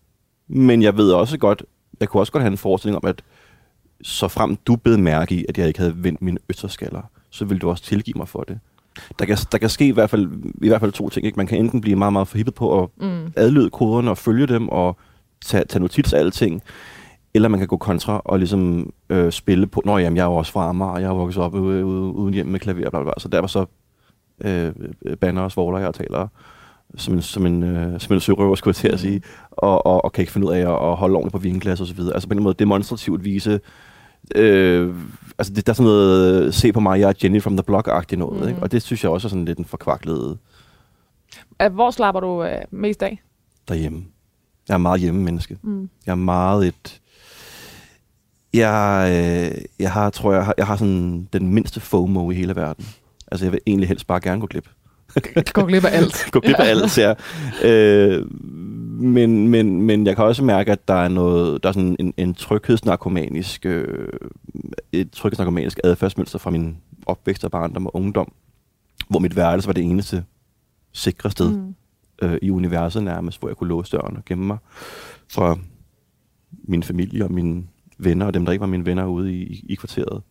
Men 0.47 0.81
jeg 0.81 0.97
ved 0.97 1.11
også 1.11 1.37
godt, 1.37 1.63
jeg 1.99 2.09
kunne 2.09 2.21
også 2.21 2.31
godt 2.31 2.43
have 2.43 2.51
en 2.51 2.57
forestilling 2.57 2.97
om, 3.03 3.09
at 3.09 3.21
så 4.01 4.27
frem 4.27 4.55
du 4.55 4.75
bed 4.75 4.97
mærke 4.97 5.35
i, 5.35 5.45
at 5.49 5.57
jeg 5.57 5.67
ikke 5.67 5.79
havde 5.79 6.03
vendt 6.03 6.21
mine 6.21 6.37
østerskaller, 6.49 7.01
så 7.29 7.45
ville 7.45 7.59
du 7.59 7.69
også 7.69 7.83
tilgive 7.83 8.17
mig 8.17 8.27
for 8.27 8.43
det. 8.43 8.59
Der 9.19 9.25
kan, 9.25 9.37
der 9.51 9.57
kan 9.57 9.69
ske 9.69 9.87
i 9.87 9.91
hvert, 9.91 10.09
fald, 10.09 10.29
i 10.61 10.67
hvert 10.67 10.81
fald 10.81 10.91
to 10.91 11.09
ting. 11.09 11.25
Ikke? 11.25 11.37
Man 11.37 11.47
kan 11.47 11.57
enten 11.57 11.81
blive 11.81 11.95
meget, 11.95 12.13
meget 12.13 12.27
forhippet 12.27 12.55
på 12.55 12.83
at 12.83 12.89
mm. 12.97 13.33
adlyde 13.35 13.69
koderne 13.69 14.09
og 14.09 14.17
følge 14.17 14.47
dem 14.47 14.69
og 14.69 14.97
tage, 15.45 15.65
tage 15.65 15.81
notits 15.81 16.13
af 16.13 16.19
alting, 16.19 16.61
eller 17.33 17.49
man 17.49 17.59
kan 17.59 17.67
gå 17.67 17.77
kontra 17.77 18.21
og 18.25 18.39
ligesom 18.39 18.93
øh, 19.09 19.31
spille 19.31 19.67
på, 19.67 19.81
nå 19.85 19.97
jamen, 19.97 20.17
jeg 20.17 20.23
er 20.23 20.27
jo 20.27 20.35
også 20.35 20.51
fra 20.51 20.69
Amager, 20.69 20.91
og 20.91 21.01
jeg 21.01 21.09
har 21.09 21.15
vokset 21.15 21.43
op 21.43 21.53
ude, 21.53 21.85
ude, 21.85 22.01
uden 22.01 22.33
hjem 22.33 22.45
med 22.45 22.59
klaver, 22.59 22.89
bla, 22.89 22.89
bla, 22.89 23.03
bla. 23.03 23.13
så 23.17 23.27
derfor 23.27 23.47
så 23.47 23.65
øh, 24.45 24.73
banner 25.21 25.41
og 25.41 25.51
svogler 25.51 25.79
jeg 25.79 25.87
og 25.87 25.95
taler 25.95 26.27
som 26.97 27.13
en, 27.13 27.21
som 27.21 27.45
en, 27.45 27.63
øh, 27.63 27.99
som 27.99 28.13
en 28.13 28.19
sørøver, 28.19 28.55
skulle 28.55 28.71
jeg 28.71 28.75
til 28.75 28.87
at 28.87 28.93
mm. 28.93 28.97
sige, 28.97 29.21
og, 29.51 29.85
og, 29.85 30.05
og 30.05 30.13
kan 30.13 30.21
ikke 30.21 30.31
finde 30.31 30.47
ud 30.47 30.53
af 30.53 30.59
at, 30.59 30.89
at 30.89 30.95
holde 30.95 31.15
ordentligt 31.15 31.31
på 31.31 31.37
vinglas 31.37 31.81
og 31.81 31.87
så 31.87 31.93
videre. 31.93 32.13
Altså 32.13 32.29
på 32.29 32.33
en 32.33 32.43
måde 32.43 32.55
demonstrativt 32.59 33.23
vise 33.23 33.59
Øh, 34.35 34.95
altså, 35.37 35.53
det, 35.53 35.65
der 35.65 35.71
er 35.71 35.75
sådan 35.75 35.85
noget, 35.85 36.53
se 36.53 36.73
på 36.73 36.79
mig, 36.79 36.99
jeg 36.99 37.09
er 37.09 37.13
Jenny 37.23 37.41
from 37.41 37.57
the 37.57 37.63
Block-agtigt 37.63 38.15
noget, 38.15 38.41
mm. 38.41 38.47
ikke? 38.47 38.61
og 38.61 38.71
det 38.71 38.81
synes 38.81 39.03
jeg 39.03 39.11
også 39.11 39.27
er 39.27 39.29
sådan 39.29 39.45
lidt 39.45 39.59
en 39.59 39.65
forkvaklet... 39.65 40.37
Hvor 41.71 41.91
slapper 41.91 42.21
du 42.21 42.43
øh, 42.43 42.61
mest 42.71 43.03
af? 43.03 43.21
Derhjemme. 43.67 44.05
Jeg 44.67 44.73
er 44.73 44.77
meget 44.77 45.01
hjemme 45.01 45.23
menneske. 45.23 45.57
Mm. 45.61 45.89
Jeg 46.05 46.11
er 46.11 46.15
meget 46.15 46.67
et... 46.67 47.01
Jeg, 48.53 49.07
øh, 49.11 49.61
jeg 49.79 49.91
har, 49.91 50.09
tror 50.09 50.33
jeg, 50.33 50.45
har, 50.45 50.53
jeg 50.57 50.67
har 50.67 50.75
sådan 50.75 51.29
den 51.33 51.53
mindste 51.53 51.79
FOMO 51.79 52.31
i 52.31 52.35
hele 52.35 52.55
verden. 52.55 52.85
Altså, 53.31 53.45
jeg 53.45 53.51
vil 53.51 53.61
egentlig 53.67 53.87
helst 53.87 54.07
bare 54.07 54.19
gerne 54.19 54.41
gå 54.41 54.47
glip. 54.47 54.69
gå 55.53 55.65
glip 55.65 55.85
af 55.85 55.97
alt. 55.97 56.25
gå 56.31 56.39
glip 56.39 56.55
af 56.59 56.69
alt, 56.69 56.97
ja. 56.97 57.13
Øh, 57.63 58.25
men, 59.01 59.47
men, 59.47 59.81
men 59.81 60.05
jeg 60.07 60.15
kan 60.15 60.25
også 60.25 60.43
mærke, 60.43 60.71
at 60.71 60.87
der 60.87 60.93
er 60.93 61.07
noget, 61.07 61.63
der 61.63 61.69
er 61.69 61.73
sådan 61.73 61.95
en, 61.99 62.13
en 62.17 62.33
tryghedsnarkomanisk, 62.33 63.65
øh, 63.65 64.07
et 64.91 65.11
tryghedsnarkomanisk 65.11 65.79
adfærdsmønster 65.83 66.39
fra 66.39 66.49
min 66.49 66.77
opvækst 67.05 67.43
og 67.43 67.51
barndom 67.51 67.85
og 67.85 67.95
ungdom, 67.95 68.31
hvor 69.09 69.19
mit 69.19 69.35
værelse 69.35 69.67
var 69.67 69.73
det 69.73 69.83
eneste 69.83 70.23
sikre 70.91 71.31
sted 71.31 71.51
mm. 71.51 71.75
øh, 72.21 72.37
i 72.41 72.49
universet 72.49 73.03
nærmest, 73.03 73.39
hvor 73.39 73.49
jeg 73.49 73.57
kunne 73.57 73.69
låse 73.69 73.97
døren 73.97 74.17
og 74.17 74.25
gemme 74.25 74.47
mig 74.47 74.57
fra 75.31 75.57
min 76.63 76.83
familie 76.83 77.23
og 77.23 77.31
mine 77.31 77.63
venner, 77.97 78.25
og 78.25 78.33
dem, 78.33 78.45
der 78.45 78.51
ikke 78.51 78.61
var 78.61 78.67
mine 78.67 78.85
venner 78.85 79.05
ude 79.05 79.33
i, 79.33 79.43
i, 79.43 79.65
i 79.69 79.75
kvarteret. 79.75 80.21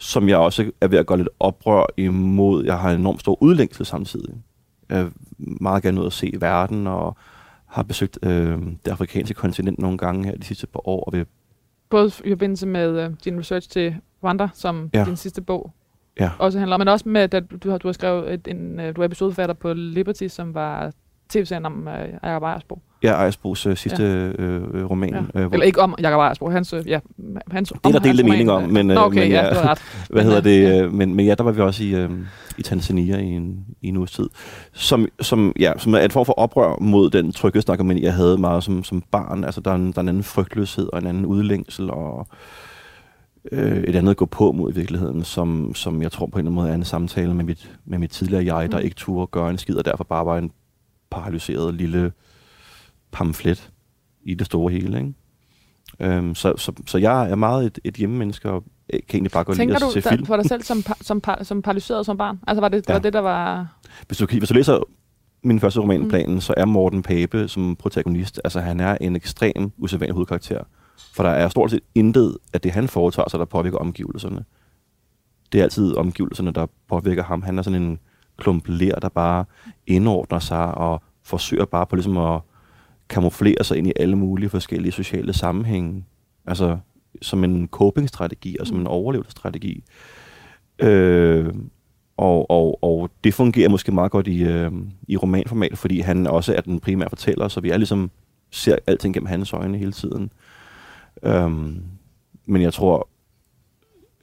Som 0.00 0.28
jeg 0.28 0.36
også 0.36 0.70
er 0.80 0.88
ved 0.88 0.98
at 0.98 1.06
gå 1.06 1.16
lidt 1.16 1.28
oprør 1.40 1.86
imod. 1.96 2.64
Jeg 2.64 2.78
har 2.78 2.90
en 2.90 3.00
enormt 3.00 3.20
stor 3.20 3.42
udlængsel 3.42 3.86
samtidig. 3.86 4.34
Jeg 4.88 5.00
er 5.00 5.10
meget 5.38 5.82
gerne 5.82 6.00
ud 6.00 6.06
at 6.06 6.12
se 6.12 6.32
verden 6.40 6.86
og 6.86 7.16
har 7.66 7.82
besøgt 7.82 8.18
øh, 8.22 8.58
det 8.84 8.90
afrikanske 8.90 9.34
kontinent 9.34 9.78
nogle 9.78 9.98
gange 9.98 10.24
her 10.24 10.36
de 10.36 10.44
sidste 10.44 10.66
par 10.66 10.88
år. 10.88 11.04
Og 11.04 11.12
vil 11.12 11.26
Både 11.90 12.10
i 12.24 12.30
forbindelse 12.30 12.66
med 12.66 13.04
øh, 13.04 13.10
din 13.24 13.38
research 13.38 13.70
til 13.70 13.96
Rwanda, 14.24 14.48
som 14.54 14.90
ja. 14.94 15.04
din 15.04 15.16
sidste 15.16 15.42
bog 15.42 15.72
ja. 16.20 16.30
også 16.38 16.58
handler 16.58 16.74
om, 16.74 16.80
men 16.80 16.88
også 16.88 17.08
med, 17.08 17.34
at 17.34 17.44
du 17.62 17.70
har, 17.70 17.78
du 17.78 17.88
har 17.88 17.92
skrevet 17.92 18.34
et, 18.34 18.48
en, 18.48 18.80
øh, 18.80 18.96
du 18.96 19.00
er 19.00 19.04
episodeforfatter 19.04 19.54
på 19.54 19.72
Liberty, 19.72 20.26
som 20.26 20.54
var 20.54 20.92
tv-serien 21.28 21.66
om 21.66 21.88
øh, 21.88 22.08
Jacob 22.22 22.42
Ejersbo. 22.42 22.78
Ja, 23.02 23.12
Ejersbos 23.12 23.66
øh, 23.66 23.76
sidste 23.76 24.02
ja. 24.02 24.44
øh, 24.44 24.90
roman. 24.90 25.14
Ja. 25.34 25.40
Øh, 25.40 25.48
Eller 25.52 25.66
ikke 25.66 25.80
om 25.80 25.94
Jacob 26.02 26.18
Ejersbo, 26.18 26.50
hans, 26.50 26.72
øh, 26.72 26.88
ja, 26.88 27.00
hans, 27.50 27.68
det 27.68 27.78
er 27.84 27.90
der 27.90 27.98
delte 27.98 28.22
mening 28.22 28.50
om, 28.50 28.62
men, 28.62 28.90
øh, 28.90 28.94
Nå, 28.94 29.00
okay, 29.00 29.20
men 29.20 29.30
ja, 29.30 29.46
ja, 29.46 29.70
ret. 29.70 29.82
hvad 30.10 30.24
hedder 30.24 30.40
det, 30.40 30.82
øh, 30.82 30.92
men, 30.92 31.14
men 31.14 31.26
ja, 31.26 31.34
der 31.34 31.44
var 31.44 31.52
vi 31.52 31.60
også 31.60 31.84
i, 31.84 31.94
øh, 31.94 32.10
i 32.58 32.62
Tanzania 32.62 33.18
i 33.18 33.26
en, 33.26 33.64
i 33.82 33.88
en 33.88 33.96
uges 33.96 34.12
tid, 34.12 34.28
som, 34.72 35.06
som, 35.20 35.52
ja, 35.58 35.72
som 35.78 35.94
er 35.94 35.98
et 35.98 36.12
form 36.12 36.26
for 36.26 36.32
oprør 36.32 36.78
mod 36.80 37.10
den 37.10 37.34
men 37.84 38.02
jeg 38.02 38.14
havde 38.14 38.38
meget 38.38 38.64
som, 38.64 38.84
som 38.84 39.02
barn. 39.10 39.44
Altså, 39.44 39.60
der 39.60 39.70
er, 39.70 39.74
en, 39.74 39.92
der 39.92 39.98
er 39.98 40.02
en 40.02 40.08
anden 40.08 40.22
frygtløshed 40.22 40.88
og 40.92 40.98
en 40.98 41.06
anden 41.06 41.26
udlængsel 41.26 41.90
og 41.90 42.26
øh, 43.52 43.82
et 43.82 43.96
andet 43.96 44.16
gå 44.16 44.26
på 44.26 44.52
mod 44.52 44.72
i 44.72 44.74
virkeligheden, 44.74 45.24
som, 45.24 45.74
som 45.74 46.02
jeg 46.02 46.12
tror 46.12 46.26
på 46.26 46.38
en 46.38 46.38
eller 46.38 46.50
anden 46.50 46.54
måde 46.54 46.70
er 46.70 46.74
en 46.74 46.84
samtale 46.84 47.34
med 47.34 47.44
mit, 47.44 47.70
med 47.84 47.98
mit 47.98 48.10
tidligere 48.10 48.56
jeg, 48.56 48.72
der 48.72 48.78
mm. 48.78 48.84
ikke 48.84 48.96
turde 48.96 49.26
gøre 49.26 49.50
en 49.50 49.58
skid, 49.58 49.76
og 49.76 49.84
derfor 49.84 50.04
bare 50.04 50.26
var 50.26 50.38
en 50.38 50.50
paralyseret 51.10 51.74
lille 51.74 52.12
pamflet 53.12 53.70
i 54.22 54.34
det 54.34 54.46
store 54.46 54.72
hele. 54.72 54.98
Ikke? 54.98 55.14
Øhm, 56.00 56.34
så, 56.34 56.56
så, 56.56 56.72
så 56.86 56.98
jeg 56.98 57.30
er 57.30 57.34
meget 57.34 57.66
et, 57.66 57.78
et 57.84 57.94
hjemmemenneske, 57.94 58.50
og 58.50 58.64
kan 58.90 59.02
egentlig 59.12 59.32
bare 59.32 59.44
gå 59.44 59.54
Tænker 59.54 59.74
lide 59.74 59.86
at 59.86 59.92
se 59.92 60.02
film. 60.02 60.10
Tænker 60.10 60.24
du 60.24 60.26
på 60.26 60.36
dig 60.36 60.44
selv 60.48 60.62
som, 60.62 60.82
som, 61.00 61.22
som 61.42 61.62
paralyseret 61.62 62.06
som 62.06 62.16
barn? 62.16 62.38
Altså 62.46 62.60
var 62.60 62.68
det, 62.68 62.84
ja. 62.88 62.92
var 62.92 63.00
det 63.00 63.12
der 63.12 63.20
var... 63.20 63.66
Hvis 64.06 64.18
du, 64.18 64.26
hvis 64.26 64.48
du 64.48 64.54
læser 64.54 64.80
min 65.42 65.60
første 65.60 65.80
romanplanen, 65.80 66.34
mm. 66.34 66.40
så 66.40 66.54
er 66.56 66.64
Morten 66.64 67.02
Pape 67.02 67.48
som 67.48 67.76
protagonist, 67.76 68.40
altså 68.44 68.60
han 68.60 68.80
er 68.80 68.98
en 69.00 69.16
ekstrem 69.16 69.72
usædvanlig 69.78 70.14
hovedkarakter. 70.14 70.60
For 71.14 71.22
der 71.22 71.30
er 71.30 71.48
stort 71.48 71.70
set 71.70 71.80
intet 71.94 72.36
af 72.52 72.60
det, 72.60 72.72
han 72.72 72.88
foretager 72.88 73.28
sig, 73.28 73.38
der 73.38 73.44
påvirker 73.44 73.78
omgivelserne. 73.78 74.44
Det 75.52 75.58
er 75.58 75.62
altid 75.62 75.96
omgivelserne, 75.96 76.52
der 76.52 76.66
påvirker 76.88 77.22
ham. 77.22 77.42
Han 77.42 77.58
er 77.58 77.62
sådan 77.62 77.82
en 77.82 77.98
klump 78.38 78.68
ler, 78.68 78.94
der 78.94 79.08
bare 79.08 79.44
indordner 79.86 80.38
sig 80.38 80.74
og 80.74 81.02
forsøger 81.24 81.64
bare 81.64 81.86
på 81.86 81.96
ligesom 81.96 82.16
at 82.16 82.40
kamuflere 83.10 83.64
sig 83.64 83.78
ind 83.78 83.86
i 83.86 83.92
alle 83.96 84.16
mulige 84.16 84.48
forskellige 84.48 84.92
sociale 84.92 85.32
sammenhænge. 85.32 86.04
Altså 86.46 86.78
som 87.22 87.44
en 87.44 87.68
coping-strategi 87.68 88.56
og 88.60 88.66
som 88.66 88.76
en 88.76 88.82
mm. 88.82 88.86
overlevelsesstrategi. 88.86 89.84
Øh, 90.78 91.54
Og, 92.16 92.50
og, 92.50 92.84
og 92.84 93.10
det 93.24 93.34
fungerer 93.34 93.68
måske 93.68 93.92
meget 93.92 94.12
godt 94.12 94.26
i, 94.26 94.42
øh, 94.42 94.72
i 95.08 95.16
romanformat, 95.16 95.78
fordi 95.78 96.00
han 96.00 96.26
også 96.26 96.54
er 96.54 96.60
den 96.60 96.80
primære 96.80 97.08
fortæller, 97.08 97.48
så 97.48 97.60
vi 97.60 97.70
er 97.70 97.76
ligesom 97.76 98.10
ser 98.50 98.76
alting 98.86 99.14
gennem 99.14 99.26
hans 99.26 99.52
øjne 99.52 99.78
hele 99.78 99.92
tiden. 99.92 100.30
Øhm, 101.22 101.82
men 102.46 102.62
jeg 102.62 102.72
tror, 102.72 103.08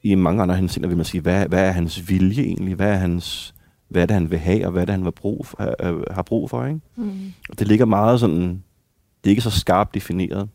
i 0.03 0.15
mange 0.15 0.41
andre 0.41 0.55
henseender 0.55 0.87
vil 0.87 0.97
man 0.97 1.05
sige, 1.05 1.21
hvad, 1.21 1.47
hvad 1.47 1.67
er 1.67 1.71
hans 1.71 2.09
vilje 2.09 2.43
egentlig? 2.43 2.75
Hvad 2.75 2.91
er 2.91 2.97
hans 2.97 3.53
hvad 3.89 4.01
er 4.01 4.05
det, 4.05 4.13
han 4.13 4.31
vil 4.31 4.39
have, 4.39 4.65
og 4.65 4.71
hvad 4.71 4.81
er 4.81 4.85
det, 4.85 4.93
han 4.93 5.05
vil 5.05 5.11
brug 5.11 5.45
for, 5.45 5.75
øh, 5.83 6.03
har 6.11 6.21
brug 6.21 6.49
for. 6.49 6.65
Ikke? 6.65 6.79
Mm. 6.95 7.33
Og 7.49 7.59
det 7.59 7.67
ligger 7.67 7.85
meget 7.85 8.19
sådan, 8.19 8.63
det 9.27 9.31
er 9.31 9.35
ikke 9.35 9.41
så 9.41 9.59
skarpt 9.59 9.93
defineret. 9.93 10.49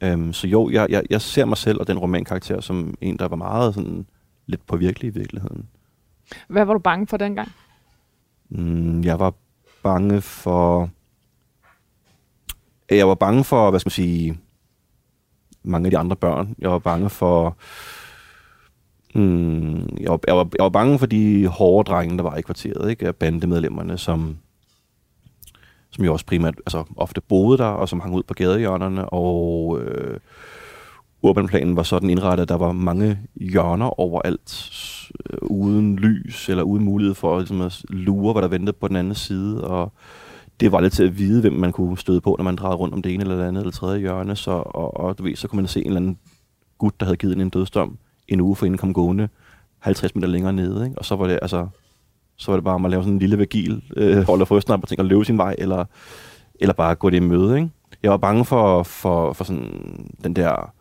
Øhm, 0.00 0.32
så 0.32 0.46
jo, 0.46 0.70
jeg, 0.70 0.86
jeg, 0.90 1.02
jeg 1.10 1.20
ser 1.20 1.44
mig 1.44 1.56
selv 1.56 1.80
og 1.80 1.86
den 1.86 1.98
romankarakter 1.98 2.60
som 2.60 2.94
en, 3.00 3.18
der 3.18 3.28
var 3.28 3.36
meget 3.36 3.74
sådan, 3.74 4.06
lidt 4.46 4.66
påvirkelig 4.66 5.08
i 5.08 5.18
virkeligheden. 5.18 5.68
Hvad 6.48 6.64
var 6.64 6.72
du 6.72 6.78
bange 6.78 7.06
for 7.06 7.16
dengang? 7.16 7.52
Mm, 8.48 9.04
jeg 9.04 9.18
var 9.18 9.34
bange 9.82 10.20
for... 10.20 10.90
Jeg 12.90 13.08
var 13.08 13.14
bange 13.14 13.44
for, 13.44 13.70
hvad 13.70 13.80
skal 13.80 13.88
man 13.88 13.92
sige, 13.92 14.38
mange 15.62 15.86
af 15.86 15.90
de 15.90 15.98
andre 15.98 16.16
børn. 16.16 16.54
Jeg 16.58 16.70
var 16.70 16.78
bange 16.78 17.10
for... 17.10 17.56
Mm, 19.14 19.96
jeg, 20.00 20.10
var, 20.10 20.20
jeg, 20.26 20.36
var, 20.36 20.48
jeg 20.58 20.62
var 20.62 20.68
bange 20.68 20.98
for 20.98 21.06
de 21.06 21.46
hårde 21.46 21.90
drenge, 21.90 22.16
der 22.16 22.22
var 22.22 22.36
i 22.36 22.42
kvarteret, 22.42 22.90
ikke? 22.90 23.12
Bandemedlemmerne, 23.12 23.98
som, 23.98 24.38
som 26.00 26.06
jo 26.06 26.12
også 26.12 26.26
primært 26.26 26.54
altså, 26.66 26.84
ofte 26.96 27.20
boede 27.20 27.58
der, 27.58 27.64
og 27.64 27.88
som 27.88 28.00
hang 28.00 28.14
ud 28.14 28.22
på 28.22 28.34
gadehjørnerne, 28.34 29.08
og 29.08 29.80
øh, 29.80 30.16
urbanplanen 31.22 31.76
var 31.76 31.82
sådan 31.82 32.10
indrettet, 32.10 32.42
at 32.42 32.48
der 32.48 32.56
var 32.56 32.72
mange 32.72 33.18
hjørner 33.36 34.00
overalt, 34.00 34.70
øh, 35.30 35.38
uden 35.42 35.96
lys, 35.96 36.48
eller 36.48 36.62
uden 36.62 36.84
mulighed 36.84 37.14
for 37.14 37.38
ligesom, 37.38 37.60
at 37.60 37.82
lure, 37.88 38.32
hvad 38.32 38.42
der 38.42 38.48
ventede 38.48 38.76
på 38.80 38.88
den 38.88 38.96
anden 38.96 39.14
side, 39.14 39.64
og 39.64 39.92
det 40.60 40.72
var 40.72 40.80
lidt 40.80 40.92
til 40.92 41.04
at 41.04 41.18
vide, 41.18 41.40
hvem 41.40 41.52
man 41.52 41.72
kunne 41.72 41.98
støde 41.98 42.20
på, 42.20 42.34
når 42.38 42.44
man 42.44 42.56
drejede 42.56 42.76
rundt 42.76 42.94
om 42.94 43.02
det 43.02 43.14
ene 43.14 43.22
eller 43.22 43.36
det 43.36 43.44
andet 43.44 43.60
eller 43.60 43.72
tredje 43.72 44.00
hjørne, 44.00 44.36
så, 44.36 44.50
og, 44.50 44.96
og 44.96 45.18
du 45.18 45.22
ved, 45.22 45.36
så 45.36 45.48
kunne 45.48 45.56
man 45.56 45.68
se 45.68 45.80
en 45.80 45.86
eller 45.86 46.00
anden 46.00 46.18
gut, 46.78 47.00
der 47.00 47.06
havde 47.06 47.16
givet 47.16 47.40
en, 47.40 47.48
dødsdom, 47.48 47.98
en 48.28 48.40
uge 48.40 48.56
for 48.56 48.66
inden 48.66 48.78
kom 48.78 48.92
gående 48.92 49.28
50 49.78 50.14
meter 50.14 50.28
længere 50.28 50.52
nede, 50.52 50.84
ikke? 50.84 50.98
og 50.98 51.04
så 51.04 51.16
var 51.16 51.26
det 51.26 51.38
altså 51.42 51.68
så 52.40 52.50
var 52.50 52.56
det 52.56 52.64
bare 52.64 52.74
om 52.74 52.84
at 52.84 52.90
lave 52.90 53.02
sådan 53.02 53.12
en 53.12 53.18
lille 53.18 53.38
vagil, 53.38 53.82
øh, 53.96 54.26
holde 54.26 54.46
frøsten 54.46 54.74
op 54.74 54.82
og 54.82 54.88
tænke 54.88 55.00
at 55.00 55.06
løbe 55.06 55.24
sin 55.24 55.38
vej, 55.38 55.54
eller, 55.58 55.84
eller 56.54 56.72
bare 56.72 56.94
gå 56.94 57.10
det 57.10 57.16
i 57.16 57.20
møde. 57.20 57.56
Ikke? 57.56 57.70
Jeg 58.02 58.10
var 58.10 58.16
bange 58.16 58.44
for, 58.44 58.82
for, 58.82 59.32
for 59.32 59.44
sådan 59.44 60.10
den 60.24 60.36
der, 60.36 60.72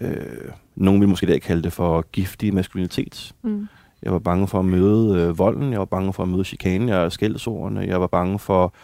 øh, 0.00 0.50
nogen 0.76 1.00
vil 1.00 1.08
måske 1.08 1.26
da 1.26 1.38
kalde 1.38 1.62
det 1.62 1.72
for 1.72 2.04
giftig 2.12 2.54
maskulinitet. 2.54 3.32
Mm. 3.42 3.68
Jeg 4.02 4.12
var 4.12 4.18
bange 4.18 4.48
for 4.48 4.58
at 4.58 4.64
møde 4.64 5.20
øh, 5.20 5.38
volden, 5.38 5.72
jeg 5.72 5.78
var 5.78 5.84
bange 5.84 6.12
for 6.12 6.22
at 6.22 6.28
møde 6.28 6.44
chikanen, 6.44 6.88
jeg 6.88 7.12
skældsordene, 7.12 7.80
jeg 7.80 8.00
var 8.00 8.06
bange 8.06 8.38
for 8.38 8.74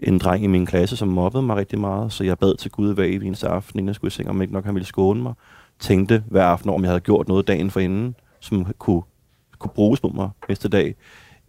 en 0.00 0.18
dreng 0.18 0.44
i 0.44 0.46
min 0.46 0.66
klasse, 0.66 0.96
som 0.96 1.08
mobbede 1.08 1.42
mig 1.42 1.56
rigtig 1.56 1.78
meget, 1.78 2.12
så 2.12 2.24
jeg 2.24 2.38
bad 2.38 2.56
til 2.56 2.70
Gud 2.70 2.94
hver 2.94 3.04
evig 3.04 3.26
eneste 3.26 3.48
aften, 3.48 3.78
inden 3.78 3.88
jeg 3.88 3.94
skulle 3.94 4.08
i 4.08 4.10
seng, 4.10 4.28
om 4.28 4.42
ikke 4.42 4.54
nok 4.54 4.64
han 4.64 4.74
ville 4.74 4.86
skåne 4.86 5.22
mig. 5.22 5.34
Tænkte 5.78 6.24
hver 6.26 6.44
aften, 6.44 6.70
om 6.70 6.82
jeg 6.82 6.90
havde 6.90 7.00
gjort 7.00 7.28
noget 7.28 7.48
dagen 7.48 7.70
for 7.70 7.80
inden, 7.80 8.14
som 8.40 8.66
kunne, 8.78 9.02
kunne 9.60 9.72
bruges 9.74 10.00
på 10.00 10.08
mig 10.08 10.30
næste 10.48 10.68
dag. 10.68 10.94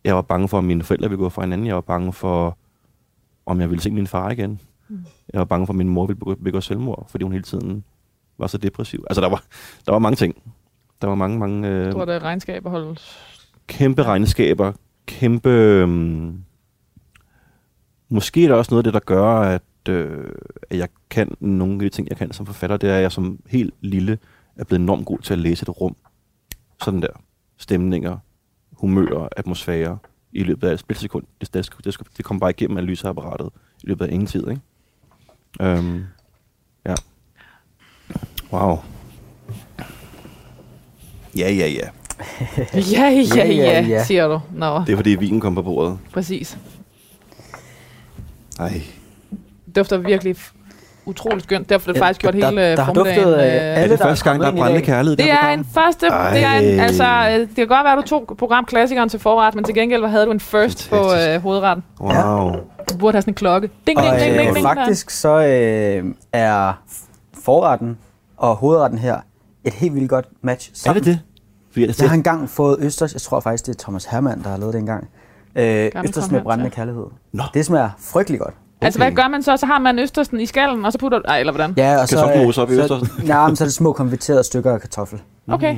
Jeg 0.03 0.15
var 0.15 0.21
bange 0.21 0.47
for, 0.47 0.57
at 0.57 0.63
mine 0.63 0.83
forældre 0.83 1.09
ville 1.09 1.23
gå 1.23 1.29
fra 1.29 1.41
hinanden. 1.41 1.67
Jeg 1.67 1.75
var 1.75 1.81
bange 1.81 2.13
for, 2.13 2.57
om 3.45 3.59
jeg 3.61 3.69
ville 3.69 3.81
se 3.81 3.91
min 3.91 4.07
far 4.07 4.29
igen. 4.31 4.59
Mm. 4.89 5.05
Jeg 5.33 5.39
var 5.39 5.45
bange 5.45 5.67
for, 5.67 5.73
at 5.73 5.77
min 5.77 5.89
mor 5.89 6.05
ville 6.05 6.19
begå, 6.19 6.35
begå 6.35 6.61
selvmord, 6.61 7.07
fordi 7.09 7.23
hun 7.23 7.31
hele 7.31 7.43
tiden 7.43 7.83
var 8.37 8.47
så 8.47 8.57
depressiv. 8.57 9.05
Altså, 9.09 9.21
der 9.21 9.29
var, 9.29 9.43
der 9.85 9.91
var 9.91 9.99
mange 9.99 10.15
ting. 10.15 10.35
Der 11.01 11.07
var 11.07 11.15
mange, 11.15 11.39
mange... 11.39 11.67
Øh, 11.69 11.91
Tror 11.91 12.05
det 12.05 12.23
regnskab 12.23 12.65
at 12.65 12.71
holde... 12.71 12.95
kæmpe 13.67 14.03
regnskaber, 14.03 14.71
kæmpe... 15.05 15.49
Øhm, 15.49 16.43
måske 18.09 18.43
er 18.43 18.47
der 18.47 18.55
også 18.55 18.71
noget 18.71 18.79
af 18.79 18.83
det, 18.83 18.93
der 18.93 18.99
gør, 18.99 19.25
at, 19.25 19.61
øh, 19.89 20.31
at 20.69 20.77
jeg 20.77 20.89
kan 21.09 21.35
nogle 21.39 21.73
af 21.73 21.79
de 21.79 21.89
ting, 21.89 22.07
jeg 22.09 22.17
kan 22.17 22.31
som 22.31 22.45
forfatter, 22.45 22.77
det 22.77 22.89
er, 22.89 22.95
at 22.95 23.01
jeg 23.01 23.11
som 23.11 23.39
helt 23.47 23.73
lille 23.81 24.17
er 24.55 24.63
blevet 24.63 24.81
enormt 24.81 25.05
god 25.05 25.19
til 25.19 25.33
at 25.33 25.39
læse 25.39 25.63
et 25.63 25.81
rum. 25.81 25.95
Sådan 26.83 27.01
der. 27.01 27.21
Stemninger, 27.61 28.17
humører, 28.71 29.27
atmosfære 29.37 29.97
i 30.31 30.43
løbet 30.43 30.67
af 30.67 30.73
et 30.73 30.79
splitsekund. 30.79 31.23
Det, 31.41 31.53
det, 31.53 31.69
det, 31.85 31.97
det 32.17 32.25
kommer 32.25 32.39
bare 32.39 32.49
igennem 32.49 32.77
analyseapparatet 32.77 33.49
i 33.83 33.87
løbet 33.87 34.05
af 34.05 34.11
ingen 34.13 34.27
tid, 34.27 34.49
ikke? 34.49 34.61
Øhm, 35.61 36.03
ja. 36.85 36.95
Wow. 38.53 38.77
Ja, 41.37 41.51
ja, 41.51 41.67
ja. 41.67 41.89
Ja, 42.91 43.07
ja, 43.35 43.47
Ja, 43.47 43.81
ja, 43.87 44.03
siger 44.03 44.27
du. 44.27 44.41
Nå, 44.53 44.79
Det 44.79 44.89
er 44.91 44.95
fordi 44.95 45.09
vinen 45.09 45.39
kom 45.39 45.55
på 45.55 45.61
bordet. 45.61 45.99
præcis. 46.13 46.57
Ej. 48.59 48.81
Det 49.65 49.75
dufter 49.75 49.97
virkelig 49.97 50.35
utroligt 51.05 51.43
skønt. 51.43 51.69
Derfor 51.69 51.89
er 51.89 51.93
det 51.93 51.99
Ja, 51.99 52.05
faktisk 52.05 52.21
gjort 52.21 52.33
der- 52.33 52.49
hele 52.49 52.61
der 52.61 52.81
har 52.83 52.93
formiddagen. 52.93 53.23
duftet, 53.23 53.33
øh, 53.39 53.45
øh, 53.45 53.53
Er 53.53 53.59
Alle, 53.59 53.91
det 53.91 53.99
der 53.99 54.05
er 54.05 54.09
første 54.09 54.29
gang, 54.29 54.41
der 54.41 54.47
er 54.47 54.51
brændende 54.55 54.85
kærlighed? 54.85 55.17
Det 55.17 55.31
er 55.31 55.47
en 55.49 55.65
første, 55.73 56.05
det 56.05 56.13
er 56.43 56.51
en, 56.53 56.79
Ej. 56.79 56.85
altså, 56.85 57.03
øh, 57.31 57.39
det 57.39 57.55
kan 57.55 57.67
godt 57.67 57.83
være, 57.83 57.93
at 57.93 57.97
du 57.97 58.07
tog 58.07 58.35
programklassikeren 58.37 59.09
til 59.09 59.19
forret, 59.19 59.55
men 59.55 59.63
til 59.63 59.75
gengæld 59.75 60.05
havde 60.05 60.25
du 60.25 60.31
en 60.31 60.39
first 60.39 60.89
på 60.89 60.95
øh, 60.95 61.41
hovedretten. 61.41 61.83
Wow. 62.01 62.51
Du 62.89 62.97
burde 62.99 63.15
have 63.15 63.21
sådan 63.21 63.31
en 63.31 63.35
klokke. 63.35 63.69
Ding, 63.87 63.99
ding, 63.99 64.11
ding, 64.19 64.33
ding, 64.37 64.47
øh, 64.49 64.55
ding. 64.55 64.65
faktisk 64.65 65.09
så 65.09 65.29
øh, 65.45 66.05
er 66.33 66.73
forretten 67.43 67.97
og 68.37 68.55
hovedretten 68.55 68.99
her 68.99 69.17
et 69.63 69.73
helt 69.73 69.95
vildt 69.95 70.09
godt 70.09 70.25
match 70.41 70.69
Er 70.71 70.75
sammen. 70.75 71.03
det 71.03 71.13
det? 71.13 71.19
Fordi 71.71 71.85
jeg, 71.87 71.95
Jeg 72.01 72.09
har 72.09 72.15
engang 72.15 72.49
fået 72.49 72.77
Østers, 72.79 73.13
jeg 73.13 73.21
tror 73.21 73.39
faktisk, 73.39 73.65
det 73.65 73.75
er 73.75 73.79
Thomas 73.79 74.05
Hermann, 74.05 74.43
der 74.43 74.49
har 74.49 74.57
lavet 74.57 74.73
det 74.73 74.79
engang. 74.79 75.07
Øh, 75.55 75.89
Østers 76.03 76.31
med 76.31 76.41
brændende 76.41 76.71
ja. 76.71 76.75
kærlighed. 76.75 77.05
Nå. 77.33 77.43
Det 77.53 77.65
smager 77.65 77.89
frygtelig 77.99 78.39
godt. 78.39 78.53
Altså, 78.81 78.99
hvad 78.99 79.11
gør 79.11 79.27
man 79.27 79.43
så? 79.43 79.57
Så 79.57 79.65
har 79.65 79.79
man 79.79 79.99
østersen 79.99 80.39
i 80.39 80.45
skallen, 80.45 80.85
og 80.85 80.91
så 80.91 80.97
putter 80.97 81.17
du... 81.19 81.23
Ej, 81.27 81.39
eller 81.39 81.53
hvordan? 81.53 81.73
Ja, 81.77 82.01
og 82.01 82.07
så, 82.07 82.15
Kartoffelmos 82.15 82.57
op 82.57 82.71
i 82.71 82.75
så, 82.75 82.81
Østersen. 82.81 83.07
nej, 83.27 83.47
men 83.47 83.55
så 83.55 83.63
er 83.63 83.65
det 83.65 83.73
små 83.73 83.93
konverterede 83.93 84.43
stykker 84.43 84.73
af 84.73 84.79
kartoffel. 84.81 85.19
Okay. 85.47 85.75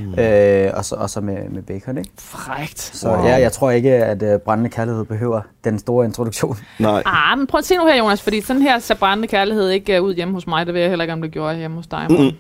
Øh, 0.68 0.72
og, 0.78 0.86
så, 0.86 0.96
og 0.96 1.10
så 1.10 1.22
med, 1.22 1.38
med 1.50 1.62
bacon, 1.62 1.98
ikke? 1.98 2.10
Frægt. 2.20 2.80
Så 2.82 3.10
Wow. 3.10 3.26
ja, 3.26 3.36
jeg 3.42 3.52
tror 3.52 3.72
ikke, 3.72 3.92
at 3.92 4.24
øh, 4.24 4.40
brændende 4.40 4.70
kærlighed 4.70 5.06
behøver 5.06 5.42
den 5.64 5.80
store 5.80 6.06
introduktion. 6.06 6.58
Nej. 6.80 7.04
Ah, 7.06 7.38
men 7.38 7.48
prøv 7.48 7.58
at 7.60 7.66
se 7.66 7.76
nu 7.76 7.86
her, 7.86 7.98
Jonas, 7.98 8.22
fordi 8.22 8.42
sådan 8.42 8.62
her 8.62 8.80
ser 8.80 8.96
brændende 8.96 9.28
kærlighed 9.28 9.70
ikke 9.70 10.02
uh, 10.02 10.08
ud 10.08 10.14
hjemme 10.14 10.34
hos 10.34 10.48
mig. 10.48 10.66
Det 10.66 10.74
ved 10.74 10.82
jeg 10.82 10.90
heller 10.90 11.04
ikke, 11.04 11.14
om 11.14 11.22
det 11.22 11.32
gjorde 11.32 11.56
hjemme 11.56 11.78
hos 11.78 11.88
dig. 11.88 12.06
Mm-mm. 12.10 12.32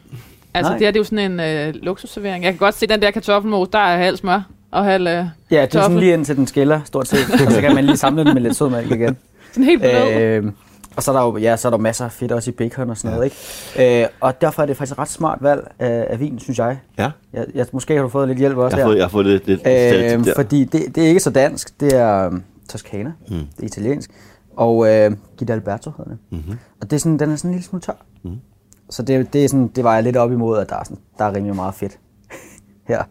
Altså, 0.53 0.69
Nej. 0.71 0.77
det 0.77 0.87
her 0.87 0.91
det 0.91 0.97
er 0.97 0.99
jo 0.99 1.03
sådan 1.03 1.31
en 1.31 1.39
øh, 1.39 1.73
luksusservering. 1.83 2.43
Jeg 2.43 2.51
kan 2.53 2.57
godt 2.59 2.75
se 2.75 2.87
den 2.87 3.01
der 3.01 3.11
kartoffelmos, 3.11 3.67
der 3.73 3.79
er 3.79 3.97
halv 3.97 4.17
smør 4.17 4.41
og 4.71 4.85
halv... 4.85 5.07
Øh, 5.07 5.25
Ja, 5.51 5.61
det 5.65 5.75
er 5.75 5.81
sådan 5.81 5.97
lige 5.99 6.13
indtil 6.13 6.35
den 6.35 6.47
skiller, 6.47 6.81
stort 6.85 7.07
set. 7.07 7.19
så 7.53 7.61
kan 7.61 7.75
man 7.75 7.85
lige 7.85 7.97
samle 7.97 8.25
den 8.25 8.33
med 8.33 8.41
lidt 8.41 8.55
sødmælk 8.55 8.91
igen. 8.91 9.17
Sådan 9.53 9.63
helt 9.63 9.81
blød. 9.81 10.21
Øh, 10.21 10.51
og 10.95 11.03
så 11.03 11.11
er 11.11 11.15
der 11.15 11.23
jo 11.25 11.37
ja, 11.37 11.57
så 11.57 11.67
er 11.67 11.69
der 11.69 11.77
masser 11.77 12.05
af 12.05 12.11
fedt 12.11 12.31
også 12.31 12.51
i 12.51 12.53
bacon 12.53 12.89
og 12.89 12.97
sådan 12.97 13.15
noget, 13.17 13.33
ikke? 13.77 14.01
Øh, 14.03 14.07
og 14.21 14.41
derfor 14.41 14.61
er 14.61 14.65
det 14.65 14.77
faktisk 14.77 14.91
et 14.95 14.99
ret 14.99 15.09
smart 15.09 15.37
valg 15.41 15.71
af, 15.79 16.07
af 16.09 16.19
vin, 16.19 16.39
synes 16.39 16.59
jeg. 16.59 16.79
Ja, 16.97 17.11
jeg, 17.33 17.45
jeg. 17.55 17.65
Måske 17.73 17.95
har 17.95 18.01
du 18.01 18.09
fået 18.09 18.27
lidt 18.27 18.39
hjælp 18.39 18.57
også 18.57 18.77
jeg 18.77 18.83
har 18.85 18.87
fået, 18.89 18.95
der. 18.95 18.99
jeg 18.99 19.05
har 19.05 19.09
fået 19.09 19.25
lidt, 19.25 19.47
lidt 19.47 19.61
Øh, 20.19 20.25
der. 20.25 20.33
fordi 20.35 20.63
det, 20.63 20.95
det 20.95 21.03
er 21.03 21.07
ikke 21.07 21.19
så 21.19 21.29
dansk, 21.29 21.79
det 21.79 21.95
er 21.95 22.27
um, 22.27 22.43
Toscana, 22.69 23.11
Mm. 23.29 23.35
det 23.35 23.59
er 23.59 23.63
italiensk. 23.65 24.11
Og 24.55 24.87
øh, 24.89 25.11
Guidalberto 25.39 25.91
hedder 25.97 26.11
det. 26.11 26.19
Mm-hmm. 26.29 26.57
Og 26.81 26.89
det 26.91 26.95
er 26.95 26.99
sådan, 26.99 27.19
den 27.19 27.31
er 27.31 27.35
sådan 27.35 27.49
en 27.51 27.55
lille 27.55 27.65
smule 27.65 27.81
tør. 27.81 28.05
Mhm. 28.23 28.35
Så 28.89 29.03
det, 29.03 29.33
det, 29.33 29.43
er 29.45 29.49
sådan, 29.49 29.67
det 29.67 29.83
var 29.83 29.93
jeg 29.93 30.03
lidt 30.03 30.17
op 30.17 30.31
imod, 30.31 30.59
at 30.59 30.69
der 30.69 30.75
er, 30.75 30.83
sådan, 30.83 30.97
der 31.17 31.25
er 31.25 31.33
rimelig 31.35 31.55
meget 31.55 31.73
fedt 31.75 31.99
her. 32.89 33.03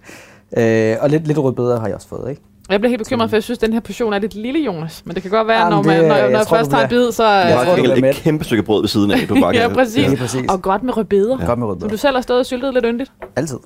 Øh, 0.57 0.97
og 1.01 1.11
lidt, 1.11 1.27
lidt 1.27 1.39
rødbeder 1.39 1.81
har 1.81 1.87
jeg 1.87 1.95
også 1.95 2.09
fået, 2.09 2.31
ikke? 2.31 2.43
Jeg 2.71 2.81
bliver 2.81 2.89
helt 2.91 2.99
bekymret, 3.03 3.31
for 3.31 3.37
jeg 3.37 3.43
synes, 3.43 3.59
at 3.59 3.61
den 3.67 3.73
her 3.73 3.81
portion 3.81 4.13
er 4.13 4.19
lidt 4.19 4.35
lille, 4.35 4.61
Jonas. 4.61 5.03
Men 5.07 5.15
det 5.15 5.23
kan 5.23 5.31
godt 5.31 5.49
være, 5.49 5.59
Jamen, 5.59 5.71
når, 5.77 5.83
man, 5.83 5.99
det- 6.01 6.09
når, 6.09 6.15
jeg 6.17 6.31
når 6.31 6.39
jeg 6.39 6.47
tror, 6.47 6.57
først 6.57 6.71
tager 6.71 6.83
en 6.83 6.89
bid, 6.89 7.13
så... 7.13 7.25
Jeg 7.29 7.49
Jeg 7.49 7.57
tror, 7.57 7.65
har 7.65 7.77
du 7.77 7.83
bliver 7.95 8.11
et 8.11 8.17
kæmpe 8.17 8.45
stykke 8.45 8.63
brød 8.63 8.81
ved 8.83 8.89
siden 8.89 9.11
af, 9.11 9.19
du 9.29 9.35
bare 9.41 9.55
Ja, 9.57 9.69
præcis. 9.69 9.97
Lige 10.09 10.17
præcis. 10.17 10.51
Og 10.51 10.63
godt 10.63 10.83
med 10.83 10.97
rødbeder. 10.97 11.37
Ja. 11.41 11.47
Godt 11.47 11.59
med 11.59 11.65
Som 11.65 11.69
rødbeder. 11.71 11.89
du 11.91 11.97
selv 11.97 12.15
har 12.17 12.23
stået 12.23 12.39
og 12.41 12.47
syltet 12.47 12.75
lidt 12.75 12.85
yndigt. 12.89 13.13
Altid. 13.37 13.59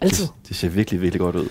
Altid. 0.00 0.26
Det 0.48 0.56
ser 0.56 0.68
virkelig, 0.68 1.00
virkelig 1.00 1.20
godt 1.20 1.36
ud. 1.36 1.48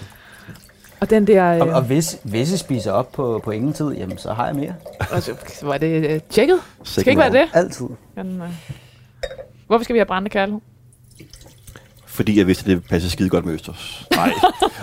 Og 0.99 1.09
den 1.09 1.27
der... 1.27 1.61
Og, 1.61 1.67
Øh, 1.67 1.75
og 1.75 1.81
hvis, 1.81 2.17
hvis 2.23 2.51
I 2.51 2.57
spiser 2.57 2.91
op 2.91 3.11
på, 3.11 3.41
på 3.43 3.51
ingen 3.51 3.73
tid, 3.73 3.91
jamen 3.91 4.17
så 4.17 4.33
har 4.33 4.45
jeg 4.47 4.55
mere. 4.55 4.73
altså, 5.11 5.31
var 5.61 5.77
det 5.77 6.09
øh, 6.11 6.19
tjekket? 6.29 6.59
Det 6.79 6.87
skal 6.87 7.01
Second 7.01 7.07
ikke 7.07 7.19
være 7.33 7.41
det. 7.43 7.49
Altid. 7.53 7.85
Men, 8.15 8.41
øh, 8.41 8.47
hvorfor 9.67 9.83
skal 9.83 9.93
vi 9.93 9.99
have 9.99 10.05
brændende 10.05 10.29
kærlighed? 10.29 10.61
Fordi 12.11 12.37
jeg 12.39 12.47
vidste, 12.47 12.71
at 12.71 12.77
det 12.77 12.89
passede 12.89 13.11
skide 13.11 13.29
godt 13.29 13.45
med 13.45 13.53
Østers. 13.53 14.07
Nej, 14.15 14.31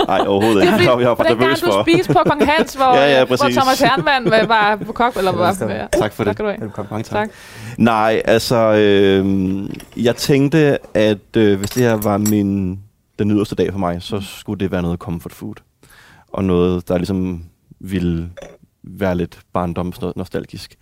nej 0.06 0.20
overhovedet 0.26 0.62
ikke. 0.62 0.78
Det 0.78 0.86
er 0.86 0.98
Jeg 0.98 1.08
var 1.08 1.24
gang 1.24 1.38
nervøs 1.40 1.60
du 1.60 1.66
for. 1.72 1.82
spiste 1.82 2.12
på 2.12 2.18
Kong 2.26 2.46
Hans, 2.46 2.74
hvor, 2.74 2.94
Ja, 3.00 3.18
ja, 3.18 3.24
hvor 3.24 3.36
præcis. 3.36 3.56
Thomas 3.56 3.80
Hernvand 3.80 4.28
var- 4.28 4.46
var 4.46 4.76
på 4.76 4.92
kok, 4.92 5.16
eller 5.16 5.30
Det 5.30 5.40
var... 5.40 5.68
Ja. 5.68 5.86
Tak 5.92 6.12
for 6.12 6.24
Tak 6.24 6.38
det. 6.38 6.46
have. 6.46 6.60
Velkommen. 6.60 6.88
Mange 6.90 7.02
tak. 7.04 7.18
Tak. 7.18 7.28
Nej, 7.78 8.22
altså, 8.24 8.56
øh, 8.56 9.70
jeg 9.96 10.16
tænkte, 10.16 10.78
at 10.96 11.36
øh, 11.36 11.58
hvis 11.58 11.70
det 11.70 11.82
her 11.82 11.94
var 11.94 12.18
min, 12.18 12.78
den 13.18 13.30
yderste 13.30 13.54
dag 13.54 13.72
for 13.72 13.78
mig, 13.78 14.02
så 14.02 14.20
skulle 14.20 14.60
det 14.60 14.70
være 14.70 14.82
noget 14.82 14.98
comfort 14.98 15.32
food. 15.32 15.54
Og 16.32 16.44
noget, 16.44 16.88
der 16.88 16.96
ligesom 16.98 17.44
ville 17.80 18.28
være 18.84 19.14
lidt 19.16 19.38
barndoms 19.52 20.00
nostalgisk. 20.16 20.74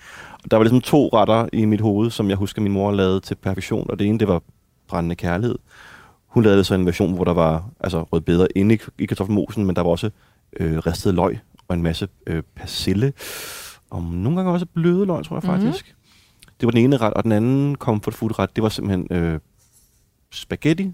Og 0.44 0.50
der 0.50 0.56
var 0.56 0.64
ligesom 0.64 0.80
to 0.80 1.08
retter 1.12 1.48
i 1.52 1.64
mit 1.64 1.80
hoved, 1.80 2.10
som 2.10 2.28
jeg 2.28 2.36
husker, 2.36 2.62
min 2.62 2.72
mor 2.72 2.92
lavede 2.92 3.20
til 3.20 3.34
perfektion. 3.34 3.90
Og 3.90 3.98
det 3.98 4.06
ene, 4.06 4.18
det 4.18 4.28
var 4.28 4.42
brændende 4.88 5.16
kærlighed. 5.16 5.56
Hun 6.36 6.44
lavede 6.44 6.64
så 6.64 6.74
en 6.74 6.86
version, 6.86 7.14
hvor 7.14 7.24
der 7.24 7.32
var 7.34 7.70
altså, 7.80 8.02
rødbeder 8.02 8.46
inde 8.56 8.74
i, 8.74 8.78
i 8.98 9.06
kartoffelmosen, 9.06 9.64
men 9.66 9.76
der 9.76 9.82
var 9.82 9.90
også 9.90 10.10
øh, 10.60 10.78
ristet 10.78 11.14
løg 11.14 11.38
og 11.68 11.74
en 11.76 11.82
masse 11.82 12.08
øh, 12.26 12.42
persille. 12.56 13.12
Og 13.90 14.02
nogle 14.02 14.36
gange 14.36 14.52
også 14.52 14.66
bløde 14.66 15.06
løg, 15.06 15.24
tror 15.24 15.36
jeg 15.36 15.50
Mhm. 15.50 15.62
faktisk. 15.62 15.94
Det 16.60 16.66
var 16.66 16.70
den 16.70 16.80
ene 16.84 16.96
ret, 16.96 17.14
og 17.14 17.24
den 17.24 17.32
anden 17.32 17.76
comfort 17.76 18.14
food 18.14 18.38
ret, 18.38 18.56
det 18.56 18.62
var 18.62 18.68
simpelthen 18.68 19.06
øh, 19.10 19.40
spaghetti 20.32 20.92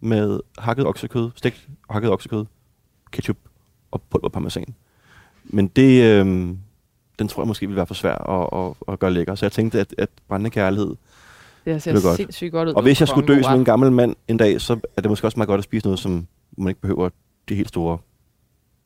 med 0.00 0.40
hakket 0.58 0.86
oksekød, 0.86 1.30
stegt 1.36 1.68
hakket 1.90 2.10
oksekød, 2.10 2.44
ketchup 3.12 3.36
og 3.90 4.02
pulver 4.10 4.28
parmesan. 4.28 4.74
Men 5.44 5.66
det, 5.68 6.02
øh, 6.02 6.26
den 7.18 7.28
tror 7.28 7.42
jeg 7.42 7.48
måske 7.48 7.66
ville 7.66 7.76
være 7.76 7.86
for 7.86 7.94
svær 7.94 8.14
at, 8.14 8.66
at, 8.66 8.92
at 8.92 8.98
gøre 8.98 9.12
lækker. 9.12 9.34
Så 9.34 9.44
jeg 9.46 9.52
tænkte, 9.52 9.80
at, 9.80 9.94
at 9.98 10.08
brændende 10.28 10.50
kærlighed. 10.50 10.94
Det 11.66 11.82
ser 11.82 11.92
er 11.92 12.02
godt. 12.02 12.16
sindssygt 12.16 12.52
godt 12.52 12.68
ud. 12.68 12.74
Og 12.74 12.82
hvis 12.82 13.00
jeg 13.00 13.08
skulle 13.08 13.34
dø 13.34 13.42
som 13.42 13.58
en 13.58 13.64
gammel 13.64 13.92
mand 13.92 14.16
en 14.28 14.36
dag, 14.36 14.60
så 14.60 14.72
er 14.96 15.00
det 15.02 15.10
måske 15.10 15.26
også 15.26 15.38
meget 15.38 15.48
godt 15.48 15.58
at 15.58 15.64
spise 15.64 15.86
noget, 15.86 15.98
som 15.98 16.26
man 16.58 16.68
ikke 16.68 16.80
behøver 16.80 17.08
det 17.48 17.56
helt 17.56 17.68
store. 17.68 17.98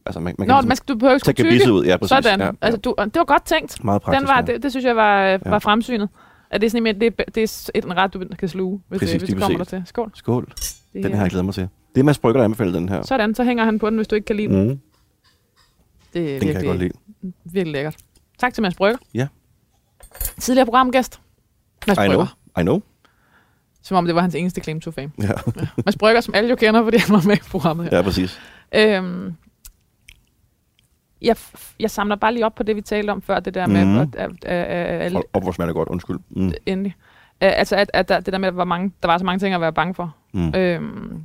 Altså, 0.07 0.21
man, 0.21 0.35
man 0.39 0.49
Nå, 0.49 0.61
kan 0.61 0.69
man 0.69 0.77
skal, 0.77 0.95
du 0.95 0.99
behøver 0.99 1.15
ikke 1.29 1.43
tykke. 1.43 1.73
ud. 1.73 1.85
Ja, 1.85 1.97
præcis. 1.97 2.09
Sådan. 2.25 2.41
Ja, 2.41 2.47
Ja. 2.47 2.53
Altså, 2.61 2.81
du, 2.81 2.95
det 2.99 3.17
var 3.17 3.25
godt 3.25 3.45
tænkt. 3.47 3.85
meget 3.85 4.03
praktisk. 4.03 4.21
Den 4.21 4.29
var, 4.29 4.37
ja. 4.47 4.53
det, 4.53 4.63
det 4.63 4.71
synes 4.73 4.85
jeg 4.85 4.97
var, 4.97 5.23
var 5.45 5.51
Ja. 5.53 5.59
fremsynet. 5.59 6.09
At 6.51 6.61
det 6.61 6.67
er 6.67 6.71
sådan 6.71 6.87
en, 6.87 7.01
det, 7.01 7.15
er- 7.19 7.25
det 7.35 7.37
er 7.43 7.71
et- 7.75 7.85
en 7.85 7.97
ret, 7.97 8.15
du 8.15 8.25
kan 8.39 8.49
sluge, 8.49 8.81
hvis, 8.89 8.99
Præcis, 8.99 9.13
det, 9.13 9.21
hvis 9.21 9.29
lige 9.31 9.37
det 9.37 9.43
kommer 9.45 9.59
der 9.59 9.65
til. 9.65 9.83
Skål. 9.87 10.11
Skål. 10.15 10.53
Det, 10.93 11.05
Den 11.05 11.15
har 11.15 11.21
jeg 11.23 11.31
glædet 11.31 11.45
mig 11.45 11.55
til. 11.55 11.69
Det 11.95 12.01
er 12.01 12.05
Mads 12.05 12.19
Brygger, 12.19 12.41
der 12.41 12.45
anbefaler 12.45 12.73
den 12.73 12.89
her. 12.89 13.03
Sådan, 13.03 13.35
så 13.35 13.45
hænger 13.45 13.65
han 13.65 13.79
på 13.79 13.91
den, 13.91 13.97
hvis 13.97 14.09
du 14.09 14.15
ikke 14.15 14.27
kan 14.27 14.37
lide 14.37 14.49
den. 14.49 14.69
Mm, 14.69 14.81
Det 16.15 16.35
er 16.35 16.39
den 16.39 16.49
kan 16.49 16.49
jeg 16.49 16.65
godt 16.65 16.81
virkelig, 16.81 16.93
lide. 17.23 17.33
virkelig 17.45 17.73
lækkert. 17.73 17.97
Tak 18.39 18.55
til 18.55 18.63
Mads 18.63 18.75
Brygger. 18.75 18.99
Ja. 19.15 19.27
Tidligere 20.39 20.67
programgæst. 20.67 21.21
Mads. 21.87 21.99
Brygger. 21.99 22.37
I 22.59 22.63
know. 22.63 22.83
Som 23.83 23.97
om 23.97 24.07
det 24.07 24.15
var 24.15 24.21
hans 24.21 24.35
eneste 24.35 24.61
claim 24.61 24.81
to 24.81 24.91
fame. 24.91 25.11
Ja, 25.23 25.29
Mads 25.85 25.97
Brygger, 25.97 26.21
som 26.21 26.35
alle 26.35 26.51
jo 26.51 26.57
kender, 26.57 26.83
fordi 26.83 26.97
han 26.99 27.15
var 27.17 27.23
med 27.27 27.37
i 27.37 27.41
programmet 27.51 27.89
her. 27.91 27.97
ja 27.97 28.03
præcis. 28.03 28.41
Øhm, 28.75 29.35
jeg, 31.23 31.37
jeg 31.81 31.91
samler 31.91 32.17
bare 32.17 32.33
lige 32.35 32.47
op 32.47 32.55
på 32.55 32.63
det, 32.63 32.77
vi 32.77 32.81
talte 32.81 33.11
om 33.11 33.23
før, 33.23 33.41
det 33.41 33.55
der 33.55 33.67
med, 33.67 33.85
Mhm. 33.85 33.99
at, 33.99 34.09
at, 34.15 34.31
at, 34.45 34.67
at, 34.67 35.01
at 35.01 35.13
Hold 35.13 35.25
op, 35.33 35.43
hvor 35.43 35.53
smager 35.53 35.67
det 35.67 35.75
godt. 35.75 35.89
Undskyld. 35.89 36.19
Mm. 36.31 36.53
endelig. 36.67 36.95
Øh, 37.43 37.51
altså, 37.55 37.77
at, 37.77 37.91
at 37.95 38.09
der, 38.09 38.21
det 38.21 38.33
der 38.33 38.39
med, 38.39 38.49
at 38.49 38.55
hvor 38.55 38.65
mange, 38.65 38.93
der 39.03 39.09
var 39.09 39.19
så 39.19 39.25
mange 39.25 39.39
ting 39.39 39.55
at 39.55 39.61
være 39.61 39.73
bange 39.73 39.95
for. 39.95 40.15
Mm. 40.33 40.55
Øhm, 40.55 41.23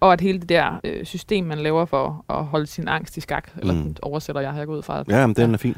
og 0.00 0.12
at 0.12 0.20
hele 0.20 0.40
det 0.40 0.48
der 0.48 0.80
øh, 0.84 1.04
system, 1.04 1.44
man 1.44 1.58
laver 1.58 1.84
for 1.84 2.24
at 2.28 2.44
holde 2.44 2.66
sin 2.66 2.88
angst 2.88 3.16
i 3.16 3.20
skak, 3.20 3.50
eller 3.56 3.74
Mm. 3.74 3.80
mm. 3.80 3.96
oversætter 4.02 4.40
jeg, 4.42 4.54
jeg 4.56 4.66
går 4.66 4.74
ud 4.76 4.82
fra. 4.82 5.04
Ja, 5.08 5.26
men 5.26 5.36
den 5.36 5.54
er 5.54 5.58
fin. 5.58 5.76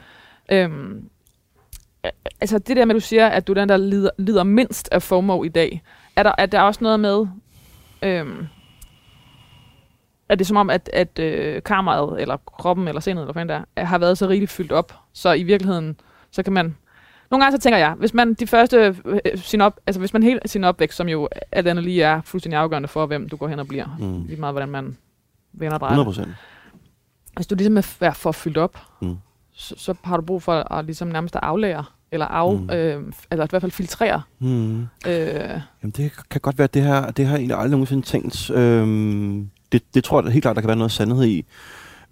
Øhm, 0.52 1.08
altså 2.40 2.58
det 2.58 2.76
der 2.76 2.84
med, 2.84 2.94
at 2.94 3.00
du 3.02 3.06
siger, 3.06 3.26
at 3.28 3.46
du 3.46 3.52
er 3.52 3.54
den, 3.54 3.68
der 3.68 3.76
lider, 3.76 4.10
lider 4.18 4.42
mindst 4.42 4.88
af 4.92 5.02
FOMO 5.02 5.44
i 5.44 5.48
dag. 5.48 5.82
Er 6.16 6.22
der, 6.22 6.32
er 6.38 6.46
der 6.46 6.60
også 6.60 6.84
noget 6.84 7.00
med, 7.00 7.26
øhm, 8.02 8.46
er 10.28 10.34
det 10.34 10.46
som 10.46 10.56
om, 10.56 10.70
at, 10.70 10.90
at 10.92 11.18
øh, 11.18 11.62
kammeret, 11.62 12.20
eller 12.22 12.36
kroppen, 12.36 12.88
eller 12.88 13.00
sindet, 13.00 13.22
eller 13.22 13.32
hvad 13.32 13.40
fanden 13.40 13.64
der, 13.76 13.84
har 13.84 13.98
været 13.98 14.18
så 14.18 14.28
rigeligt 14.28 14.50
fyldt 14.50 14.72
op, 14.72 14.94
så 15.12 15.32
i 15.32 15.42
virkeligheden, 15.42 16.00
så 16.30 16.42
kan 16.42 16.52
man... 16.52 16.76
Nogle 17.30 17.44
gange 17.44 17.56
så 17.58 17.62
tænker 17.62 17.78
jeg, 17.78 17.92
hvis 17.98 18.14
man 18.14 18.34
de 18.34 18.46
første, 18.46 18.96
øh, 19.04 19.18
sin 19.36 19.60
op, 19.60 19.80
altså 19.86 20.00
hvis 20.00 20.12
man 20.12 20.22
hele 20.22 20.40
sin 20.46 20.64
opvækst, 20.64 20.96
som 20.96 21.08
jo 21.08 21.28
alt 21.52 21.68
andet 21.68 21.84
lige 21.84 22.02
er 22.02 22.20
fuldstændig 22.24 22.58
afgørende 22.60 22.88
for, 22.88 23.06
hvem 23.06 23.28
du 23.28 23.36
går 23.36 23.48
hen 23.48 23.58
og 23.58 23.66
bliver, 23.68 23.96
Mm. 23.98 24.26
lige 24.26 24.40
meget 24.40 24.52
hvordan 24.54 24.68
man 24.68 24.96
vender 25.52 25.74
og 25.74 25.80
drejer 25.80 25.92
100 25.92 26.06
det. 26.08 26.16
procent. 26.16 26.36
Hvis 27.36 27.46
du 27.46 27.54
ligesom 27.54 27.76
er 27.76 27.96
er 28.00 28.12
for 28.12 28.32
fyldt 28.32 28.58
op, 28.58 28.78
Mm. 29.02 29.16
Så, 29.52 29.74
så 29.78 29.94
har 30.04 30.16
du 30.16 30.22
brug 30.22 30.42
for 30.42 30.72
at 30.72 30.84
ligesom 30.84 31.08
nærmest 31.08 31.36
at 31.36 31.42
aflære, 31.42 31.84
eller 32.12 32.26
af, 32.26 32.54
Mm. 32.58 32.70
øh, 32.70 33.12
eller 33.30 33.44
i 33.44 33.48
hvert 33.50 33.62
fald 33.62 33.72
filtrere. 33.72 34.22
Mm. 34.38 34.80
Øh, 34.80 35.60
Jamen, 35.82 35.92
det 35.96 36.12
kan 36.30 36.40
godt 36.40 36.58
være, 36.58 36.64
at 36.64 36.74
det 36.74 36.82
her, 36.82 37.10
det 37.10 37.26
har 37.26 37.36
egentlig 37.36 37.56
aldrig 37.56 37.70
nogensinde 37.70 38.02
tænkt. 38.06 38.50
Øhm, 38.50 39.50
det, 39.72 39.82
det 39.94 40.04
tror 40.04 40.22
jeg 40.22 40.32
helt 40.32 40.42
klart, 40.42 40.56
der 40.56 40.62
kan 40.62 40.68
være 40.68 40.76
noget 40.76 40.92
sandhed 40.92 41.24
i. 41.24 41.44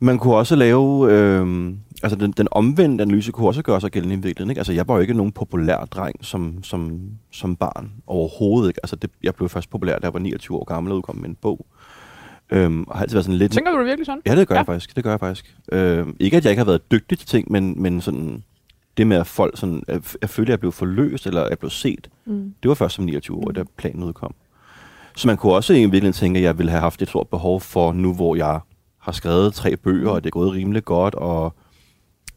Man 0.00 0.18
kunne 0.18 0.34
også 0.36 0.56
lave, 0.56 1.12
øhm, 1.12 1.78
altså 2.02 2.16
den, 2.18 2.32
den 2.32 2.48
omvendte 2.50 3.02
analyse 3.02 3.32
kunne 3.32 3.46
også 3.48 3.62
gøre 3.62 3.80
sig 3.80 3.90
gældende 3.90 4.14
i 4.14 4.18
virkeligheden. 4.18 4.50
Ikke? 4.50 4.60
Altså 4.60 4.72
jeg 4.72 4.88
var 4.88 4.94
jo 4.94 5.00
ikke 5.00 5.14
nogen 5.14 5.32
populær 5.32 5.84
dreng 5.84 6.24
som, 6.24 6.62
som, 6.62 7.00
som 7.32 7.56
barn 7.56 7.92
overhovedet. 8.06 8.68
Ikke? 8.68 8.80
Altså 8.82 8.96
det, 8.96 9.10
jeg 9.22 9.34
blev 9.34 9.48
først 9.48 9.70
populær, 9.70 9.98
da 9.98 10.04
jeg 10.06 10.12
var 10.14 10.18
29 10.20 10.56
år 10.56 10.64
gammel 10.64 10.92
og 10.92 10.96
udkom 10.98 11.16
med 11.16 11.28
en 11.28 11.36
bog. 11.42 11.66
Øhm, 12.50 12.84
og 12.88 12.96
har 12.96 13.02
altid 13.02 13.14
været 13.16 13.24
sådan 13.24 13.38
lidt... 13.38 13.52
tænker 13.52 13.72
du 13.72 13.78
det 13.78 13.86
virkelig 13.86 14.06
sådan? 14.06 14.22
Ja, 14.26 14.36
det 14.36 14.48
gør 14.48 14.54
Ja. 14.54 14.58
jeg 14.58 14.66
faktisk. 14.66 14.96
Det 14.96 15.04
gør 15.04 15.10
jeg 15.10 15.20
faktisk. 15.20 15.56
Øh, 15.72 16.06
ikke 16.20 16.36
at 16.36 16.44
jeg 16.44 16.50
ikke 16.50 16.60
har 16.60 16.64
været 16.66 16.90
dygtig 16.90 17.18
til 17.18 17.28
ting, 17.28 17.52
men, 17.52 17.82
men 17.82 18.00
sådan, 18.00 18.42
det 18.96 19.06
med 19.06 19.16
at 19.16 19.26
folk 19.26 19.58
sådan, 19.58 19.82
at 19.88 20.16
jeg 20.22 20.30
følte, 20.30 20.50
at 20.50 20.52
jeg 20.52 20.60
blev 20.60 20.72
forløst, 20.72 21.26
eller 21.26 21.42
at 21.42 21.50
jeg 21.50 21.58
blev 21.58 21.70
set, 21.70 22.08
Mm. 22.26 22.54
det 22.62 22.68
var 22.68 22.74
først 22.74 22.94
som 22.94 23.04
29 23.04 23.36
år, 23.36 23.50
da 23.50 23.62
planen 23.76 24.02
udkom. 24.02 24.34
Så 25.16 25.28
man 25.28 25.36
kunne 25.36 25.52
også 25.54 25.72
i 25.72 25.76
virkeligheden 25.76 26.12
tænke, 26.12 26.38
at 26.38 26.44
jeg 26.44 26.58
ville 26.58 26.70
have 26.70 26.80
haft 26.80 27.02
et 27.02 27.08
stort 27.08 27.28
behov 27.28 27.60
for, 27.60 27.92
nu 27.92 28.14
hvor 28.14 28.36
jeg 28.36 28.60
har 28.98 29.12
skrevet 29.12 29.54
tre 29.54 29.76
bøger, 29.76 30.10
og 30.10 30.24
det 30.24 30.28
er 30.28 30.30
gået 30.30 30.52
rimelig 30.52 30.84
godt, 30.84 31.14
og 31.14 31.54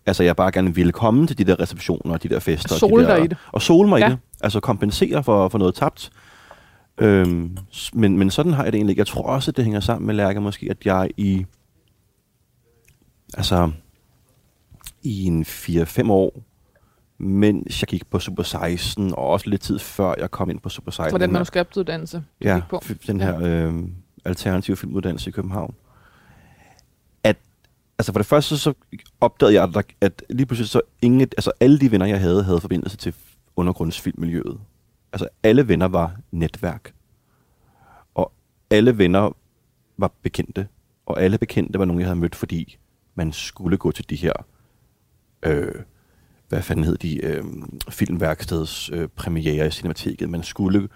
altså 0.05 0.23
jeg 0.23 0.35
bare 0.35 0.51
gerne 0.51 0.75
ville 0.75 0.91
komme 0.91 1.27
til 1.27 1.37
de 1.37 1.43
der 1.43 1.59
receptioner, 1.59 2.13
og 2.13 2.23
de 2.23 2.29
der 2.29 2.39
fester. 2.39 2.75
og 2.75 2.79
Sole 2.79 3.03
de 3.03 3.07
der, 3.07 3.15
dig 3.15 3.25
i 3.25 3.27
det. 3.27 3.37
Og 3.51 3.61
sole 3.61 3.89
mig 3.89 3.99
ja. 3.99 4.07
i 4.07 4.09
det. 4.11 4.17
Altså 4.41 4.59
kompensere 4.59 5.23
for, 5.23 5.49
for 5.49 5.57
noget 5.57 5.75
tabt. 5.75 6.09
Øhm, 7.01 7.57
men, 7.93 8.17
men 8.17 8.31
sådan 8.31 8.53
har 8.53 8.63
jeg 8.63 8.73
det 8.73 8.77
egentlig 8.77 8.91
ikke. 8.91 8.99
Jeg 8.99 9.07
tror 9.07 9.23
også, 9.23 9.51
at 9.51 9.57
det 9.57 9.65
hænger 9.65 9.79
sammen 9.79 10.07
med 10.07 10.15
Lærke 10.15 10.41
måske, 10.41 10.67
at 10.69 10.85
jeg 10.85 11.09
i 11.17 11.45
altså 13.33 13.71
i 15.03 15.25
en 15.25 15.43
4-5 15.43 16.11
år, 16.11 16.41
mens 17.17 17.81
jeg 17.81 17.87
gik 17.87 18.09
på 18.09 18.19
Super 18.19 18.43
16, 18.43 19.11
og 19.11 19.27
også 19.27 19.49
lidt 19.49 19.61
tid 19.61 19.79
før 19.79 20.13
jeg 20.17 20.31
kom 20.31 20.49
ind 20.49 20.59
på 20.59 20.69
Super 20.69 20.91
16. 20.91 21.11
For 21.11 21.17
den 21.17 21.29
her- 21.29 21.33
manuskriptuddannelse, 21.33 22.17
du 22.17 22.23
ja, 22.47 22.55
gik 22.55 22.63
på. 22.69 22.81
den 23.07 23.21
her 23.21 23.39
øh, 23.43 23.73
alternative 24.25 24.77
filmuddannelse 24.77 25.29
i 25.29 25.31
København. 25.31 25.73
At, 27.23 27.37
altså 27.99 28.11
for 28.11 28.19
det 28.19 28.25
første 28.25 28.57
så 28.57 28.73
opdagede 29.21 29.53
jeg, 29.61 29.63
at, 29.77 29.85
at 30.01 30.23
lige 30.29 30.45
pludselig 30.45 30.69
så 30.69 30.81
ingen, 31.01 31.21
altså 31.21 31.51
alle 31.59 31.79
de 31.79 31.91
venner, 31.91 32.05
jeg 32.05 32.19
havde, 32.19 32.43
havde 32.43 32.61
forbindelse 32.61 32.97
til 32.97 33.13
undergrundsfilmmiljøet. 33.55 34.59
Altså 35.13 35.27
alle 35.43 35.67
venner 35.67 35.87
var 35.87 36.15
netværk. 36.31 36.93
Og 38.15 38.33
alle 38.69 38.97
venner 38.97 39.35
var 39.97 40.11
bekendte. 40.21 40.67
Og 41.05 41.21
alle 41.21 41.37
bekendte 41.37 41.79
var 41.79 41.85
nogen, 41.85 41.99
jeg 41.99 42.07
havde 42.07 42.19
mødt, 42.19 42.35
fordi 42.35 42.77
man 43.15 43.31
skulle 43.31 43.77
gå 43.77 43.91
til 43.91 44.09
de 44.09 44.15
her 44.15 44.33
øh, 45.43 45.75
hvad 46.51 46.61
fanden 46.61 46.85
hed 46.85 46.97
de, 46.97 47.25
øh, 47.25 47.43
filmværksteds 47.89 48.89
øh, 48.93 49.07
premiere 49.07 49.67
i 49.67 49.71
Cinemateket. 49.71 50.29
Man 50.29 50.43
skulle, 50.43 50.89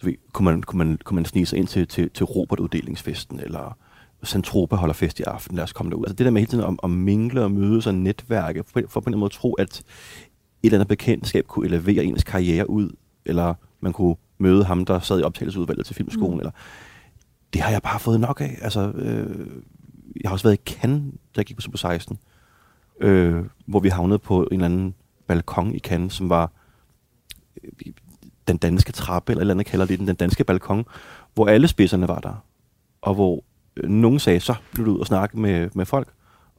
så 0.00 0.06
ved, 0.06 0.14
kunne 0.32 0.44
man, 0.44 0.62
kunne 0.62 0.78
man, 0.78 0.98
kunne 1.04 1.14
man 1.14 1.24
snige 1.24 1.46
sig 1.46 1.58
ind 1.58 1.66
til, 1.66 1.88
til, 1.88 2.10
til 2.10 2.24
Robert-uddelingsfesten, 2.24 3.40
eller 3.40 3.76
Centropa 4.24 4.76
holder 4.76 4.92
fest 4.92 5.20
i 5.20 5.22
aften, 5.22 5.56
lad 5.56 5.64
os 5.64 5.72
komme 5.72 5.90
derud. 5.90 6.04
Altså 6.04 6.14
det 6.16 6.24
der 6.24 6.30
med 6.30 6.40
hele 6.40 6.50
tiden 6.50 6.64
at, 6.64 6.74
at 6.84 6.90
mingle 6.90 7.44
og 7.44 7.50
mødes 7.50 7.86
og 7.86 7.94
netværke, 7.94 8.64
for, 8.66 8.80
for 8.88 9.00
på 9.00 9.10
en 9.10 9.18
måde 9.18 9.28
at 9.28 9.32
tro, 9.32 9.52
at 9.54 9.78
et 9.78 9.84
eller 10.62 10.76
andet 10.76 10.88
bekendtskab 10.88 11.46
kunne 11.46 11.66
elevere 11.66 12.04
ens 12.04 12.24
karriere 12.24 12.70
ud, 12.70 12.90
eller 13.26 13.54
man 13.80 13.92
kunne 13.92 14.16
møde 14.38 14.64
ham, 14.64 14.84
der 14.84 15.00
sad 15.00 15.20
i 15.20 15.22
optagelsesudvalget 15.22 15.86
til 15.86 15.96
filmskolen, 15.96 16.34
mm. 16.34 16.38
eller 16.38 16.52
det 17.52 17.60
har 17.60 17.70
jeg 17.70 17.82
bare 17.82 18.00
fået 18.00 18.20
nok 18.20 18.40
af. 18.40 18.58
Altså, 18.62 18.90
øh, 18.94 19.46
jeg 20.20 20.28
har 20.28 20.32
også 20.32 20.48
været 20.48 20.58
i 20.58 20.72
Cannes, 20.72 21.02
da 21.12 21.38
jeg 21.38 21.46
gik 21.46 21.56
på 21.56 21.62
Super 21.62 21.78
16, 21.78 22.18
øh, 23.00 23.44
hvor 23.66 23.80
vi 23.80 23.88
havnede 23.88 24.18
på 24.18 24.42
en 24.42 24.52
eller 24.52 24.64
anden 24.64 24.94
balkon 25.26 25.74
i 25.74 25.78
Cannes, 25.78 26.12
som 26.12 26.28
var 26.28 26.50
øh, 27.64 27.92
den 28.48 28.56
danske 28.56 28.92
trappe, 28.92 29.32
eller 29.32 29.40
et 29.40 29.42
eller 29.42 29.54
andet 29.54 29.66
kalder 29.66 29.86
det 29.86 29.98
den, 29.98 30.06
den 30.06 30.16
danske 30.16 30.44
balkon, 30.44 30.84
hvor 31.34 31.46
alle 31.46 31.68
spidserne 31.68 32.08
var 32.08 32.18
der. 32.18 32.44
Og 33.02 33.14
hvor 33.14 33.44
øh, 33.76 33.90
nogen 33.90 34.18
sagde, 34.18 34.40
så 34.40 34.54
blev 34.72 34.86
du 34.86 34.92
ud 34.92 34.98
og 34.98 35.06
snakke 35.06 35.38
med, 35.38 35.70
med 35.74 35.86
folk, 35.86 36.08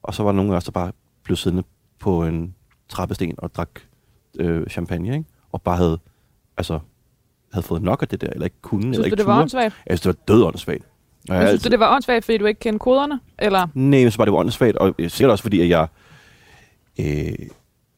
og 0.04 0.13
så 0.13 0.23
var 0.23 0.32
der 0.32 0.36
nogen 0.36 0.52
af 0.52 0.56
os, 0.56 0.63
der 0.63 0.71
bare 0.71 0.91
blev 1.23 1.36
siddende 1.38 1.63
på 1.99 2.26
en 2.26 2.56
trappesten 2.89 3.36
og 3.38 3.56
drak 3.56 3.80
øh, 4.39 4.67
champagne, 4.67 5.13
ikke? 5.13 5.26
og 5.52 5.62
bare 5.62 5.78
havde, 5.78 5.99
altså, 6.57 6.79
havde 7.53 7.65
fået 7.65 7.81
nok 7.81 8.01
af 8.01 8.07
det 8.07 8.21
der, 8.21 8.27
eller 8.27 8.45
ikke 8.45 8.61
kunne, 8.61 8.81
eller 8.81 8.93
Synes 8.93 8.97
du, 8.97 9.05
ikke 9.05 9.15
det 9.15 9.25
var 9.25 9.41
åndssvagt? 9.41 9.75
Jeg 9.85 9.99
synes, 9.99 10.01
det 10.01 10.07
var 10.07 10.35
dødåndssvagt. 10.35 10.83
Og 11.29 11.35
jeg 11.35 11.47
synes 11.47 11.63
du, 11.63 11.69
det 11.69 11.79
var 11.79 11.95
åndssvagt, 11.95 12.25
fordi 12.25 12.37
du 12.37 12.45
ikke 12.45 12.59
kendte 12.59 12.79
koderne? 12.79 13.19
Eller? 13.39 13.67
Nej, 13.73 13.99
jeg 13.99 14.05
synes 14.05 14.17
bare, 14.17 14.25
det 14.25 14.33
var 14.33 14.39
åndssvagt, 14.39 14.77
og 14.77 14.95
øh, 14.99 15.09
sikkert 15.09 15.31
også 15.31 15.41
fordi, 15.41 15.61
at 15.61 15.69
jeg 15.69 15.87
øh, 16.99 17.47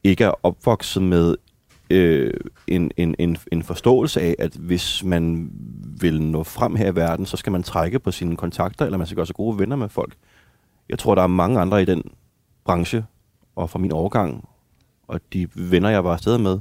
ikke 0.03 0.23
er 0.23 0.45
opvokset 0.45 1.03
med 1.03 1.35
øh, 1.89 2.33
en, 2.67 2.91
en, 2.97 3.15
en, 3.19 3.37
en 3.51 3.63
forståelse 3.63 4.21
af, 4.21 4.35
at 4.39 4.53
hvis 4.55 5.03
man 5.03 5.51
vil 6.01 6.21
nå 6.21 6.43
frem 6.43 6.75
her 6.75 6.91
i 6.91 6.95
verden, 6.95 7.25
så 7.25 7.37
skal 7.37 7.51
man 7.51 7.63
trække 7.63 7.99
på 7.99 8.11
sine 8.11 8.37
kontakter, 8.37 8.85
eller 8.85 8.97
man 8.97 9.07
skal 9.07 9.15
gøre 9.15 9.25
sig 9.25 9.35
gode 9.35 9.59
venner 9.59 9.75
med 9.75 9.89
folk. 9.89 10.13
Jeg 10.89 10.99
tror, 10.99 11.15
der 11.15 11.21
er 11.21 11.27
mange 11.27 11.59
andre 11.59 11.81
i 11.81 11.85
den 11.85 12.03
branche, 12.65 13.05
og 13.55 13.69
fra 13.69 13.79
min 13.79 13.91
overgang, 13.91 14.49
og 15.07 15.19
de 15.33 15.47
venner, 15.55 15.89
jeg 15.89 16.03
var 16.03 16.13
afsted 16.13 16.37
med, 16.37 16.59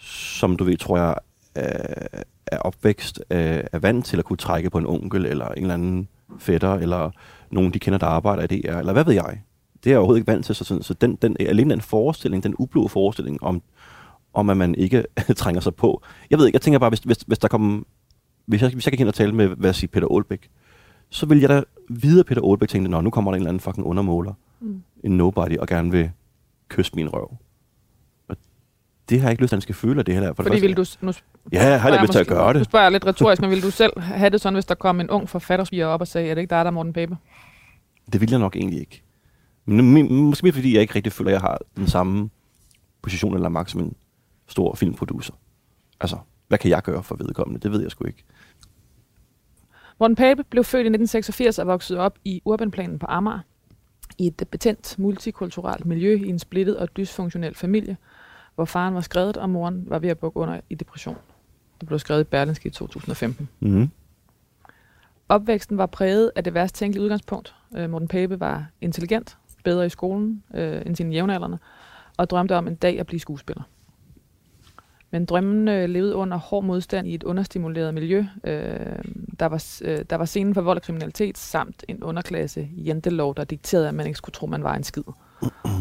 som 0.00 0.56
du 0.56 0.64
ved, 0.64 0.76
tror 0.76 0.98
jeg, 0.98 1.14
er, 1.54 2.06
er 2.46 2.58
opvækst 2.58 3.22
af, 3.30 3.68
er 3.72 3.78
vant 3.78 4.06
til 4.06 4.18
at 4.18 4.24
kunne 4.24 4.36
trække 4.36 4.70
på 4.70 4.78
en 4.78 4.86
onkel, 4.86 5.26
eller 5.26 5.48
en 5.48 5.62
eller 5.62 5.74
anden 5.74 6.08
fætter, 6.38 6.74
eller 6.74 7.10
nogen, 7.50 7.72
de 7.74 7.78
kender, 7.78 7.98
der 7.98 8.06
arbejder 8.06 8.42
i 8.42 8.46
DR, 8.46 8.78
eller 8.78 8.92
hvad 8.92 9.04
ved 9.04 9.14
jeg. 9.14 9.40
Det 9.84 9.90
er 9.90 9.94
jeg 9.94 9.98
overhovedet 9.98 10.20
ikke 10.20 10.32
vant 10.32 10.46
til, 10.46 10.54
så, 10.54 10.64
sådan, 10.64 10.82
så 10.82 10.94
den, 10.94 11.16
den, 11.16 11.36
alene 11.40 11.70
den 11.70 11.80
forestilling, 11.80 12.42
den 12.42 12.54
ublu 12.58 12.88
forestilling 12.88 13.42
om, 13.42 13.62
om, 14.34 14.50
at 14.50 14.56
man 14.56 14.74
ikke 14.74 15.04
trænger 15.36 15.60
sig 15.60 15.74
på. 15.74 16.02
Jeg 16.30 16.38
ved 16.38 16.46
ikke, 16.46 16.56
jeg 16.56 16.62
tænker 16.62 16.78
bare, 16.78 16.90
hvis, 16.90 17.00
hvis, 17.00 17.18
hvis 17.26 17.38
der 17.38 17.48
kom, 17.48 17.86
hvis 18.46 18.62
jeg, 18.62 18.70
hvis 18.70 18.86
jeg 18.86 18.92
gik 18.92 19.00
ind 19.00 19.08
og 19.08 19.14
tale 19.14 19.32
med, 19.34 19.48
hvad 19.48 19.72
siger 19.72 19.88
Peter 19.88 20.08
Aalbæk, 20.14 20.50
så 21.10 21.26
vil 21.26 21.40
jeg 21.40 21.48
da 21.48 21.62
videre 21.88 22.24
Peter 22.24 22.42
Aalbæk 22.48 22.68
tænkte, 22.68 22.90
nå, 22.90 23.00
nu 23.00 23.10
kommer 23.10 23.30
der 23.30 23.36
en 23.36 23.40
eller 23.40 23.48
anden 23.50 23.60
fucking 23.60 23.86
undermåler, 23.86 24.32
Mm. 24.62 24.82
en 25.04 25.16
nobody, 25.16 25.56
og 25.58 25.66
gerne 25.68 25.90
vil 25.90 26.10
kysse 26.68 26.92
min 26.96 27.08
røv. 27.08 27.36
Det 29.10 29.20
har 29.20 29.28
jeg 29.28 29.32
ikke 29.32 29.42
lyst 29.42 29.48
til, 29.48 29.54
at 29.54 29.58
han 29.58 29.62
skal 29.62 29.74
føle, 29.74 30.00
at 30.00 30.06
det 30.06 30.14
her 30.14 30.22
er. 30.22 30.32
For 30.34 30.42
Fordi 30.42 30.60
vil 30.60 30.76
du... 30.76 30.84
Nu 31.00 31.12
Ja, 31.52 31.62
jeg 31.66 31.80
har 31.80 31.88
spørger 31.88 31.90
lidt 31.90 32.02
lyst 32.02 32.12
til 32.12 32.18
at 32.18 32.26
gøre 32.26 32.52
Nu 32.52 32.58
det. 32.58 32.66
spørger 32.66 32.84
jeg 32.84 32.92
lidt 32.92 33.06
retorisk, 33.06 33.42
men 33.42 33.50
vil 33.50 33.62
du 33.62 33.70
selv 33.70 34.00
have 34.00 34.30
det 34.30 34.40
sådan, 34.40 34.54
hvis 34.54 34.64
der 34.64 34.74
kom 34.74 35.00
en 35.00 35.10
ung 35.10 35.28
forfatterspiger 35.28 35.86
op 35.86 36.00
og 36.00 36.08
sagde, 36.08 36.28
er 36.30 36.34
det 36.34 36.42
ikke 36.42 36.50
dig, 36.50 36.64
der 36.64 36.70
er 36.70 36.70
Morten 36.70 36.92
Pape? 36.92 37.16
Det 38.12 38.20
vil 38.20 38.30
jeg 38.30 38.38
nok 38.38 38.56
egentlig 38.56 38.80
ikke. 38.80 39.02
Men 39.66 40.12
måske 40.24 40.44
mere 40.44 40.52
fordi 40.52 40.74
jeg 40.74 40.82
ikke 40.82 40.94
rigtig 40.94 41.12
føler, 41.12 41.30
at 41.30 41.32
jeg 41.32 41.40
har 41.40 41.58
den 41.76 41.86
samme 41.86 42.30
position 43.02 43.34
eller 43.34 43.48
magt 43.48 43.70
som 43.70 43.80
en 43.80 43.94
stor 44.48 44.74
filmproducer. 44.74 45.32
Altså, 46.00 46.16
hvad 46.48 46.58
kan 46.58 46.70
jeg 46.70 46.82
gøre 46.82 47.02
for 47.02 47.16
vedkommende? 47.16 47.60
Det 47.60 47.72
ved 47.72 47.82
jeg 47.82 47.90
sgu 47.90 48.04
ikke. 48.06 48.24
Morten 50.00 50.16
Pape 50.16 50.44
blev 50.50 50.64
født 50.64 50.80
i 50.80 50.90
1986 50.92 51.58
og 51.58 51.66
voksede 51.66 51.98
op 51.98 52.18
i 52.24 52.42
Urbanplanen 52.44 52.98
på 52.98 53.06
Amager. 53.08 53.38
I 54.18 54.26
et 54.26 54.48
betændt 54.50 54.98
multikulturelt 54.98 55.86
miljø 55.86 56.14
i 56.16 56.28
en 56.28 56.38
splittet 56.38 56.76
og 56.76 56.96
dysfunktionel 56.96 57.54
familie, 57.54 57.96
hvor 58.60 58.64
faren 58.64 58.94
var 58.94 59.00
skrevet, 59.00 59.36
og 59.36 59.50
moren 59.50 59.84
var 59.86 59.98
ved 59.98 60.08
at 60.08 60.18
bukke 60.18 60.36
under 60.40 60.60
i 60.70 60.74
depression. 60.74 61.16
Det 61.80 61.86
blev 61.88 61.98
skrevet 61.98 62.20
i 62.20 62.24
Berlinske 62.24 62.66
i 62.66 62.70
2015. 62.70 63.48
Mm-hmm. 63.60 63.90
Opvæksten 65.28 65.78
var 65.78 65.86
præget 65.86 66.32
af 66.36 66.44
det 66.44 66.54
værst 66.54 66.74
tænkelige 66.74 67.02
udgangspunkt. 67.02 67.54
Øh, 67.76 67.90
Morten 67.90 68.08
Pape 68.08 68.40
var 68.40 68.66
intelligent, 68.80 69.38
bedre 69.64 69.86
i 69.86 69.88
skolen 69.88 70.42
øh, 70.54 70.82
end 70.86 70.96
sine 70.96 71.14
jævnaldrende, 71.14 71.58
og 72.16 72.30
drømte 72.30 72.56
om 72.56 72.66
en 72.66 72.74
dag 72.74 73.00
at 73.00 73.06
blive 73.06 73.20
skuespiller. 73.20 73.62
Men 75.10 75.24
drømmen 75.24 75.68
øh, 75.68 75.88
levede 75.88 76.14
under 76.14 76.36
hård 76.36 76.64
modstand 76.64 77.08
i 77.08 77.14
et 77.14 77.22
understimuleret 77.22 77.94
miljø. 77.94 78.24
Øh, 78.44 79.04
der, 79.40 79.46
var, 79.46 79.78
øh, 79.84 79.98
der 80.10 80.16
var 80.16 80.24
scenen 80.24 80.54
for 80.54 80.62
vold 80.62 80.76
og 80.78 80.82
kriminalitet, 80.82 81.38
samt 81.38 81.84
en 81.88 82.02
underklasse 82.02 82.68
jentelov, 82.76 83.34
der 83.34 83.44
dikterede, 83.44 83.88
at 83.88 83.94
man 83.94 84.06
ikke 84.06 84.18
skulle 84.18 84.34
tro, 84.34 84.46
man 84.46 84.64
var 84.64 84.74
en 84.74 84.84
skid. 84.84 85.02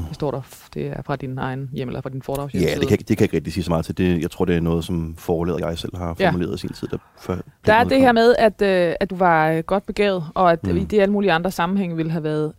Det 0.07 0.15
står 0.15 0.31
der, 0.31 0.41
det 0.73 0.87
er 0.87 1.01
fra 1.01 1.15
din 1.15 1.37
egen 1.37 1.69
hjem, 1.73 1.87
eller 1.89 2.01
fra 2.01 2.09
din 2.09 2.21
foredrags 2.21 2.53
Ja, 2.53 2.59
det 2.79 2.87
kan, 2.87 2.97
det 2.97 3.07
kan 3.07 3.15
jeg 3.17 3.21
ikke 3.21 3.35
rigtig 3.37 3.53
sige 3.53 3.63
så 3.63 3.71
meget 3.71 3.85
til. 3.85 3.97
Det, 3.97 4.21
jeg 4.21 4.31
tror, 4.31 4.45
det 4.45 4.55
er 4.55 4.59
noget, 4.61 4.85
som 4.85 5.15
forlader 5.15 5.67
jeg 5.67 5.77
selv 5.77 5.97
har 5.97 6.15
Ja. 6.19 6.27
formuleret 6.29 6.55
i 6.55 6.57
sin 6.57 6.69
tid. 6.69 6.87
Der, 6.87 6.97
før 7.19 7.37
Der 7.65 7.73
er 7.73 7.83
det 7.83 7.91
udkom. 7.91 8.01
her 8.01 8.11
med, 8.11 8.35
at, 8.39 8.61
øh, 8.61 8.95
at 8.99 9.09
du 9.09 9.15
var 9.15 9.49
øh, 9.51 9.63
godt 9.63 9.85
begavet, 9.85 10.23
og 10.35 10.51
at 10.51 10.63
Mm. 10.63 10.77
i 10.77 10.83
det 10.83 10.99
alle 11.01 11.11
mulige 11.13 11.31
andre 11.31 11.51
sammenhænge 11.51 11.95
ville 11.95 12.11
have 12.11 12.23
været 12.23 12.53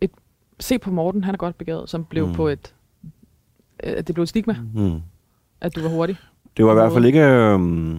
et... 0.00 0.10
Se 0.60 0.78
på 0.78 0.90
Morten, 0.90 1.24
han 1.24 1.34
er 1.34 1.38
godt 1.38 1.58
begavet, 1.58 1.90
som 1.90 2.04
blev 2.04 2.26
Mm. 2.26 2.32
på 2.34 2.48
et... 2.48 2.74
Øh, 3.84 3.92
at 3.96 4.06
det 4.06 4.14
blev 4.14 4.22
et 4.22 4.28
stigma, 4.28 4.56
Mm. 4.74 5.00
at 5.60 5.76
du 5.76 5.80
var 5.80 5.88
hurtig. 5.88 6.16
Det 6.56 6.64
var 6.64 6.70
i 6.70 6.74
hvert 6.74 6.92
fald 6.92 7.04
ikke... 7.04 7.20
Øhm, 7.22 7.98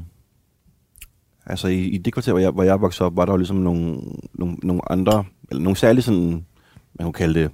altså 1.46 1.68
i, 1.68 1.80
i 1.80 1.98
det 1.98 2.14
kvarter, 2.14 2.32
hvor 2.32 2.40
jeg, 2.40 2.52
hvor 2.52 2.64
jeg 2.64 2.82
voksede 2.82 3.06
op, 3.08 3.16
var 3.16 3.26
der 3.26 3.34
jo 3.34 3.38
ligesom 3.38 3.58
nogle, 3.58 4.02
nogle, 4.34 4.56
nogle 4.64 4.92
andre, 4.92 5.24
eller 5.52 5.64
nogle 5.64 5.78
særlige 5.78 6.02
sådan, 6.04 6.46
man 6.94 7.04
kunne 7.06 7.14
kalde 7.14 7.40
det 7.40 7.52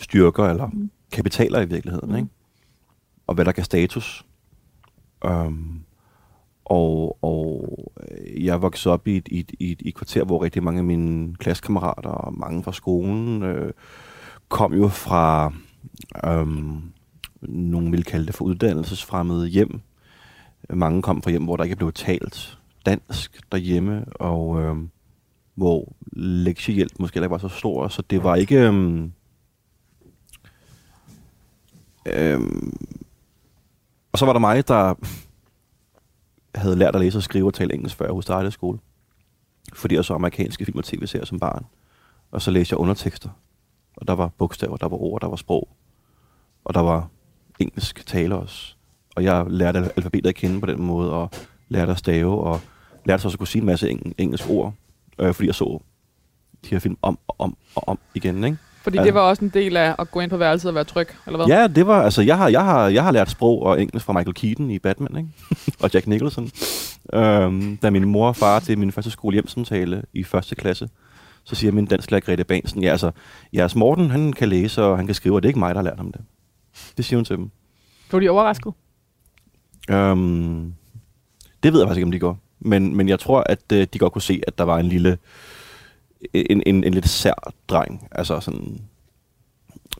styrker, 0.00 0.44
eller 0.44 0.66
Mm. 0.72 0.90
kapitaler 1.12 1.60
i 1.60 1.68
virkeligheden, 1.68 2.10
Mm. 2.10 2.16
ikke? 2.16 2.28
Og 3.26 3.34
hvad 3.34 3.44
der 3.44 3.52
gav 3.52 3.64
status. 3.64 4.26
Um, 5.28 5.84
og, 6.64 7.18
og 7.22 7.68
øh, 8.10 8.44
jeg 8.44 8.62
voksede 8.62 8.92
op 8.92 9.06
i 9.08 9.16
et, 9.16 9.28
i, 9.30 9.38
et, 9.40 9.52
i, 9.60 9.72
et, 9.72 9.80
i 9.82 9.88
et 9.88 9.94
kvarter, 9.94 10.24
hvor 10.24 10.44
rigtig 10.44 10.62
mange 10.62 10.78
af 10.78 10.84
mine 10.84 11.34
klassekammerater 11.34 12.10
og 12.10 12.38
mange 12.38 12.62
fra 12.62 12.72
skolen 12.72 13.42
øh, 13.42 13.72
kom 14.48 14.74
jo 14.74 14.88
fra 14.88 15.52
øhm, 16.24 16.82
nogen 17.42 17.92
ville 17.92 18.04
kalde 18.04 18.26
det 18.26 18.34
for 18.34 18.44
uddannelsesfremmede 18.44 19.48
hjem. 19.48 19.80
Mange 20.70 21.02
kom 21.02 21.22
fra 21.22 21.30
hjem, 21.30 21.44
hvor 21.44 21.56
der 21.56 21.64
ikke 21.64 21.76
blev 21.76 21.92
talt 21.92 22.58
dansk 22.86 23.40
derhjemme, 23.52 24.04
og 24.12 24.60
øhm, 24.60 24.90
hvor 25.54 25.92
lektiehjælp 26.12 26.92
måske 26.98 27.14
heller 27.14 27.26
ikke 27.26 27.32
var 27.42 27.48
så 27.48 27.58
stor, 27.58 27.88
så 27.88 28.02
det 28.10 28.24
var 28.24 28.34
ikke... 28.34 28.66
Øhm, 28.66 29.12
øhm, 32.06 32.72
og 34.12 34.18
så 34.18 34.26
var 34.26 34.32
der 34.32 34.40
mig, 34.40 34.68
der 34.68 34.94
havde 36.54 36.76
lært 36.76 36.94
at 36.94 37.00
læse 37.00 37.18
og 37.18 37.22
skrive 37.22 37.46
og 37.46 37.54
tale 37.54 37.74
engelsk, 37.74 37.96
før 37.96 38.04
jeg 38.04 38.14
hos 38.14 38.24
startede 38.24 38.52
skole. 38.52 38.78
Fordi 39.74 39.94
jeg 39.94 40.04
så 40.04 40.14
amerikanske 40.14 40.64
film 40.64 40.78
og 40.78 40.84
tv-serier 40.84 41.24
som 41.24 41.38
barn. 41.38 41.66
Og 42.30 42.42
så 42.42 42.50
læste 42.50 42.72
jeg 42.72 42.78
undertekster. 42.78 43.28
Og 43.96 44.08
der 44.08 44.14
var 44.14 44.28
bogstaver, 44.28 44.76
der 44.76 44.88
var 44.88 44.96
ord, 44.96 45.20
der 45.20 45.28
var 45.28 45.36
sprog. 45.36 45.68
Og 46.64 46.74
der 46.74 46.80
var 46.80 47.08
engelsk 47.58 48.06
tale 48.06 48.36
også. 48.36 48.74
Og 49.16 49.24
jeg 49.24 49.46
lærte 49.48 49.92
alfabetet 49.96 50.28
at 50.28 50.34
kende 50.34 50.60
på 50.60 50.66
den 50.66 50.82
måde, 50.82 51.12
og 51.12 51.30
lærte 51.68 51.92
at 51.92 51.98
stave, 51.98 52.40
og 52.40 52.60
lærte 53.04 53.22
så 53.22 53.28
også 53.28 53.34
at 53.36 53.38
kunne 53.38 53.48
sige 53.48 53.60
en 53.60 53.66
masse 53.66 53.90
eng- 53.90 54.12
engelsk 54.18 54.50
ord, 54.50 54.74
øh, 55.18 55.34
fordi 55.34 55.46
jeg 55.46 55.54
så 55.54 55.80
de 56.64 56.68
her 56.70 56.78
film 56.78 56.96
om 57.02 57.18
og 57.28 57.36
om 57.38 57.56
og 57.74 57.88
om 57.88 57.98
igen, 58.14 58.44
ikke? 58.44 58.58
Fordi 58.82 58.98
Ja. 58.98 59.04
det 59.04 59.14
var 59.14 59.20
også 59.20 59.44
en 59.44 59.50
del 59.54 59.76
af 59.76 59.94
at 59.98 60.10
gå 60.10 60.20
ind 60.20 60.30
på 60.30 60.36
værelset 60.36 60.68
og 60.68 60.74
være 60.74 60.84
tryg, 60.84 61.08
eller 61.26 61.36
hvad? 61.36 61.46
Ja, 61.46 61.66
det 61.66 61.86
var, 61.86 62.02
altså, 62.02 62.22
jeg 62.22 62.38
har, 62.38 62.48
jeg 62.48 62.64
har, 62.64 62.88
jeg 62.88 63.02
har 63.04 63.10
lært 63.12 63.30
sprog 63.30 63.62
og 63.62 63.82
engelsk 63.82 64.06
fra 64.06 64.12
Michael 64.12 64.34
Keaton 64.34 64.70
i 64.70 64.78
Batman, 64.78 65.16
ikke? 65.16 65.28
og 65.82 65.90
Jack 65.94 66.06
Nicholson. 66.06 66.50
Øhm, 67.12 67.76
da 67.76 67.90
min 67.90 68.08
mor 68.08 68.28
og 68.28 68.36
far 68.36 68.60
til 68.60 68.78
min 68.78 68.92
første 68.92 69.10
skole 69.10 69.34
hjemsamtale 69.34 70.02
i 70.12 70.24
første 70.24 70.54
klasse, 70.54 70.88
så 71.44 71.54
siger 71.54 71.72
min 71.72 71.86
dansklærer 71.86 72.20
Grete 72.20 72.44
Bansen, 72.44 72.82
ja, 72.82 72.90
altså, 72.90 73.10
jeres 73.52 73.74
Morten, 73.74 74.10
han 74.10 74.32
kan 74.32 74.48
læse, 74.48 74.82
og 74.82 74.96
han 74.96 75.06
kan 75.06 75.14
skrive, 75.14 75.34
og 75.34 75.42
det 75.42 75.46
er 75.46 75.50
ikke 75.50 75.58
mig, 75.58 75.74
der 75.74 75.80
har 75.80 75.84
lært 75.84 75.96
ham 75.96 76.12
det. 76.12 76.20
Det 76.96 77.04
siger 77.04 77.18
hun 77.18 77.24
til 77.24 77.36
dem. 77.36 77.50
Blev 78.08 78.20
de 78.20 78.28
overrasket? 78.28 78.72
Øhm, 79.90 80.74
det 81.62 81.72
ved 81.72 81.80
jeg 81.80 81.88
faktisk 81.88 81.98
ikke, 81.98 82.06
om 82.06 82.12
de 82.12 82.18
går. 82.18 82.38
Men, 82.60 82.96
men 82.96 83.08
jeg 83.08 83.18
tror, 83.20 83.42
at 83.46 83.72
øh, 83.72 83.86
de 83.92 83.98
godt 83.98 84.12
kunne 84.12 84.22
se, 84.22 84.40
at 84.46 84.58
der 84.58 84.64
var 84.64 84.78
en 84.78 84.86
lille, 84.86 85.18
en, 86.34 86.62
en, 86.66 86.84
en 86.84 86.94
lidt 86.94 87.08
sær 87.08 87.52
dreng, 87.68 88.08
altså 88.12 88.40
sådan, 88.40 88.80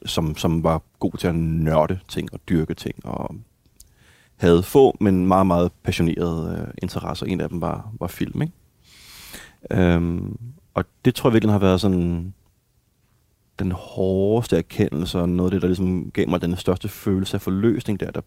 som, 0.07 0.37
som 0.37 0.65
var 0.65 0.83
god 0.99 1.13
til 1.13 1.29
at 1.29 1.35
nørde 1.35 1.99
ting 2.09 2.29
og 2.33 2.41
dyrke 2.49 2.75
ting, 2.75 3.07
og 3.07 3.35
havde 4.37 4.63
få, 4.63 4.97
men 5.01 5.27
meget, 5.27 5.47
meget 5.47 5.73
passionerede 5.83 6.67
øh, 6.67 6.75
interesser. 6.83 7.27
En 7.27 7.41
af 7.41 7.49
dem 7.49 7.61
var, 7.61 7.93
var 8.01 8.07
film, 8.07 8.43
ikke? 8.43 8.55
Øhm, 9.71 10.39
og 10.75 10.85
det 11.05 11.15
tror 11.15 11.31
jeg 11.31 11.35
virkelig 11.35 11.53
har 11.53 11.59
været 11.59 11.81
sådan 11.81 12.35
den 13.59 13.73
hårdeste 13.73 14.57
erkendelse, 14.57 15.19
og 15.19 15.29
noget 15.29 15.51
af 15.51 15.53
det, 15.53 15.63
der 15.63 15.69
ligesom 15.69 16.11
gav 16.11 16.29
mig 16.29 16.43
den 16.43 16.57
største 16.57 16.89
følelse 16.89 17.37
af 17.37 17.41
forløsning 17.41 18.01
der, 18.01 18.11
der 18.11 18.21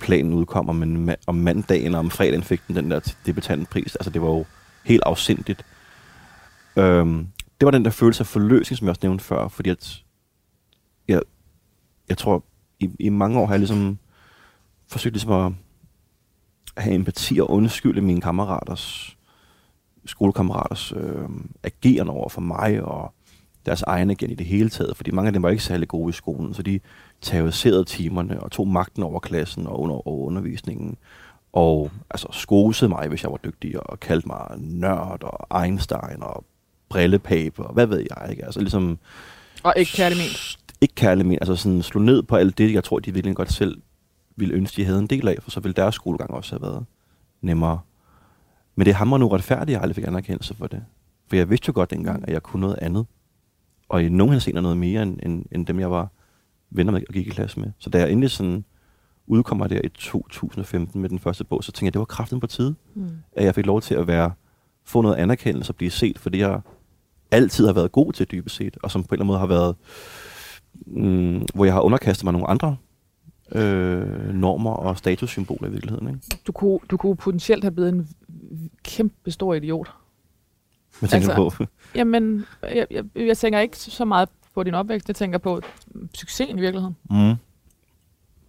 planen 0.00 0.32
udkommer, 0.34 0.72
men 0.72 1.10
om 1.26 1.34
mandagen 1.34 1.94
og 1.94 1.98
om 1.98 2.10
fredagen 2.10 2.42
fik 2.42 2.60
den 2.68 2.76
den 2.76 2.90
der 2.90 3.14
debutantpris. 3.26 3.96
Altså 3.96 4.10
det 4.10 4.22
var 4.22 4.28
jo 4.28 4.44
helt 4.84 5.02
afsindigt. 5.06 5.64
Øhm, 6.76 7.28
det 7.60 7.66
var 7.66 7.70
den 7.70 7.84
der 7.84 7.90
følelse 7.90 8.20
af 8.20 8.26
forløsning, 8.26 8.78
som 8.78 8.86
jeg 8.86 8.90
også 8.90 9.00
nævnte 9.02 9.24
før, 9.24 9.48
fordi 9.48 9.70
at 9.70 10.04
jeg, 11.08 11.20
jeg 12.08 12.18
tror, 12.18 12.44
i, 12.80 12.90
i 13.00 13.08
mange 13.08 13.38
år 13.40 13.46
har 13.46 13.52
jeg 13.54 13.60
ligesom 13.60 13.98
forsøgt 14.88 15.14
ligesom 15.14 15.32
at 15.32 15.52
have 16.76 16.94
empati 16.94 17.38
og 17.38 17.50
undskylde 17.50 18.00
mine 18.00 18.20
kammeraters, 18.20 19.16
skolekammeraters 20.04 20.92
øh, 20.92 21.28
ageren 21.62 22.08
over 22.08 22.28
for 22.28 22.40
mig, 22.40 22.82
og 22.82 23.14
deres 23.66 23.82
egne 23.82 24.12
igen 24.12 24.30
i 24.30 24.34
det 24.34 24.46
hele 24.46 24.68
taget, 24.68 24.96
fordi 24.96 25.10
mange 25.10 25.26
af 25.26 25.32
dem 25.32 25.42
var 25.42 25.50
ikke 25.50 25.62
særlig 25.62 25.88
gode 25.88 26.10
i 26.10 26.12
skolen, 26.12 26.54
så 26.54 26.62
de 26.62 26.80
terroriserede 27.20 27.84
timerne 27.84 28.42
og 28.42 28.50
tog 28.50 28.68
magten 28.68 29.02
over 29.02 29.20
klassen 29.20 29.66
og 29.66 29.80
under 29.80 30.08
over 30.08 30.26
undervisningen. 30.26 30.96
Og 31.52 31.90
altså 32.10 32.28
skosede 32.30 32.88
mig, 32.88 33.08
hvis 33.08 33.22
jeg 33.22 33.30
var 33.30 33.40
dygtig, 33.44 33.90
og 33.90 34.00
kaldte 34.00 34.28
mig 34.28 34.46
nørd 34.58 35.22
og 35.22 35.64
Einstein 35.64 36.22
og 36.22 36.44
brillepape 36.88 37.62
og 37.62 37.74
hvad 37.74 37.86
ved 37.86 37.98
jeg, 37.98 38.30
ikke? 38.30 38.44
Altså 38.44 38.60
ligesom... 38.60 38.98
Og 39.62 39.74
ikke 39.76 39.92
kærlig 39.92 40.18
ment. 40.18 40.58
Ikke 40.80 40.94
kærlig 40.94 41.26
ment, 41.26 41.38
altså 41.42 41.56
sådan 41.56 41.82
slå 41.82 42.00
ned 42.00 42.22
på 42.22 42.36
alt 42.36 42.58
det, 42.58 42.72
jeg 42.72 42.84
tror, 42.84 42.98
de 42.98 43.14
virkelig 43.14 43.36
godt 43.36 43.52
selv 43.52 43.82
ville 44.36 44.54
ønske, 44.54 44.76
de 44.76 44.84
havde 44.84 44.98
en 44.98 45.06
del 45.06 45.28
af, 45.28 45.36
for 45.42 45.50
så 45.50 45.60
ville 45.60 45.74
deres 45.74 45.94
skolegang 45.94 46.30
også 46.30 46.52
have 46.52 46.62
været 46.62 46.84
nemmere. 47.40 47.78
Men 48.76 48.86
det 48.86 48.94
hammer 48.94 49.18
nu 49.18 49.28
retfærdigt, 49.28 49.68
at 49.68 49.72
jeg 49.72 49.80
aldrig 49.82 49.94
fik 49.96 50.06
anerkendelse 50.06 50.54
for 50.54 50.66
det. 50.66 50.84
For 51.28 51.36
jeg 51.36 51.50
vidste 51.50 51.68
jo 51.68 51.72
godt 51.74 51.90
dengang, 51.90 52.28
at 52.28 52.32
jeg 52.34 52.42
kunne 52.42 52.60
noget 52.60 52.78
andet. 52.82 53.06
Og 53.88 54.02
i 54.02 54.08
nogen 54.08 54.32
henseender 54.32 54.60
noget 54.60 54.76
mere, 54.76 55.02
end, 55.02 55.18
end, 55.22 55.44
end 55.52 55.66
dem, 55.66 55.80
jeg 55.80 55.90
var 55.90 56.08
venner 56.70 56.92
med 56.92 57.02
og 57.08 57.14
gik 57.14 57.26
i 57.26 57.30
klasse 57.30 57.60
med. 57.60 57.68
Så 57.78 57.90
da 57.90 57.98
jeg 57.98 58.10
endelig 58.10 58.30
sådan 58.30 58.64
udkommer 59.26 59.66
der 59.66 59.80
i 59.84 59.88
2015 59.88 61.00
med 61.00 61.08
den 61.08 61.18
første 61.18 61.44
bog, 61.44 61.64
så 61.64 61.72
tænkte 61.72 61.84
jeg, 61.84 61.88
at 61.88 61.92
det 61.94 61.98
var 61.98 62.04
kraften 62.04 62.40
på 62.40 62.46
tide, 62.46 62.74
Mm. 62.94 63.08
at 63.32 63.44
jeg 63.44 63.54
fik 63.54 63.66
lov 63.66 63.80
til 63.80 63.94
at 63.94 64.06
være, 64.06 64.32
få 64.84 65.02
noget 65.02 65.16
anerkendelse 65.16 65.70
og 65.70 65.76
blive 65.76 65.90
set, 65.90 66.18
fordi 66.18 66.38
jeg 66.38 66.60
altid 67.30 67.66
har 67.66 67.72
været 67.72 67.92
god 67.92 68.12
til 68.12 68.26
dybest 68.30 68.56
set, 68.56 68.76
og 68.82 68.90
som 68.90 69.02
på 69.02 69.06
en 69.06 69.14
eller 69.14 69.20
anden 69.22 69.26
måde 69.26 69.38
har 69.38 69.46
været, 69.46 69.76
mm, 70.86 71.46
hvor 71.54 71.64
jeg 71.64 71.74
har 71.74 71.80
underkastet 71.80 72.24
mig 72.24 72.32
nogle 72.32 72.48
andre 72.50 72.76
øh, 73.52 74.34
normer 74.34 74.70
og 74.72 74.98
statussymboler 74.98 75.68
i 75.68 75.72
virkeligheden. 75.72 76.08
Ikke? 76.08 76.20
Du, 76.46 76.52
kunne, 76.52 76.78
du 76.90 76.96
kunne 76.96 77.16
potentielt 77.16 77.64
have 77.64 77.70
blevet 77.72 77.88
en 77.92 78.08
kæmpe 78.84 79.30
stor 79.30 79.54
idiot. 79.54 79.90
Hvad 81.00 81.08
tænker 81.08 81.28
Altså- 81.30 81.42
du 81.42 81.64
på? 81.64 81.70
Jamen, 81.98 82.44
jeg, 82.62 82.86
jeg, 82.90 83.04
jeg 83.16 83.38
tænker 83.38 83.58
ikke 83.60 83.76
så 83.76 84.04
meget 84.04 84.28
på 84.54 84.62
din 84.62 84.74
opvækst, 84.74 85.08
jeg 85.08 85.16
tænker 85.16 85.38
på 85.38 85.60
succesen 86.14 86.58
i 86.58 86.60
virkeligheden. 86.60 86.96
Mm. 87.10 87.30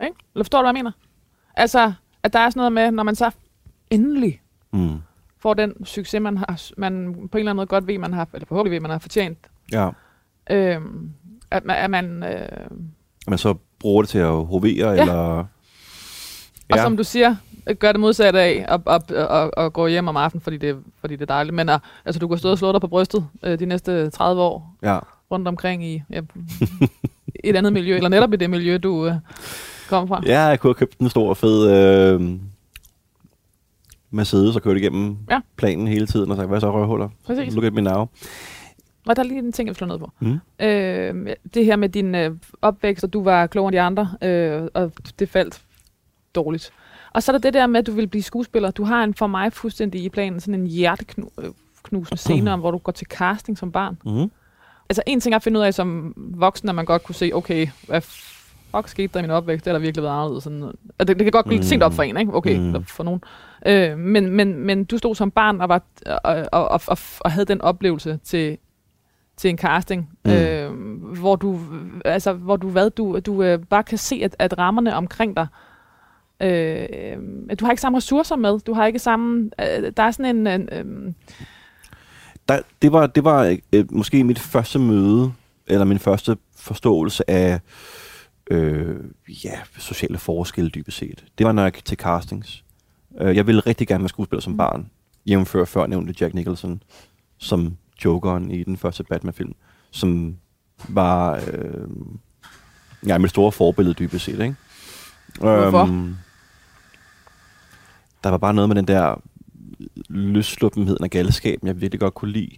Ikke? 0.05 0.15
Eller 0.33 0.43
forstår 0.43 0.59
du, 0.59 0.63
hvad 0.63 0.69
jeg 0.69 0.73
mener? 0.83 0.91
Altså, 1.55 1.93
at 2.23 2.33
der 2.33 2.39
er 2.39 2.49
sådan 2.49 2.59
noget 2.59 2.71
med, 2.73 2.91
når 2.91 3.03
man 3.03 3.15
så 3.15 3.31
endelig 3.89 4.41
Mm. 4.73 4.97
Får 5.47 5.53
den 5.53 5.85
succes, 5.85 6.21
man, 6.21 6.37
har, 6.37 6.61
man 6.77 7.13
på 7.13 7.37
en 7.37 7.39
eller 7.39 7.51
anden 7.51 7.55
måde 7.55 7.67
godt 7.67 7.87
ved, 7.87 7.97
man 7.97 8.13
har, 8.13 8.27
eller 8.33 8.45
forhåbentlig 8.45 8.71
ved, 8.71 8.79
man 8.81 8.91
har 8.91 8.99
fortjent. 8.99 9.37
Ja. 9.71 9.89
Øh, 10.49 10.81
at, 11.51 11.65
man- 11.65 11.75
at 11.77 11.89
man, 11.89 12.23
øh, 12.23 12.29
At 12.31 13.27
man 13.27 13.37
så 13.37 13.55
bruger 13.79 14.01
det 14.01 14.09
til 14.09 14.17
at 14.19 14.45
hovere, 14.45 14.89
Ja. 14.93 15.01
eller... 15.01 15.45
Og 16.71 16.79
som 16.79 16.97
du 16.97 17.03
siger, 17.03 17.35
gør 17.79 17.91
det 17.91 17.99
modsatte 17.99 18.39
af 18.41 18.65
at, 18.67 18.81
at, 18.87 19.11
at, 19.11 19.51
at 19.57 19.73
gå 19.73 19.87
hjem 19.87 20.07
om 20.07 20.17
aftenen, 20.17 20.41
fordi 20.41 20.57
det, 20.57 20.77
fordi 21.01 21.15
det 21.15 21.21
er 21.21 21.25
dejligt. 21.25 21.55
Men 21.55 21.69
uh, 21.69 21.75
altså, 22.05 22.19
du 22.19 22.27
kan 22.27 22.37
stå 22.37 22.51
og 22.51 22.57
slå 22.57 22.71
dig 22.71 22.81
på 22.81 22.87
brystet 22.87 23.27
øh, 23.43 23.59
de 23.59 23.65
næste 23.65 24.09
30 24.09 24.41
år 24.41 24.75
Ja. 24.83 24.99
rundt 25.31 25.47
omkring 25.47 25.85
i 25.85 26.03
ja, 26.09 26.21
et 27.43 27.55
andet 27.55 27.73
miljø, 27.73 27.95
eller 27.95 28.09
netop 28.09 28.33
i 28.33 28.35
det 28.35 28.49
miljø, 28.49 28.77
du 28.77 29.07
øh, 29.07 29.13
kom 29.89 30.07
fra. 30.07 30.21
ja, 30.25 30.41
jeg 30.41 30.59
kunne 30.59 30.69
have 30.69 30.75
købt 30.75 30.97
en 30.97 31.09
stor, 31.09 31.33
fed 31.33 31.71
øh, 31.71 32.21
Mercedes 34.11 34.55
og 34.55 34.61
kørt 34.61 34.77
igennem 34.77 35.17
Ja. 35.31 35.39
planen 35.57 35.87
hele 35.87 36.07
tiden, 36.07 36.31
og 36.31 36.37
sagt, 36.37 36.49
hvad 36.49 36.59
så 36.59 36.71
røvhuller? 36.71 37.09
Præcis. 37.25 37.53
Look 37.53 37.63
at 37.65 37.73
me 37.73 37.81
now. 37.81 38.05
Og 39.07 39.15
der 39.15 39.19
er 39.19 39.23
lige 39.23 39.39
en 39.39 39.51
ting, 39.51 39.67
jeg 39.67 39.71
vil 39.71 39.75
slå 39.75 39.87
ned 39.87 39.99
på. 39.99 40.11
Mm. 40.19 40.39
Øh, 40.65 41.35
det 41.53 41.65
her 41.65 41.75
med 41.75 41.89
din 41.89 42.15
øh, 42.15 42.31
opvækst, 42.61 43.03
og 43.03 43.13
du 43.13 43.23
var 43.23 43.47
klogere 43.47 43.67
end 43.69 43.75
de 43.75 43.81
andre, 43.81 44.09
øh, 44.21 44.67
og 44.73 44.91
det 45.19 45.29
faldt 45.29 45.61
dårligt. 46.35 46.71
Og 47.13 47.23
så 47.23 47.31
er 47.31 47.33
der 47.33 47.39
det 47.39 47.53
der 47.53 47.67
med, 47.67 47.79
at 47.79 47.87
du 47.87 47.91
vil 47.91 48.07
blive 48.07 48.23
skuespiller. 48.23 48.71
Du 48.71 48.83
har 48.83 49.03
en 49.03 49.13
for 49.13 49.27
mig 49.27 49.53
fuldstændig 49.53 50.03
i 50.03 50.09
planen 50.09 50.39
sådan 50.39 50.61
en 50.61 50.67
hjerteknusende 50.67 52.17
scene 52.17 52.53
om, 52.53 52.59
hvor 52.59 52.71
du 52.71 52.77
går 52.77 52.91
til 52.91 53.07
casting 53.07 53.57
som 53.57 53.71
barn. 53.71 53.97
Mm. 54.05 54.31
Altså 54.89 55.01
en 55.05 55.19
ting 55.19 55.33
er 55.33 55.35
at 55.35 55.43
finde 55.43 55.59
ud 55.59 55.65
af 55.65 55.73
som 55.73 56.13
voksen, 56.17 56.69
at 56.69 56.75
man 56.75 56.85
godt 56.85 57.03
kunne 57.03 57.15
se, 57.15 57.31
okay, 57.33 57.67
hvad 57.87 58.01
fuck 58.01 58.87
skete 58.87 59.13
der 59.13 59.19
i 59.19 59.21
min 59.21 59.31
opvækst, 59.31 59.65
det 59.65 59.73
har 59.73 59.79
virkelig 59.79 60.03
været 60.03 60.13
anderledes. 60.17 60.43
Sådan, 60.43 60.63
og 60.97 61.07
det, 61.07 61.07
det 61.07 61.17
kan 61.17 61.31
godt 61.31 61.45
blive 61.45 61.59
Mm. 61.59 61.63
sent 61.63 61.83
op 61.83 61.93
for 61.93 62.03
en, 62.03 62.17
ikke? 62.17 62.33
Okay, 62.35 62.57
mm. 62.59 62.83
for 62.83 63.03
nogen. 63.03 63.21
Øh, 63.67 63.97
men, 63.97 64.29
men, 64.29 64.57
men 64.57 64.85
du 64.85 64.97
stod 64.97 65.15
som 65.15 65.31
barn 65.31 65.61
og, 65.61 65.69
var, 65.69 65.83
og, 66.05 66.21
og, 66.51 66.67
og, 66.67 66.81
og, 66.87 66.97
og 67.19 67.31
havde 67.31 67.45
den 67.45 67.61
oplevelse 67.61 68.19
til, 68.23 68.57
til 69.37 69.49
en 69.49 69.57
casting, 69.57 70.09
Mm. 70.25 70.31
øh, 70.31 70.71
hvor 71.19 71.35
du, 71.35 71.59
altså, 72.05 72.33
hvor 72.33 72.55
du, 72.55 72.69
hvad, 72.69 72.89
du, 72.89 73.19
du 73.19 73.43
øh, 73.43 73.59
bare 73.69 73.83
kan 73.83 73.97
se, 73.97 74.21
at, 74.23 74.35
at 74.39 74.57
rammerne 74.57 74.95
omkring 74.95 75.35
dig, 75.35 75.47
øh, 76.41 77.17
at 77.49 77.59
du 77.59 77.65
har 77.65 77.71
ikke 77.71 77.81
samme 77.81 77.97
ressourcer 77.97 78.35
med, 78.35 78.59
du 78.59 78.73
har 78.73 78.85
ikke 78.85 78.99
samme, 78.99 79.49
øh, 79.61 79.91
der 79.97 80.03
er 80.03 80.11
sådan 80.11 80.47
en, 80.47 80.47
en 80.47 80.69
øh, 80.71 81.13
Der, 82.49 82.59
det 82.81 82.91
var, 82.91 83.07
det 83.07 83.23
var 83.23 83.57
øh, 83.73 83.85
måske 83.91 84.23
mit 84.23 84.39
første 84.39 84.79
møde, 84.79 85.31
eller 85.67 85.85
min 85.85 85.99
første 85.99 86.37
forståelse 86.55 87.29
af 87.29 87.59
øh, 88.51 88.95
ja, 89.45 89.59
sociale 89.77 90.17
forskelle 90.17 90.69
dybest 90.69 90.97
set. 90.97 91.23
Det 91.37 91.45
var, 91.45 91.51
når 91.51 91.63
jeg 91.63 91.71
gik 91.71 91.85
til 91.85 91.97
castings. 91.97 92.63
Øh, 93.21 93.35
jeg 93.35 93.47
ville 93.47 93.61
rigtig 93.61 93.87
gerne 93.87 94.01
være 94.01 94.09
skuespiller 94.09 94.41
som 94.41 94.57
barn, 94.57 94.89
jævnfør 95.25 95.65
før 95.65 95.87
nævnte 95.87 96.13
Jack 96.21 96.33
Nicholson, 96.33 96.83
som 97.37 97.77
Jokeren 98.05 98.51
i 98.51 98.63
den 98.63 98.77
første 98.77 99.03
Batman-film, 99.03 99.55
som 99.91 100.37
var 100.89 101.35
øh, 101.35 101.87
ja, 103.07 103.17
mit 103.17 103.29
store 103.29 103.51
forbillede 103.51 103.93
dybest 103.93 104.25
set. 104.25 104.39
Ikke? 104.39 104.55
Hvorfor? 105.39 105.83
Øhm, 105.83 106.15
der 108.23 108.29
var 108.29 108.37
bare 108.37 108.53
noget 108.53 108.69
med 108.69 108.75
den 108.75 108.87
der 108.87 109.21
løssluppenheden 110.09 111.03
og 111.03 111.09
galskaben, 111.09 111.67
jeg 111.67 111.81
virkelig 111.81 111.99
godt 111.99 112.13
kunne 112.13 112.31
lide. 112.31 112.51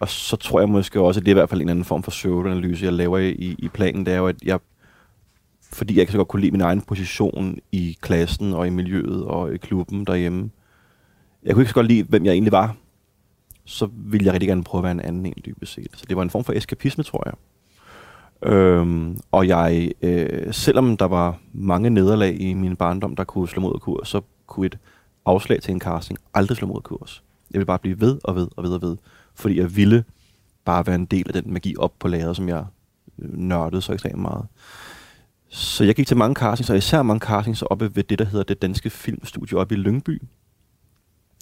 Og 0.00 0.08
så 0.08 0.36
tror 0.36 0.60
jeg 0.60 0.68
måske 0.68 1.00
også, 1.00 1.20
at 1.20 1.26
det 1.26 1.30
er 1.30 1.34
i 1.34 1.38
hvert 1.38 1.48
fald 1.48 1.60
en 1.60 1.68
anden 1.68 1.84
form 1.84 2.02
for 2.02 2.10
pseudoanalyse, 2.10 2.84
jeg 2.84 2.92
laver 2.92 3.18
i, 3.18 3.56
i 3.58 3.68
planen, 3.68 4.06
det 4.06 4.14
er 4.14 4.18
jo, 4.18 4.26
at 4.26 4.36
jeg, 4.44 4.58
fordi 5.76 5.94
jeg 5.94 6.00
ikke 6.00 6.12
så 6.12 6.18
godt 6.18 6.28
kunne 6.28 6.40
lide 6.40 6.52
min 6.52 6.60
egen 6.60 6.80
position 6.80 7.58
i 7.72 7.96
klassen 8.00 8.52
og 8.52 8.66
i 8.66 8.70
miljøet 8.70 9.24
og 9.24 9.54
i 9.54 9.56
klubben 9.56 10.04
derhjemme, 10.04 10.50
jeg 11.42 11.54
kunne 11.54 11.62
ikke 11.62 11.70
så 11.70 11.74
godt 11.74 11.86
lide, 11.86 12.02
hvem 12.02 12.24
jeg 12.24 12.32
egentlig 12.32 12.52
var, 12.52 12.76
så 13.64 13.88
ville 13.92 14.26
jeg 14.26 14.32
rigtig 14.32 14.48
gerne 14.48 14.64
prøve 14.64 14.80
at 14.80 14.82
være 14.82 14.92
en 14.92 15.00
anden 15.00 15.26
en 15.26 15.34
dybest 15.46 15.72
set. 15.72 15.88
Så 15.94 16.04
det 16.08 16.16
var 16.16 16.22
en 16.22 16.30
form 16.30 16.44
for 16.44 16.52
eskapisme, 16.52 17.04
tror 17.04 17.22
jeg. 17.26 17.34
Øhm, 18.52 19.20
og 19.32 19.48
jeg, 19.48 19.92
øh, 20.02 20.54
selvom 20.54 20.96
der 20.96 21.04
var 21.04 21.38
mange 21.52 21.90
nederlag 21.90 22.40
i 22.40 22.54
min 22.54 22.76
barndom, 22.76 23.16
der 23.16 23.24
kunne 23.24 23.48
slå 23.48 23.62
mod 23.62 23.78
kurs, 23.78 24.08
så 24.08 24.20
kunne 24.46 24.66
et 24.66 24.78
afslag 25.26 25.62
til 25.62 25.72
en 25.72 25.80
casting 25.80 26.18
aldrig 26.34 26.56
slå 26.56 26.66
mod 26.66 26.80
kurs. 26.80 27.22
Jeg 27.50 27.58
ville 27.58 27.66
bare 27.66 27.78
blive 27.78 28.00
ved 28.00 28.18
og 28.24 28.36
ved 28.36 28.48
og 28.56 28.64
ved 28.64 28.70
og 28.72 28.82
ved, 28.82 28.96
fordi 29.34 29.58
jeg 29.58 29.76
ville 29.76 30.04
bare 30.64 30.86
være 30.86 30.94
en 30.94 31.06
del 31.06 31.24
af 31.26 31.42
den 31.42 31.52
magi 31.52 31.76
op 31.78 31.92
på 31.98 32.08
lageret, 32.08 32.36
som 32.36 32.48
jeg 32.48 32.64
øh, 33.18 33.38
nørdede 33.38 33.82
så 33.82 33.92
ekstremt 33.92 34.18
meget. 34.18 34.46
Så 35.48 35.84
jeg 35.84 35.94
gik 35.94 36.06
til 36.06 36.16
mange 36.16 36.34
castings, 36.34 36.70
og 36.70 36.76
især 36.76 37.02
mange 37.02 37.26
castings 37.26 37.62
oppe 37.62 37.96
ved 37.96 38.04
det, 38.04 38.18
der 38.18 38.24
hedder 38.24 38.44
det 38.44 38.62
danske 38.62 38.90
filmstudie 38.90 39.58
oppe 39.58 39.74
i 39.74 39.78
Lyngby, 39.78 40.22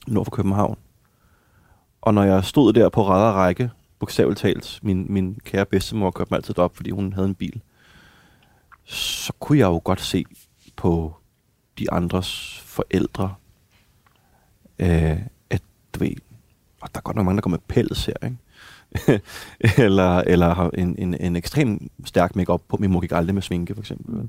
nord 0.07 0.25
for 0.25 0.31
København. 0.31 0.79
Og 2.03 2.15
når 2.15 2.23
jeg 2.23 2.45
stod 2.45 2.73
der 2.73 2.89
på 2.89 3.09
ræd 3.09 3.29
og 3.29 3.35
række, 3.35 3.71
bogstaveligt 3.99 4.41
talt, 4.41 4.81
min, 4.83 5.07
min 5.13 5.41
kære 5.45 5.67
bedstemor 5.67 6.11
kørte 6.11 6.31
mig 6.31 6.39
altid 6.39 6.59
op, 6.59 6.77
fordi 6.77 6.91
hun 6.91 7.13
havde 7.13 7.29
en 7.29 7.35
bil, 7.35 7.63
så 8.85 9.33
kunne 9.41 9.59
jeg 9.59 9.67
jo 9.67 9.81
godt 9.85 10.01
se 10.01 10.25
på 10.77 11.17
de 11.79 11.93
andres 11.93 12.61
forældre, 12.65 13.35
øh, 14.79 15.19
at 15.51 15.63
du 15.95 15.99
ved, 15.99 16.17
og 16.81 16.95
der 16.95 16.99
er 16.99 17.03
godt 17.03 17.17
nok 17.17 17.25
mange, 17.25 17.37
der 17.37 17.43
går 17.43 17.51
med 17.51 17.59
pels 17.69 18.07
her, 18.07 18.15
ikke? 18.25 18.37
eller, 19.85 20.19
eller 20.19 20.55
har 20.55 20.71
en, 20.75 20.97
en, 20.99 21.15
en 21.21 21.37
ekstrem 21.37 21.91
stærk 22.05 22.37
makeup 22.37 22.63
på. 22.69 22.77
Min 22.77 22.91
mor 22.91 23.01
gik 23.01 23.13
aldrig 23.13 23.35
med 23.35 23.43
sminke, 23.43 23.75
for 23.75 23.83
eksempel. 23.83 24.29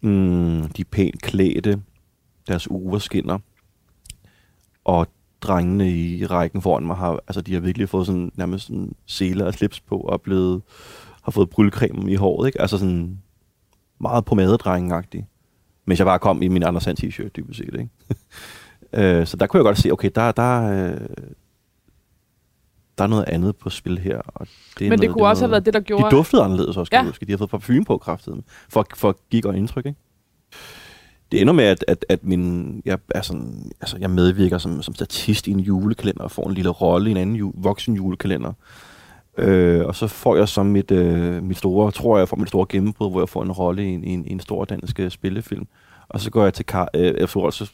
Mm, 0.00 0.68
de 0.68 0.80
er 0.80 0.90
pænt 0.90 1.22
klædte, 1.22 1.82
deres 2.48 2.70
uger 2.70 2.98
skinner, 2.98 3.38
og 4.84 5.06
drengene 5.40 5.90
i 5.90 6.26
rækken 6.26 6.62
foran 6.62 6.86
mig 6.86 6.96
har, 6.96 7.20
altså 7.28 7.40
de 7.40 7.54
har 7.54 7.60
virkelig 7.60 7.88
fået 7.88 8.06
sådan 8.06 8.32
nærmest 8.34 8.66
sådan 8.66 8.92
seler 9.06 9.44
og 9.44 9.54
slips 9.54 9.80
på, 9.80 9.96
og 9.96 10.20
blevet, 10.20 10.62
har 11.22 11.32
fået 11.32 11.50
bryllecreme 11.50 12.12
i 12.12 12.14
håret, 12.14 12.46
ikke? 12.46 12.60
Altså 12.60 12.78
sådan 12.78 13.18
meget 14.00 14.24
pomadedrengagtig. 14.24 15.26
Mens 15.86 15.98
jeg 15.98 16.06
bare 16.06 16.18
kom 16.18 16.42
i 16.42 16.48
min 16.48 16.62
Anders 16.62 16.82
Sand 16.82 16.98
t-shirt, 16.98 17.28
dybest 17.36 17.58
set, 17.58 17.74
ikke? 17.74 17.88
Øh, 18.96 19.26
så 19.26 19.36
der 19.36 19.46
kunne 19.46 19.58
jeg 19.58 19.64
godt 19.64 19.78
se, 19.78 19.90
okay, 19.90 20.10
der, 20.14 20.32
der, 20.32 20.62
øh, 20.62 21.00
der 22.98 23.04
er 23.04 23.08
noget 23.08 23.24
andet 23.28 23.56
på 23.56 23.70
spil 23.70 23.98
her. 23.98 24.18
Og 24.26 24.46
det 24.78 24.86
er 24.86 24.90
men 24.90 24.98
det 24.98 25.06
noget, 25.06 25.12
kunne 25.16 25.28
også 25.28 25.42
have 25.42 25.48
noget, 25.48 25.52
været 25.52 25.66
det, 25.66 25.74
der 25.74 25.80
gjorde... 25.80 26.04
De 26.04 26.10
duftede 26.10 26.42
anderledes 26.42 26.76
også, 26.76 26.84
skal 26.84 26.96
Ja. 26.96 27.04
huske. 27.04 27.26
De 27.26 27.32
har 27.32 27.36
fået 27.38 27.50
parfume 27.50 27.84
på 27.84 27.98
kraftet, 27.98 28.40
for, 28.68 28.86
for 28.94 29.08
at 29.08 29.14
give 29.30 29.42
godt 29.42 29.56
indtryk, 29.56 29.86
ikke? 29.86 29.98
Det 31.32 31.40
ender 31.40 31.52
med, 31.52 31.64
at, 31.64 31.84
at, 31.88 32.06
at 32.08 32.24
min, 32.24 32.82
jeg, 32.84 32.98
er 33.14 33.22
sådan, 33.22 33.70
altså, 33.80 33.96
jeg 34.00 34.10
medvirker 34.10 34.58
som, 34.58 34.82
som 34.82 34.94
statist 34.94 35.46
i 35.46 35.50
en 35.50 35.60
julekalender, 35.60 36.24
og 36.24 36.30
får 36.30 36.48
en 36.48 36.54
lille 36.54 36.70
rolle 36.70 37.08
i 37.08 37.10
en 37.10 37.16
anden 37.16 37.36
ju, 37.36 37.52
voksen 37.56 37.94
julekalender. 37.94 38.52
Øh, 39.38 39.86
og 39.86 39.94
så 39.94 40.06
får 40.06 40.36
jeg 40.36 40.48
som 40.48 40.66
mit, 40.66 40.90
øh, 40.90 41.42
mit 41.42 41.58
store, 41.58 41.90
tror 41.90 42.18
jeg, 42.18 42.28
får 42.28 42.36
mit 42.36 42.48
store 42.48 42.66
gennembrud, 42.68 43.10
hvor 43.10 43.20
jeg 43.20 43.28
får 43.28 43.42
en 43.42 43.52
rolle 43.52 43.84
i 43.84 43.88
en, 43.88 44.04
i 44.04 44.10
en, 44.10 44.26
i 44.26 44.32
en 44.32 44.40
stor 44.40 44.64
dansk 44.64 45.00
øh, 45.00 45.10
spillefilm. 45.10 45.66
Og 46.08 46.20
så 46.20 46.30
går 46.30 46.42
jeg 46.44 46.54
til, 46.54 46.66
kar, 46.66 46.88
øh, 46.94 47.28
så, 47.28 47.70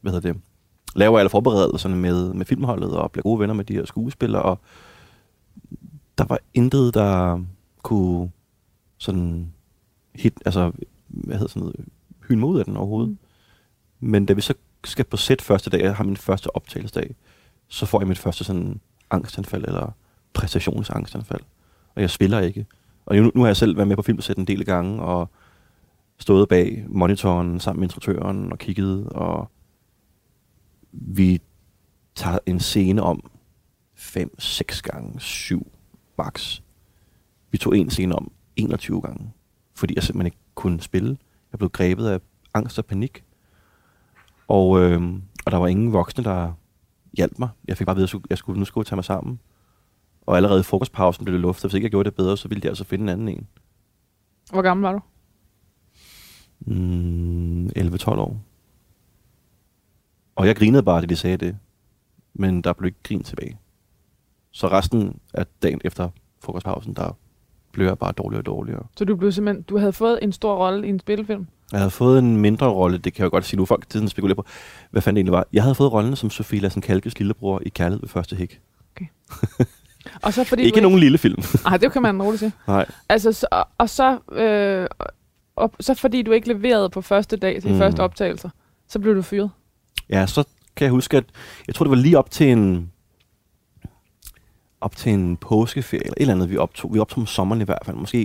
hvad 0.00 0.12
hedder 0.12 0.32
det, 0.32 0.40
laver 0.94 1.18
alle 1.18 1.30
forberedelserne 1.30 1.96
med, 1.96 2.32
med 2.32 2.46
filmholdet, 2.46 2.90
og 2.90 3.12
bliver 3.12 3.22
gode 3.22 3.40
venner 3.40 3.54
med 3.54 3.64
de 3.64 3.74
her 3.74 3.84
skuespillere, 3.84 4.42
og 4.42 4.58
der 6.18 6.24
var 6.24 6.38
intet, 6.54 6.94
der 6.94 7.40
kunne 7.82 8.30
sådan 8.98 9.52
hit, 10.14 10.34
altså, 10.44 10.72
hvad 11.08 11.36
hedder 11.36 11.48
sådan 11.48 11.60
noget, 11.60 11.76
hyne 12.28 12.40
mig 12.40 12.48
ud 12.48 12.58
af 12.58 12.64
den 12.64 12.76
overhovedet. 12.76 13.10
Mm. 13.10 13.18
Men 14.00 14.26
da 14.26 14.32
vi 14.32 14.40
så 14.40 14.54
skal 14.84 15.04
på 15.04 15.16
sæt 15.16 15.42
første 15.42 15.70
dag, 15.70 15.80
jeg 15.80 15.96
har 15.96 16.04
min 16.04 16.16
første 16.16 16.56
optagelsesdag, 16.56 17.14
så 17.68 17.86
får 17.86 18.00
jeg 18.00 18.08
mit 18.08 18.18
første 18.18 18.44
sådan 18.44 18.80
angstanfald, 19.10 19.64
eller 19.64 19.92
præstationsangstanfald. 20.32 21.40
Og 21.94 22.02
jeg 22.02 22.10
spiller 22.10 22.40
ikke. 22.40 22.66
Og 23.06 23.16
nu, 23.16 23.30
nu 23.34 23.40
har 23.40 23.48
jeg 23.48 23.56
selv 23.56 23.76
været 23.76 23.88
med 23.88 23.96
på 23.96 24.02
filmsæt 24.02 24.36
en 24.36 24.46
del 24.46 24.64
gange, 24.64 25.02
og 25.02 25.28
stået 26.18 26.48
bag 26.48 26.84
monitoren 26.88 27.60
sammen 27.60 27.80
med 27.80 27.86
instruktøren 27.86 28.52
og 28.52 28.58
kigget, 28.58 29.08
og 29.08 29.50
vi 30.94 31.40
tager 32.14 32.38
en 32.46 32.60
scene 32.60 33.02
om 33.02 33.30
5, 33.94 34.40
6 34.40 34.82
gange, 34.82 35.20
7 35.20 35.72
max. 36.18 36.60
Vi 37.50 37.58
tog 37.58 37.78
en 37.78 37.90
scene 37.90 38.14
om 38.14 38.32
21 38.56 39.00
gange, 39.00 39.32
fordi 39.74 39.94
jeg 39.94 40.02
simpelthen 40.02 40.26
ikke 40.26 40.38
kunne 40.54 40.80
spille. 40.80 41.16
Jeg 41.52 41.58
blev 41.58 41.70
grebet 41.70 42.06
af 42.06 42.20
angst 42.54 42.78
og 42.78 42.86
panik. 42.86 43.24
Og, 44.48 44.80
øh, 44.80 45.02
og 45.46 45.52
der 45.52 45.58
var 45.58 45.66
ingen 45.66 45.92
voksne, 45.92 46.24
der 46.24 46.52
hjalp 47.12 47.38
mig. 47.38 47.48
Jeg 47.68 47.76
fik 47.76 47.86
bare 47.86 47.94
at 47.94 47.96
vide, 47.96 48.08
at 48.14 48.30
jeg 48.30 48.38
skulle, 48.38 48.58
nu 48.58 48.64
skulle 48.64 48.84
tage 48.84 48.96
mig 48.96 49.04
sammen. 49.04 49.40
Og 50.26 50.36
allerede 50.36 50.60
i 50.60 50.62
frokostpausen 50.62 51.24
blev 51.24 51.32
det 51.32 51.40
luftet. 51.40 51.70
Hvis 51.70 51.74
ikke 51.74 51.84
jeg 51.84 51.90
gjorde 51.90 52.10
det 52.10 52.16
bedre, 52.16 52.36
så 52.36 52.48
ville 52.48 52.60
jeg 52.64 52.70
altså 52.70 52.84
finde 52.84 53.02
en 53.02 53.08
anden 53.08 53.28
en. 53.28 53.46
Hvor 54.50 54.62
gammel 54.62 54.82
var 54.82 54.92
du? 54.92 55.00
Mm, 56.60 57.66
11-12 57.66 58.08
år. 58.08 58.40
Og 60.44 60.48
jeg 60.48 60.56
grinede 60.56 60.82
bare, 60.82 61.00
da 61.00 61.06
de 61.06 61.16
sagde 61.16 61.36
det. 61.36 61.56
Men 62.34 62.62
der 62.62 62.72
blev 62.72 62.86
ikke 62.86 62.98
grin 63.02 63.22
tilbage. 63.22 63.58
Så 64.50 64.68
resten 64.68 65.18
af 65.34 65.46
dagen 65.62 65.80
efter 65.84 66.08
frokostpausen, 66.44 66.94
der 66.94 67.16
blev 67.72 67.86
jeg 67.86 67.98
bare 67.98 68.12
dårligere 68.12 68.40
og 68.40 68.46
dårligere. 68.46 68.82
Så 68.96 69.04
du 69.04 69.16
blev 69.16 69.32
simpelthen, 69.32 69.62
du 69.62 69.78
havde 69.78 69.92
fået 69.92 70.18
en 70.22 70.32
stor 70.32 70.56
rolle 70.56 70.86
i 70.86 70.90
en 70.90 71.00
spillefilm, 71.00 71.46
Jeg 71.72 71.80
havde 71.80 71.90
fået 71.90 72.18
en 72.18 72.36
mindre 72.36 72.66
rolle, 72.66 72.98
det 72.98 73.12
kan 73.14 73.22
jeg 73.22 73.24
jo 73.24 73.30
godt 73.30 73.44
sige 73.44 73.58
nu. 73.58 73.64
Folk 73.64 73.88
tiden 73.88 74.08
spekulerer 74.08 74.34
på, 74.36 74.44
hvad 74.90 75.02
fanden 75.02 75.16
det 75.16 75.20
egentlig 75.20 75.32
var. 75.32 75.46
Jeg 75.52 75.62
havde 75.62 75.74
fået 75.74 75.92
rollen 75.92 76.16
som 76.16 76.30
Sofie 76.30 76.60
Lassen 76.60 76.82
Kalkes 76.82 77.18
lillebror 77.18 77.62
i 77.66 77.68
Kærlighed 77.68 78.00
ved 78.00 78.08
første 78.08 78.36
hik. 78.36 78.60
Og 80.22 80.32
så 80.32 80.44
fordi 80.44 80.62
Ikke 80.68 80.80
nogen 80.80 80.98
lille 80.98 81.18
film. 81.18 81.42
Nej, 81.64 81.76
det 81.76 81.92
kan 81.92 82.02
man 82.02 82.22
roligt 82.22 82.40
sige. 82.40 82.52
Nej. 82.68 82.86
Altså, 83.08 83.32
så, 83.32 83.46
og, 83.78 83.88
så, 83.90 84.18
øh, 84.32 84.86
og, 85.56 85.72
så 85.80 85.94
fordi 85.94 86.22
du 86.22 86.32
ikke 86.32 86.48
leverede 86.48 86.90
på 86.90 87.00
første 87.00 87.36
dag 87.36 87.62
til 87.62 87.72
Mm. 87.72 87.78
første 87.78 88.00
optagelser, 88.00 88.48
så 88.88 88.98
blev 88.98 89.14
du 89.16 89.22
fyret. 89.22 89.50
Ja, 90.08 90.26
så 90.26 90.44
kan 90.76 90.84
jeg 90.84 90.90
huske, 90.90 91.16
at 91.16 91.24
jeg 91.66 91.74
tror, 91.74 91.84
det 91.84 91.90
var 91.90 91.96
lige 91.96 92.18
op 92.18 92.30
til 92.30 92.50
en 92.50 92.90
op 94.80 94.96
til 94.96 95.12
en 95.12 95.36
påskeferie, 95.36 96.04
eller 96.04 96.14
et 96.16 96.20
eller 96.20 96.34
andet, 96.34 96.50
vi 96.50 96.56
optog. 96.56 96.94
Vi 96.94 96.98
optog 96.98 97.20
om 97.20 97.26
sommeren 97.26 97.60
i 97.60 97.64
hvert 97.64 97.82
fald, 97.84 97.96
måske. 97.96 98.18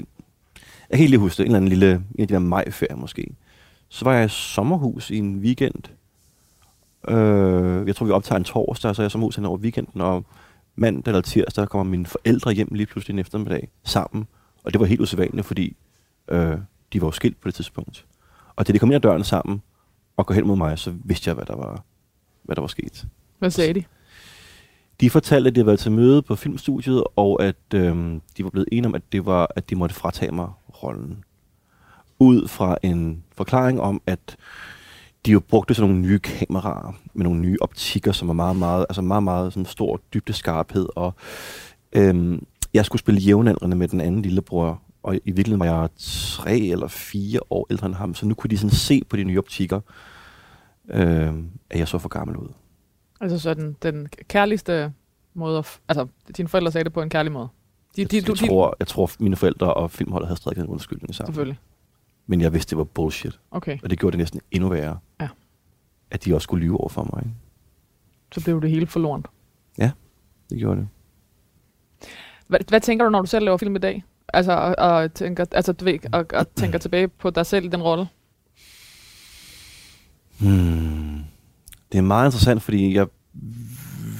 Jeg 0.55 0.95
kan 0.95 0.99
helt 0.99 1.09
lige 1.09 1.19
huske 1.19 1.37
det, 1.37 1.43
en 1.43 1.45
eller 1.45 1.57
anden 1.57 1.69
lille, 1.69 1.91
en 1.91 2.21
af 2.21 2.27
de 2.27 2.33
der 2.33 2.39
majferie 2.39 2.95
måske. 2.95 3.27
Så 3.89 4.05
var 4.05 4.13
jeg 4.13 4.25
i 4.25 4.29
sommerhus 4.29 5.09
i 5.09 5.17
en 5.17 5.39
weekend. 5.39 5.83
Øh, 7.07 7.87
jeg 7.87 7.95
tror, 7.95 8.05
vi 8.05 8.11
optager 8.11 8.37
en 8.37 8.43
torsdag, 8.43 8.95
så 8.95 9.01
er 9.01 9.03
jeg 9.03 9.09
i 9.09 9.11
sommerhus 9.11 9.35
hen 9.35 9.45
over 9.45 9.57
weekenden, 9.57 10.01
og 10.01 10.25
mandag 10.75 11.11
eller 11.11 11.21
tirsdag, 11.21 11.69
kommer 11.69 11.91
mine 11.91 12.05
forældre 12.05 12.51
hjem 12.51 12.69
lige 12.71 12.85
pludselig 12.87 13.13
en 13.13 13.19
eftermiddag 13.19 13.69
sammen. 13.83 14.27
Og 14.63 14.73
det 14.73 14.79
var 14.79 14.85
helt 14.85 15.01
usædvanligt, 15.01 15.47
fordi 15.47 15.75
øh, 16.27 16.57
de 16.93 17.01
var 17.01 17.07
jo 17.07 17.11
skilt 17.11 17.41
på 17.41 17.47
det 17.47 17.55
tidspunkt. 17.55 18.05
Og 18.55 18.67
da 18.67 18.73
de 18.73 18.79
kom 18.79 18.89
ind 18.89 18.95
ad 18.95 19.01
døren 19.01 19.23
sammen 19.23 19.61
og 20.19 20.25
går 20.25 20.33
hen 20.33 20.47
mod 20.47 20.55
mig, 20.55 20.79
så 20.79 20.93
vidste 21.03 21.27
jeg, 21.27 21.35
hvad 21.35 21.45
der 21.45 21.55
var, 21.55 21.83
hvad 22.43 22.55
der 22.55 22.61
var 22.61 22.67
sket. 22.67 23.07
Hvad 23.39 23.51
sagde 23.51 23.73
de? 23.73 23.83
De 25.01 25.09
fortalte, 25.09 25.47
at 25.47 25.55
de 25.55 25.59
havde 25.59 25.67
været 25.67 25.79
til 25.79 25.91
møde 25.91 26.21
på 26.21 26.35
filmstudiet, 26.35 27.03
og 27.15 27.43
at 27.43 27.73
øhm, 27.73 28.21
de 28.37 28.43
var 28.43 28.49
blevet 28.49 28.67
enige 28.71 28.87
om, 28.87 28.95
at, 28.95 29.01
det 29.11 29.25
var, 29.25 29.47
at 29.55 29.69
de 29.69 29.75
måtte 29.75 29.95
fratage 29.95 30.31
mig 30.31 30.49
rollen. 30.83 31.23
Ud 32.19 32.47
fra 32.47 32.77
en 32.83 33.23
forklaring 33.37 33.81
om, 33.81 34.01
at 34.07 34.37
de 35.25 35.31
jo 35.31 35.39
brugte 35.39 35.73
sådan 35.73 35.89
nogle 35.89 36.07
nye 36.07 36.19
kameraer 36.19 36.95
med 37.13 37.23
nogle 37.23 37.39
nye 37.41 37.57
optikker, 37.61 38.11
som 38.11 38.27
var 38.27 38.33
meget, 38.33 38.55
meget, 38.55 38.85
altså 38.89 39.01
meget, 39.01 39.23
meget 39.23 39.53
sådan 39.53 39.65
stor 39.65 40.01
dybde 40.13 40.33
skarphed. 40.33 40.87
Og 40.95 41.13
øhm, 41.93 42.45
jeg 42.73 42.85
skulle 42.85 42.99
spille 42.99 43.21
jævnaldrende 43.21 43.77
med 43.77 43.87
den 43.87 44.01
anden 44.01 44.21
lillebror, 44.21 44.81
og 45.03 45.15
i 45.15 45.19
virkeligheden 45.31 45.59
var 45.59 45.79
jeg 45.79 45.89
tre 45.97 46.57
eller 46.57 46.87
fire 46.87 47.39
år 47.49 47.67
ældre 47.69 47.87
end 47.87 47.95
ham, 47.95 48.15
så 48.15 48.25
nu 48.25 48.33
kunne 48.33 48.49
de 48.49 48.57
sådan 48.57 48.75
se 48.75 49.01
på 49.09 49.17
de 49.17 49.23
nye 49.23 49.37
optikker, 49.37 49.79
øhm, 50.89 51.51
at 51.69 51.79
jeg 51.79 51.87
så 51.87 51.97
for 51.97 52.09
gammel 52.09 52.37
ud. 52.37 52.47
Altså 53.21 53.39
sådan 53.39 53.75
den 53.83 54.07
kærligste 54.27 54.93
måde 55.33 55.57
at... 55.57 55.79
Altså, 55.87 56.07
dine 56.37 56.47
forældre 56.47 56.71
sagde 56.71 56.83
det 56.83 56.93
på 56.93 57.01
en 57.01 57.09
kærlig 57.09 57.31
måde. 57.31 57.47
De, 57.95 58.05
de, 58.05 58.15
jeg, 58.17 58.27
du, 58.27 58.35
jeg, 58.41 58.49
tror, 58.49 58.75
jeg 58.79 58.87
tror, 58.87 59.11
mine 59.19 59.35
forældre 59.35 59.73
og 59.73 59.91
filmholdet 59.91 60.27
havde 60.27 60.37
strikket 60.37 60.63
en 60.63 60.69
undskyldning 60.69 61.15
sammen. 61.15 61.33
selvfølgelig. 61.33 61.59
Men 62.27 62.41
jeg 62.41 62.53
vidste, 62.53 62.69
det 62.69 62.77
var 62.77 62.83
bullshit. 62.83 63.39
Okay, 63.51 63.77
Og 63.83 63.89
det 63.89 63.99
gjorde 63.99 64.11
det 64.11 64.19
næsten 64.19 64.41
endnu 64.51 64.69
værre. 64.69 64.97
Ja. 65.21 65.27
At 66.11 66.25
de 66.25 66.35
også 66.35 66.43
skulle 66.43 66.65
lyve 66.65 66.79
over 66.79 66.89
for 66.89 67.03
mig. 67.13 67.23
Ikke? 67.25 67.35
så 68.31 68.43
blev 68.43 68.61
det 68.61 68.69
hele 68.69 68.87
forlorent. 68.87 69.27
Det 70.49 70.57
gjorde 70.57 70.79
det. 70.79 70.87
Hvad, 72.47 72.59
hvad 72.67 72.81
tænker 72.81 73.05
du, 73.05 73.11
når 73.11 73.21
du 73.21 73.27
selv 73.27 73.45
laver 73.45 73.57
film 73.57 73.75
i 73.75 73.79
dag? 73.79 74.03
Altså, 74.33 74.51
og, 74.51 74.75
og, 74.77 75.13
tænker, 75.13 75.45
altså, 75.51 75.73
du 75.73 75.85
ved, 75.85 75.99
og, 76.13 76.25
og 76.33 76.53
tænker 76.55 76.79
tilbage 76.79 77.07
på 77.07 77.29
dig 77.29 77.45
selv 77.45 77.65
i 77.65 77.67
den 77.67 77.83
rolle? 77.83 78.07
Hmm. 80.39 81.23
Det 81.91 81.97
er 81.97 82.01
meget 82.01 82.27
interessant, 82.27 82.61
fordi 82.61 82.93
jeg, 82.93 83.07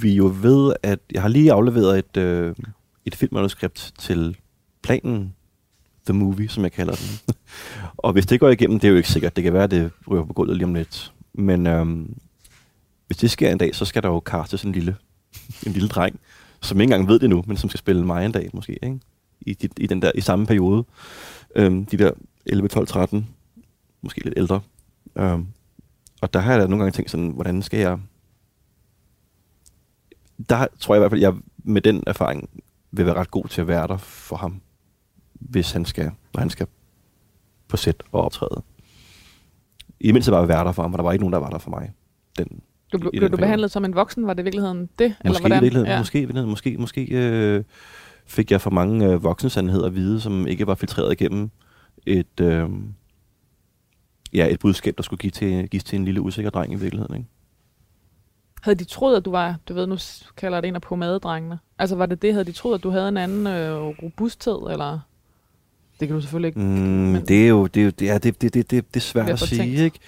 vi 0.02 0.14
jo 0.14 0.34
ved, 0.42 0.74
at 0.84 1.00
jeg 1.12 1.22
har 1.22 1.30
lige 1.30 1.52
afleveret 1.52 2.00
et, 2.00 2.18
øh, 2.18 2.56
et 3.06 3.16
filmmanuskript 3.16 3.94
til 3.98 4.38
planen 4.82 5.34
The 6.06 6.14
Movie, 6.14 6.50
som 6.50 6.64
jeg 6.64 6.72
kalder 6.72 6.96
den. 6.96 7.36
og 7.98 8.14
hvis 8.14 8.26
det 8.26 8.40
går 8.40 8.50
igennem, 8.50 8.80
det 8.80 8.88
er 8.88 8.92
jo 8.92 8.98
ikke 8.98 9.10
sikkert. 9.10 9.36
Det 9.36 9.44
kan 9.44 9.54
være, 9.54 9.64
at 9.64 9.72
det 9.72 9.92
ryger 10.12 10.26
på 10.26 10.34
gulvet 10.34 10.58
lige 10.58 10.66
om 10.66 10.74
lidt. 10.74 11.14
Men 11.34 11.68
øhm, 11.68 12.18
hvis 13.08 13.18
det 13.18 13.32
sker 13.32 13.52
en 13.52 13.58
dag, 13.58 13.76
så 13.76 13.86
skal 13.86 14.04
der 14.04 14.10
jo 14.10 14.22
castes 14.26 14.64
en 14.64 14.72
lille, 14.72 14.96
en 15.66 15.72
lille 15.72 15.90
dreng, 15.90 16.20
som 16.62 16.82
ikke 16.82 16.94
engang 16.94 17.08
ved 17.08 17.20
det 17.20 17.30
nu, 17.30 17.44
men 17.48 17.58
som 17.58 17.70
skal 17.70 17.78
spille 17.78 18.06
mig 18.06 18.26
en 18.26 18.32
dag 18.32 18.50
måske, 18.54 18.80
ikke? 18.84 19.00
I, 19.42 19.52
i, 19.52 19.70
i, 19.78 19.88
den 19.88 20.02
der, 20.02 20.12
i 20.16 20.22
samme 20.22 20.46
periode. 20.46 20.86
Øhm, 21.56 21.86
de 21.86 21.98
der 21.98 22.12
11, 22.46 22.68
12, 22.68 22.88
13, 22.88 23.28
måske 24.02 24.24
lidt 24.24 24.34
ældre. 24.38 24.62
Øhm, 25.16 25.48
og 26.22 26.34
der 26.34 26.40
har 26.40 26.52
jeg 26.52 26.62
da 26.62 26.68
nogle 26.68 26.84
gange 26.84 26.96
tænkt 26.96 27.12
sådan, 27.12 27.30
hvordan 27.30 27.62
skal 27.62 27.80
jeg... 27.80 28.00
Der 30.50 30.68
tror 30.80 30.96
jeg 30.96 31.00
i 31.00 31.02
hvert 31.02 31.12
fald, 31.12 31.24
at 31.24 31.34
jeg 31.34 31.42
med 31.58 31.82
den 31.82 32.04
erfaring 32.08 32.50
vil 32.92 33.06
være 33.06 33.16
ret 33.16 33.32
god 33.32 33.48
til 33.48 33.62
at 33.62 33.68
være 33.68 33.88
der 33.88 33.98
for 33.98 34.36
ham, 34.36 34.62
hvis 35.34 35.72
han 35.72 35.86
skal, 35.86 36.12
når 36.34 36.40
han 36.40 36.50
skal 36.50 36.68
på 37.68 37.78
sæt 37.78 38.04
og 38.12 38.22
optræde. 38.22 38.62
I 40.00 40.06
det 40.08 40.14
mindste 40.14 40.32
bare 40.32 40.48
være 40.48 40.64
der 40.64 40.72
for 40.72 40.82
ham, 40.82 40.94
og 40.94 40.98
der 40.98 41.04
var 41.04 41.12
ikke 41.12 41.24
nogen, 41.24 41.34
der 41.34 41.40
var 41.40 41.50
der 41.50 41.58
for 41.58 41.70
mig. 41.70 41.92
Den, 42.38 42.62
Du, 42.94 42.98
blev, 42.98 43.12
blev 43.12 43.22
du 43.22 43.28
periode. 43.28 43.42
behandlet 43.42 43.72
som 43.72 43.86
en 43.86 43.96
voksen? 43.96 44.28
Var 44.28 44.34
det 44.34 44.42
i 44.42 44.44
virkeligheden 44.44 44.90
det? 45.00 45.16
Måske 45.26 45.48
i 45.48 45.52
virkeligheden, 45.52 45.88
ja. 45.88 45.98
måske, 45.98 46.18
i 46.18 46.22
virkeligheden, 46.22 46.50
måske, 46.50 46.78
måske 46.78 47.08
øh, 47.12 47.64
fik 48.26 48.52
jeg 48.52 48.62
for 48.62 48.70
mange 48.70 49.06
øh, 49.06 49.24
voksensandheder 49.24 49.86
at 49.86 49.96
vide, 49.96 50.22
som 50.22 50.48
ikke 50.48 50.68
var 50.68 50.76
filtreret 50.76 51.12
igennem 51.12 51.50
et, 52.06 52.40
øh, 52.42 52.70
ja, 54.34 54.48
et 54.54 54.60
budskab, 54.60 54.94
der 54.98 55.04
skulle 55.04 55.18
give 55.20 55.32
til, 55.32 55.70
gives 55.70 55.84
til 55.84 56.00
en 56.00 56.06
lille 56.06 56.22
usikker 56.22 56.50
dreng 56.52 56.74
i 56.74 56.76
virkeligheden. 56.76 57.16
Ikke? 57.16 57.28
Havde 58.62 58.80
de 58.80 58.84
troet, 58.84 59.18
at 59.18 59.26
du 59.26 59.32
var, 59.32 59.56
du 59.70 59.74
ved, 59.74 59.88
nu 59.88 59.98
kalder 60.38 60.58
jeg 60.58 60.64
det 60.64 60.68
en 60.70 60.76
af 60.76 60.82
pomadedrengene. 60.82 61.60
Altså 61.80 61.96
var 61.96 62.06
det 62.06 62.22
det, 62.22 62.34
havde 62.34 62.46
de 62.46 62.52
troet, 62.52 62.76
at 62.76 62.84
du 62.84 62.90
havde 62.90 63.10
en 63.10 63.18
anden 63.18 63.48
øh, 63.48 63.76
robusthed, 64.04 64.58
eller? 64.72 65.00
Det 66.00 66.08
kan 66.08 66.16
du 66.16 66.22
selvfølgelig 66.22 66.48
ikke. 66.48 66.60
Mm, 66.60 66.66
Men- 66.66 67.26
det 67.26 67.44
er 67.44 67.48
jo 67.50 67.68
det, 67.68 67.80
er 67.82 67.86
jo- 67.86 67.92
det, 68.00 68.10
er, 68.10 68.18
det, 68.18 68.42
det, 68.42 68.54
det, 68.54 68.72
det, 68.72 68.88
det 68.94 68.96
er 68.96 69.00
svært 69.00 69.30
at 69.30 69.40
sige. 69.40 69.84
Ikke? 69.84 70.00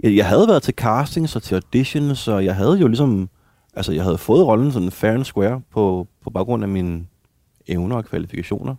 Jeg, 0.00 0.16
jeg 0.16 0.26
havde 0.28 0.48
været 0.48 0.62
til 0.62 0.74
castings 0.74 1.36
og 1.36 1.42
til 1.42 1.54
auditions, 1.54 2.28
og 2.28 2.44
jeg 2.44 2.56
havde 2.56 2.78
jo 2.78 2.86
ligesom, 2.88 3.28
altså 3.74 3.92
jeg 3.92 4.02
havde 4.04 4.18
fået 4.18 4.46
rollen 4.46 4.72
sådan 4.72 4.90
fair 4.90 5.10
and 5.12 5.24
square 5.24 5.60
på, 5.70 6.08
på 6.24 6.30
baggrund 6.30 6.62
af 6.62 6.68
mine 6.68 7.06
evner 7.66 7.96
og 7.96 8.04
kvalifikationer. 8.04 8.74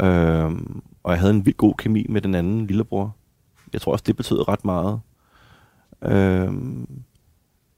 Øhm, 0.00 0.82
og 1.02 1.12
jeg 1.12 1.20
havde 1.20 1.32
en 1.34 1.46
vild 1.46 1.56
god 1.56 1.74
kemi 1.78 2.06
med 2.08 2.20
den 2.20 2.34
anden 2.34 2.66
lillebror. 2.66 3.16
Jeg 3.72 3.80
tror 3.80 3.92
også, 3.92 4.04
det 4.06 4.16
betød 4.16 4.48
ret 4.48 4.64
meget. 4.64 5.00
Øhm, 6.02 7.02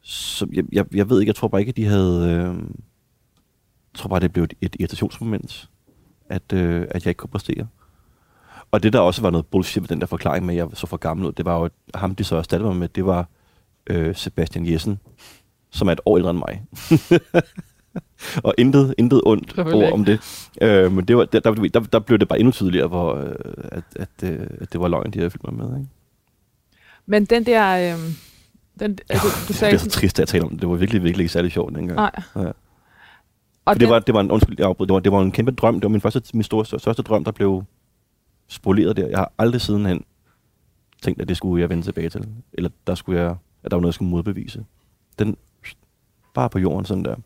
så 0.02 0.46
jeg, 0.52 0.64
jeg, 0.72 0.94
jeg 0.94 1.10
ved 1.10 1.20
ikke, 1.20 1.30
jeg 1.30 1.36
tror 1.36 1.48
bare 1.48 1.60
ikke, 1.60 1.70
at 1.70 1.76
de 1.76 1.84
havde... 1.84 2.30
Øhm, 2.30 2.82
jeg 3.92 3.98
tror 3.98 4.08
bare, 4.08 4.20
det 4.20 4.32
blev 4.32 4.44
et, 4.44 4.54
et 4.60 4.76
irritationsmoment, 4.78 5.70
at, 6.28 6.52
øh, 6.52 6.86
at 6.90 7.04
jeg 7.04 7.10
ikke 7.10 7.18
kunne 7.18 7.30
præstere. 7.30 7.66
Og 8.70 8.82
det, 8.82 8.92
der 8.92 9.00
også 9.00 9.22
var 9.22 9.30
noget 9.30 9.46
bullshit 9.46 9.82
med 9.82 9.88
den 9.88 10.00
der 10.00 10.06
forklaring 10.06 10.46
med, 10.46 10.54
at 10.54 10.58
jeg 10.58 10.68
så 10.74 10.86
for 10.86 10.96
gammel 10.96 11.26
ud, 11.26 11.32
det 11.32 11.44
var 11.44 11.58
jo, 11.58 11.64
at 11.64 11.72
ham, 11.94 12.14
de 12.14 12.24
så 12.24 12.36
erstattede 12.36 12.70
mig 12.70 12.78
med, 12.78 12.88
det 12.88 13.06
var 13.06 13.28
øh, 13.86 14.16
Sebastian 14.16 14.72
Jessen, 14.72 15.00
som 15.70 15.88
er 15.88 15.92
et 15.92 16.00
år 16.06 16.16
ældre 16.16 16.30
end 16.30 16.38
mig. 16.38 16.64
og 18.46 18.54
intet, 18.58 18.94
intet 18.98 19.22
ondt 19.26 19.58
ord 19.58 19.92
om 19.92 20.04
det. 20.04 20.48
Øh, 20.62 20.92
men 20.92 21.04
det 21.04 21.16
var, 21.16 21.24
der, 21.24 21.40
der, 21.40 21.54
der, 21.54 21.80
der 21.80 21.98
blev 21.98 22.18
det 22.18 22.28
bare 22.28 22.38
endnu 22.38 22.52
tydeligere, 22.52 22.88
hvor, 22.88 23.14
øh, 23.14 23.34
at, 23.64 23.84
at, 23.96 24.30
øh, 24.30 24.46
at 24.60 24.72
det 24.72 24.80
var 24.80 24.88
løgn, 24.88 25.10
de 25.10 25.18
havde 25.18 25.30
filmet 25.30 25.68
med. 25.68 25.78
Ikke? 25.78 25.90
Men 27.06 27.24
den 27.24 27.46
der... 27.46 27.94
Øh, 27.94 28.00
den, 28.80 28.98
altså, 29.08 29.28
du 29.28 29.48
det 29.48 29.56
sagde 29.56 29.70
bliver 29.70 29.78
så 29.78 29.90
trist, 29.90 30.16
at 30.16 30.18
jeg 30.18 30.28
taler 30.28 30.44
om 30.44 30.50
det. 30.50 30.60
Det 30.60 30.68
var 30.68 30.74
virkelig, 30.74 31.02
virkelig 31.02 31.24
ikke 31.24 31.32
særlig 31.32 31.52
sjovt 31.52 31.74
dengang. 31.74 31.96
Nej. 31.96 32.10
Ja. 32.36 32.50
Og 33.64 33.80
det 33.80 33.88
var, 33.88 33.98
det 33.98 34.14
var 34.14 34.20
en, 34.20 34.30
undskyld, 34.30 34.56
jeg 34.58 34.66
afbryder, 34.66 34.86
det 34.86 34.94
var, 34.94 35.00
det 35.00 35.12
var 35.12 35.22
en 35.22 35.32
kæmpe 35.32 35.50
drøm. 35.52 35.74
Det 35.74 35.82
var 35.82 35.88
min 35.88 36.00
første, 36.00 36.22
min 36.34 36.42
store, 36.42 36.78
største 36.78 37.02
drøm, 37.02 37.24
der 37.24 37.30
blev 37.30 37.64
spoleret 38.48 38.96
der. 38.96 39.06
Jeg 39.08 39.18
har 39.18 39.32
aldrig 39.38 39.60
sidenhen 39.60 40.04
tænkt, 41.02 41.22
at 41.22 41.28
det 41.28 41.36
skulle 41.36 41.60
jeg 41.60 41.70
vende 41.70 41.82
tilbage 41.82 42.08
til. 42.08 42.28
Eller 42.52 42.70
der 42.86 42.94
skulle 42.94 43.20
jeg, 43.20 43.36
at 43.62 43.70
der 43.70 43.76
var 43.76 43.80
noget, 43.80 43.92
jeg 43.92 43.94
skulle 43.94 44.10
modbevise. 44.10 44.64
Den 45.18 45.36
bare 46.34 46.50
på 46.50 46.58
jorden 46.58 46.84
sådan 46.84 47.04
der. 47.04 47.16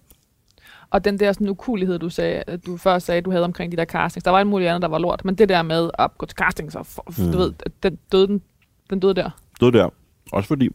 Og 0.94 1.04
den 1.04 1.18
der 1.18 1.32
sådan 1.32 1.48
ukulighed, 1.48 1.98
du 1.98 2.08
sagde, 2.08 2.42
at 2.46 2.66
du 2.66 2.76
først 2.76 3.06
sagde, 3.06 3.20
du 3.20 3.30
havde 3.30 3.44
omkring 3.44 3.72
de 3.72 3.76
der 3.76 3.84
castings. 3.84 4.24
Der 4.24 4.30
var 4.30 4.38
alt 4.38 4.48
muligt 4.48 4.68
andet, 4.68 4.82
der 4.82 4.88
var 4.88 4.98
lort. 4.98 5.24
Men 5.24 5.34
det 5.34 5.48
der 5.48 5.62
med 5.62 5.90
at 5.98 6.18
gå 6.18 6.26
til 6.26 6.36
castings, 6.36 6.74
og 6.74 6.86
for, 6.86 7.04
mm. 7.18 7.32
Du 7.32 7.38
ved, 7.38 7.52
den 7.82 7.98
døde, 8.12 8.28
den, 8.28 8.42
den 8.90 9.00
døde 9.00 9.14
der. 9.14 9.30
Stod 9.56 9.72
der. 9.72 9.88
Også 10.32 10.48
fordi, 10.48 10.68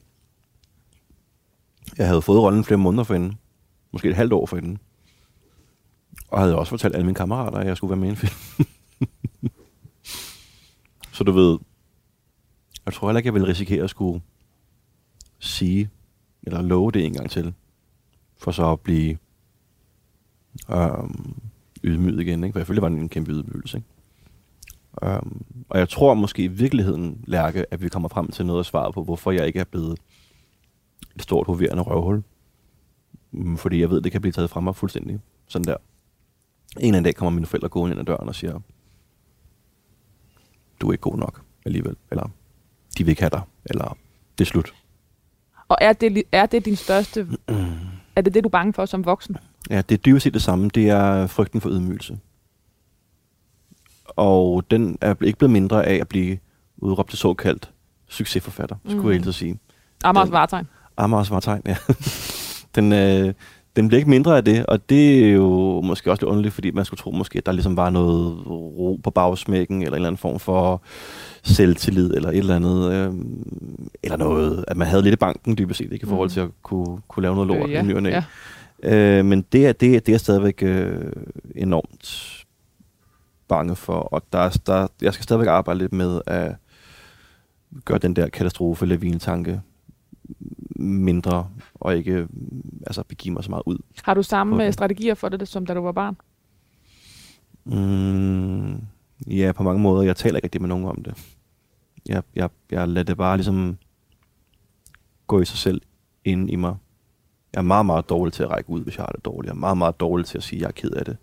jeg 1.97 2.07
havde 2.07 2.21
fået 2.21 2.41
rollen 2.41 2.63
flere 2.63 2.77
måneder 2.77 3.03
for 3.03 3.13
hende. 3.13 3.35
Måske 3.91 4.09
et 4.09 4.15
halvt 4.15 4.33
år 4.33 4.45
for 4.45 4.55
hende. 4.55 4.77
Og 6.27 6.39
havde 6.39 6.57
også 6.57 6.69
fortalt 6.69 6.95
alle 6.95 7.05
mine 7.05 7.15
kammerater, 7.15 7.57
at 7.57 7.67
jeg 7.67 7.77
skulle 7.77 7.91
være 7.91 7.99
med 7.99 8.07
i 8.07 8.11
en 8.11 8.17
film. 8.17 8.67
så 11.15 11.23
du 11.23 11.31
ved, 11.31 11.59
jeg 12.85 12.93
tror 12.93 13.07
heller 13.07 13.17
ikke, 13.17 13.27
jeg 13.27 13.33
ville 13.33 13.47
risikere 13.47 13.83
at 13.83 13.89
skulle 13.89 14.21
sige, 15.39 15.89
eller 16.43 16.61
love 16.61 16.91
det 16.91 17.05
en 17.05 17.13
gang 17.13 17.29
til, 17.29 17.53
for 18.37 18.51
så 18.51 18.71
at 18.71 18.79
blive 18.79 19.17
øhm, 20.71 21.41
ydmyget 21.83 22.19
igen. 22.19 22.43
Ikke? 22.43 22.53
For 22.53 22.59
selvfølgelig 22.59 22.81
var 22.81 22.89
det 22.89 22.97
en 22.97 23.09
kæmpe 23.09 23.31
ydmygelse. 23.31 23.77
Ikke? 23.77 23.87
Um, 25.01 25.45
og 25.69 25.79
jeg 25.79 25.89
tror 25.89 26.13
måske 26.13 26.43
i 26.43 26.47
virkeligheden, 26.47 27.23
Lærke, 27.27 27.65
at 27.73 27.81
vi 27.81 27.89
kommer 27.89 28.09
frem 28.09 28.27
til 28.27 28.45
noget 28.45 28.59
at 28.59 28.65
svare 28.65 28.93
på, 28.93 29.03
hvorfor 29.03 29.31
jeg 29.31 29.47
ikke 29.47 29.59
er 29.59 29.63
blevet 29.63 29.99
et 31.15 31.21
stort 31.21 31.47
hoverende 31.47 31.83
røvhul. 31.83 32.23
Mm, 33.31 33.57
Fordi 33.57 33.81
jeg 33.81 33.89
ved, 33.89 34.01
det 34.01 34.11
kan 34.11 34.21
blive 34.21 34.31
taget 34.31 34.49
fra 34.49 34.59
mig 34.59 34.75
fuldstændig. 34.75 35.19
Sådan 35.47 35.65
der. 35.65 35.75
En 36.77 36.81
eller 36.81 36.87
anden 36.87 37.03
dag 37.03 37.15
kommer 37.15 37.29
mine 37.29 37.45
forældre 37.45 37.69
gående 37.69 37.93
ind 37.93 37.99
ad 37.99 38.05
døren 38.05 38.27
og 38.29 38.35
siger, 38.35 38.59
du 40.81 40.87
er 40.87 40.91
ikke 40.91 41.01
god 41.01 41.17
nok 41.17 41.41
alligevel. 41.65 41.95
Eller, 42.11 42.29
de 42.97 43.03
vil 43.03 43.09
ikke 43.09 43.21
have 43.21 43.29
dig, 43.29 43.41
eller 43.65 43.97
det 44.37 44.43
er 44.43 44.49
slut. 44.49 44.73
Og 45.67 45.77
er 45.81 45.93
det, 45.93 46.23
er 46.31 46.45
det 46.45 46.65
din 46.65 46.75
største... 46.75 47.27
er 48.15 48.21
det 48.21 48.33
det, 48.33 48.43
du 48.43 48.47
er 48.47 48.51
bange 48.51 48.73
for 48.73 48.85
som 48.85 49.05
voksen? 49.05 49.37
Ja, 49.69 49.81
det 49.89 49.91
er 49.97 50.01
dybest 50.01 50.23
set 50.23 50.33
det 50.33 50.41
samme. 50.41 50.69
Det 50.75 50.89
er 50.89 51.27
frygten 51.27 51.61
for 51.61 51.69
ydmygelse. 51.69 52.19
Og 54.07 54.63
den 54.71 54.97
er 55.01 55.15
ikke 55.23 55.37
blevet 55.39 55.51
mindre 55.51 55.85
af 55.85 55.95
at 55.95 56.07
blive 56.07 56.37
udråbt 56.77 57.09
til 57.09 57.19
såkaldt 57.19 57.71
succesforfatter, 58.07 58.75
skulle 58.87 59.01
Mm. 59.03 59.09
jeg 59.09 59.21
helt 59.21 59.35
sige. 59.35 59.59
Amars 60.03 60.31
varetegn. 60.31 60.67
Amars 60.97 61.31
var 61.31 61.39
tegn, 61.39 61.61
ja. 61.65 61.75
den, 62.75 62.93
øh, 62.93 63.33
den 63.75 63.87
bliver 63.87 63.97
ikke 63.99 64.09
mindre 64.09 64.37
af 64.37 64.45
det, 64.45 64.65
og 64.65 64.89
det 64.89 65.25
er 65.25 65.31
jo 65.31 65.81
måske 65.81 66.11
også 66.11 66.21
lidt 66.21 66.29
underligt, 66.29 66.53
fordi 66.53 66.71
man 66.71 66.85
skulle 66.85 66.97
tro 66.97 67.11
måske, 67.11 67.37
at 67.37 67.45
der 67.45 67.51
ligesom 67.51 67.77
var 67.77 67.89
noget 67.89 68.47
ro 68.47 68.99
på 69.03 69.09
bagsmækken, 69.09 69.77
eller 69.81 69.89
en 69.91 69.95
eller 69.95 70.07
anden 70.07 70.17
form 70.17 70.39
for 70.39 70.81
selvtillid, 71.43 72.13
eller 72.13 72.29
et 72.29 72.37
eller 72.37 72.55
andet, 72.55 72.91
øh, 72.91 73.13
eller 74.03 74.17
noget, 74.17 74.65
at 74.67 74.77
man 74.77 74.87
havde 74.87 75.03
lidt 75.03 75.13
i 75.13 75.15
banken 75.15 75.57
dybest 75.57 75.77
set, 75.77 75.93
ikke, 75.93 76.05
i 76.05 76.09
forhold 76.09 76.29
Mm. 76.29 76.33
til 76.33 76.39
at 76.39 76.49
kunne, 76.63 76.99
kunne 77.07 77.21
lave 77.21 77.35
noget 77.35 77.47
lort 77.47 77.63
Øh, 77.63 77.69
i 77.69 77.71
ja, 77.73 77.81
ny 77.81 77.95
og 77.95 78.03
næ. 78.03 78.09
ja. 78.09 78.23
Øh, 78.83 79.25
men 79.25 79.41
det 79.51 79.67
er, 79.67 79.73
det, 79.73 79.95
er- 79.95 79.99
det 79.99 80.09
er 80.09 80.13
jeg 80.13 80.19
stadigvæk 80.19 80.63
øh, 80.63 81.11
enormt 81.55 82.35
bange 83.47 83.75
for, 83.75 83.93
og 83.99 84.23
der, 84.33 84.39
er- 84.39 84.61
der, 84.65 84.87
jeg 85.01 85.13
skal 85.13 85.23
stadigvæk 85.23 85.47
arbejde 85.47 85.79
lidt 85.79 85.93
med 85.93 86.21
at 86.25 86.55
gøre 87.85 87.97
den 87.97 88.15
der 88.15 88.29
katastrofe 88.29 89.19
tanke 89.19 89.61
mindre, 90.75 91.49
og 91.75 91.97
ikke 91.97 92.11
øh, 92.11 92.27
altså, 92.87 93.03
begive 93.03 93.33
mig 93.33 93.43
så 93.43 93.49
meget 93.49 93.63
ud. 93.65 93.77
Har 94.03 94.13
du 94.13 94.23
samme 94.23 94.55
Okay. 94.55 94.63
okay. 94.65 94.71
strategier 94.71 95.13
for 95.15 95.29
det, 95.29 95.47
som 95.47 95.65
da 95.65 95.73
du 95.73 95.81
var 95.81 95.91
barn? 95.91 96.17
Mm, 97.65 98.81
ja, 99.27 99.51
på 99.51 99.63
mange 99.63 99.81
måder. 99.81 100.01
Jeg 100.03 100.15
taler 100.15 100.35
ikke 100.37 100.45
rigtig 100.45 100.61
med 100.61 100.69
nogen 100.69 100.85
om 100.85 101.03
det. 101.03 101.13
Jeg, 102.07 102.23
jeg, 102.35 102.49
jeg 102.71 102.87
lader 102.87 103.03
det 103.05 103.17
bare 103.17 103.37
ligesom 103.37 103.77
gå 105.27 105.41
i 105.41 105.45
sig 105.45 105.57
selv 105.57 105.81
ind 106.25 106.49
i 106.51 106.55
mig. 106.55 106.75
Jeg 107.53 107.59
er 107.59 107.63
meget, 107.63 107.85
meget 107.85 108.09
dårlig 108.09 108.33
til 108.33 108.43
at 108.43 108.49
række 108.49 108.69
ud, 108.69 108.83
hvis 108.83 108.97
jeg 108.97 109.03
har 109.03 109.11
det 109.15 109.25
dårligt. 109.25 109.47
Jeg 109.49 109.55
er 109.55 109.59
meget, 109.59 109.77
meget 109.77 109.99
dårlig 109.99 110.25
til 110.25 110.37
at 110.37 110.43
sige, 110.43 110.57
at 110.57 110.61
jeg 110.61 110.67
er 110.67 110.71
ked 110.71 110.91
af 110.91 111.05
det. 111.05 111.17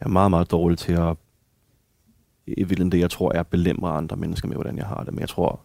Jeg 0.00 0.06
er 0.06 0.10
meget, 0.10 0.30
meget 0.30 0.50
dårlig 0.50 0.78
til 0.78 0.92
at 0.92 1.16
i 2.46 2.54
virkeligheden 2.62 2.92
det, 2.92 2.98
jeg 2.98 3.10
tror, 3.10 3.32
er 3.34 3.40
at 3.40 3.46
belemre 3.46 3.90
andre 3.90 4.16
mennesker 4.16 4.48
med, 4.48 4.56
hvordan 4.56 4.76
jeg 4.78 4.86
har 4.86 5.02
det. 5.04 5.12
Men 5.14 5.20
jeg 5.20 5.28
tror 5.28 5.60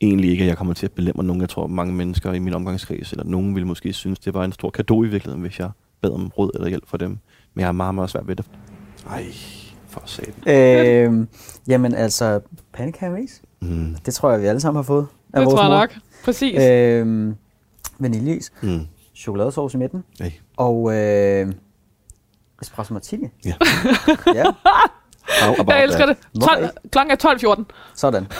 egentlig 0.00 0.30
ikke, 0.30 0.44
at 0.44 0.48
jeg 0.48 0.56
kommer 0.56 0.74
til 0.74 0.86
at 0.86 0.92
belemre 0.92 1.24
nogen. 1.24 1.40
Jeg 1.40 1.48
tror, 1.48 1.66
mange 1.66 1.94
mennesker 1.94 2.32
i 2.32 2.38
min 2.38 2.54
omgangskreds, 2.54 3.12
eller 3.12 3.24
nogen 3.24 3.54
ville 3.54 3.66
måske 3.66 3.92
synes, 3.92 4.18
det 4.18 4.34
var 4.34 4.44
en 4.44 4.52
stor 4.52 4.70
gave 4.70 5.06
i 5.06 5.08
virkeligheden, 5.08 5.42
hvis 5.42 5.58
jeg 5.58 5.70
bad 6.00 6.10
om 6.10 6.28
råd 6.38 6.50
eller 6.54 6.68
hjælp 6.68 6.88
for 6.88 6.96
dem. 6.96 7.18
Men 7.54 7.60
jeg 7.60 7.68
er 7.68 7.72
meget, 7.72 7.94
meget 7.94 8.10
svært 8.10 8.28
ved 8.28 8.36
det. 8.36 8.46
Ej, 9.10 9.24
for 9.88 10.02
satan. 10.04 10.54
Øh, 10.54 11.26
jamen 11.68 11.94
altså, 11.94 12.40
pandekageris. 12.72 13.42
Mm. 13.60 13.94
Det 14.06 14.14
tror 14.14 14.30
jeg, 14.30 14.40
vi 14.40 14.46
alle 14.46 14.60
sammen 14.60 14.76
har 14.76 14.82
fået. 14.82 15.06
af 15.32 15.40
Det 15.40 15.46
vores 15.46 15.54
tror 15.54 15.62
jeg 15.62 15.70
mor. 15.70 15.78
nok. 15.78 15.94
Præcis. 16.24 16.58
Øh. 16.62 17.34
Vaniljeis, 17.98 18.52
Mm. 18.62 18.80
chokoladesauce 19.16 19.76
i 19.76 19.78
midten, 19.78 20.04
Ej. 20.20 20.32
og 20.56 20.94
øh, 20.96 21.52
espresso 22.62 22.94
martini. 22.94 23.26
Ja. 23.44 23.54
ja, 24.34 24.44
Jeg 25.68 25.84
elsker 25.84 26.06
that? 26.06 26.16
det. 26.34 26.42
12, 26.42 26.68
klokken 26.92 27.12
er 27.12 27.56
12.14. 27.56 27.64
sådan. 27.94 28.26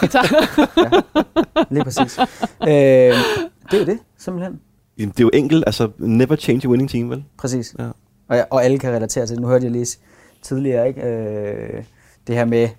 Ja, 0.77 1.63
lige 1.69 1.83
præcis. 1.83 2.19
øh, 2.19 2.67
det 2.67 3.73
er 3.73 3.77
jo 3.79 3.85
det, 3.85 3.99
simpelthen. 4.17 4.59
Jamen, 4.97 5.11
det 5.11 5.19
er 5.19 5.23
jo 5.23 5.29
enkelt. 5.33 5.63
Altså, 5.67 5.89
never 5.97 6.35
change 6.35 6.67
a 6.67 6.69
winning 6.69 6.89
team, 6.89 7.09
vel? 7.09 7.23
Præcis. 7.37 7.75
Ja. 7.79 7.87
Og, 8.29 8.37
ja, 8.37 8.43
og 8.49 8.63
alle 8.63 8.79
kan 8.79 8.91
relatere 8.93 9.25
til 9.25 9.35
det. 9.35 9.41
Nu 9.41 9.47
hørte 9.47 9.63
jeg 9.63 9.71
lige 9.71 9.85
tidligere, 10.41 10.87
ikke? 10.87 11.01
Øh, 11.01 11.83
det 12.27 12.35
her 12.35 12.45
med, 12.45 12.69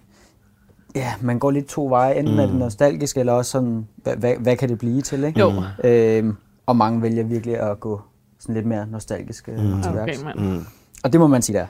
ja, 0.95 1.13
man 1.21 1.39
går 1.39 1.51
lidt 1.51 1.67
to 1.69 1.87
veje. 1.87 2.15
Enten 2.15 2.35
mm. 2.35 2.41
er 2.41 2.45
det 2.47 2.53
Mm. 2.55 2.59
nostalgisk, 2.59 3.17
eller 3.17 3.33
også 3.33 3.51
sådan, 3.51 3.87
hvad, 3.97 4.17
hvad, 4.17 4.35
hvad 4.37 4.57
kan 4.57 4.69
det 4.69 4.79
blive 4.79 5.03
til, 5.03 5.25
ikke? 5.25 5.41
Jo. 5.41 5.51
Mm. 5.51 5.89
Øh, 5.89 6.35
og 6.71 6.77
mange 6.77 7.03
vælger 7.03 7.25
virkelig 7.25 7.61
at 7.61 7.81
gå 7.81 8.01
sådan 8.41 8.55
lidt 8.55 8.67
mere 8.67 8.87
nostalgisk 8.87 9.49
øh, 9.49 9.55
Mm. 9.55 9.83
til 9.83 9.91
Okay, 9.91 10.07
værks. 10.07 10.25
mand. 10.25 10.39
Mm. 10.39 10.65
Og 11.05 11.13
det 11.13 11.21
må 11.21 11.27
man 11.27 11.43
sige 11.43 11.59
der. 11.59 11.67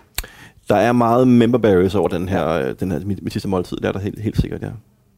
Der 0.69 0.77
er 0.77 0.93
meget 0.93 1.29
member 1.29 1.59
barriers 1.59 1.95
over 1.95 2.09
den 2.09 2.29
her, 2.29 2.49
ja. 2.55 2.73
den 2.73 2.91
her 2.93 3.01
mit, 3.05 3.23
mit 3.23 3.33
sidste 3.33 3.49
måltid. 3.49 3.77
Det 3.77 3.85
er 3.85 3.93
der 3.93 3.99
helt, 3.99 4.21
helt 4.21 4.41
sikkert, 4.41 4.63
ja. 4.63 4.69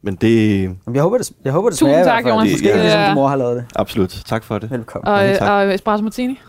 Men 0.01 0.15
det 0.15 0.61
jeg 0.93 1.01
håber, 1.03 1.17
det, 1.17 1.31
jeg 1.45 1.53
håber, 1.53 1.69
det 1.69 1.79
Tusind 1.79 1.89
smager 1.89 2.01
i 2.01 2.03
tak, 2.03 2.23
hvert 2.23 2.31
fald. 2.31 2.33
Jonas. 2.47 2.51
Måske 2.53 2.67
Ja. 2.67 2.81
ligesom 2.81 2.99
Ja. 2.99 3.05
din 3.07 3.15
mor 3.15 3.27
har 3.27 3.35
lavet 3.35 3.55
det. 3.55 3.65
absolut. 3.75 4.09
Tak 4.25 4.43
for 4.43 4.57
det. 4.59 4.71
Velkommen. 4.71 5.07
Og, 5.07 5.17
Mange 5.19 5.37
tak. 5.37 5.49
og 5.67 5.73
espresso 5.73 6.03
martini. 6.03 6.39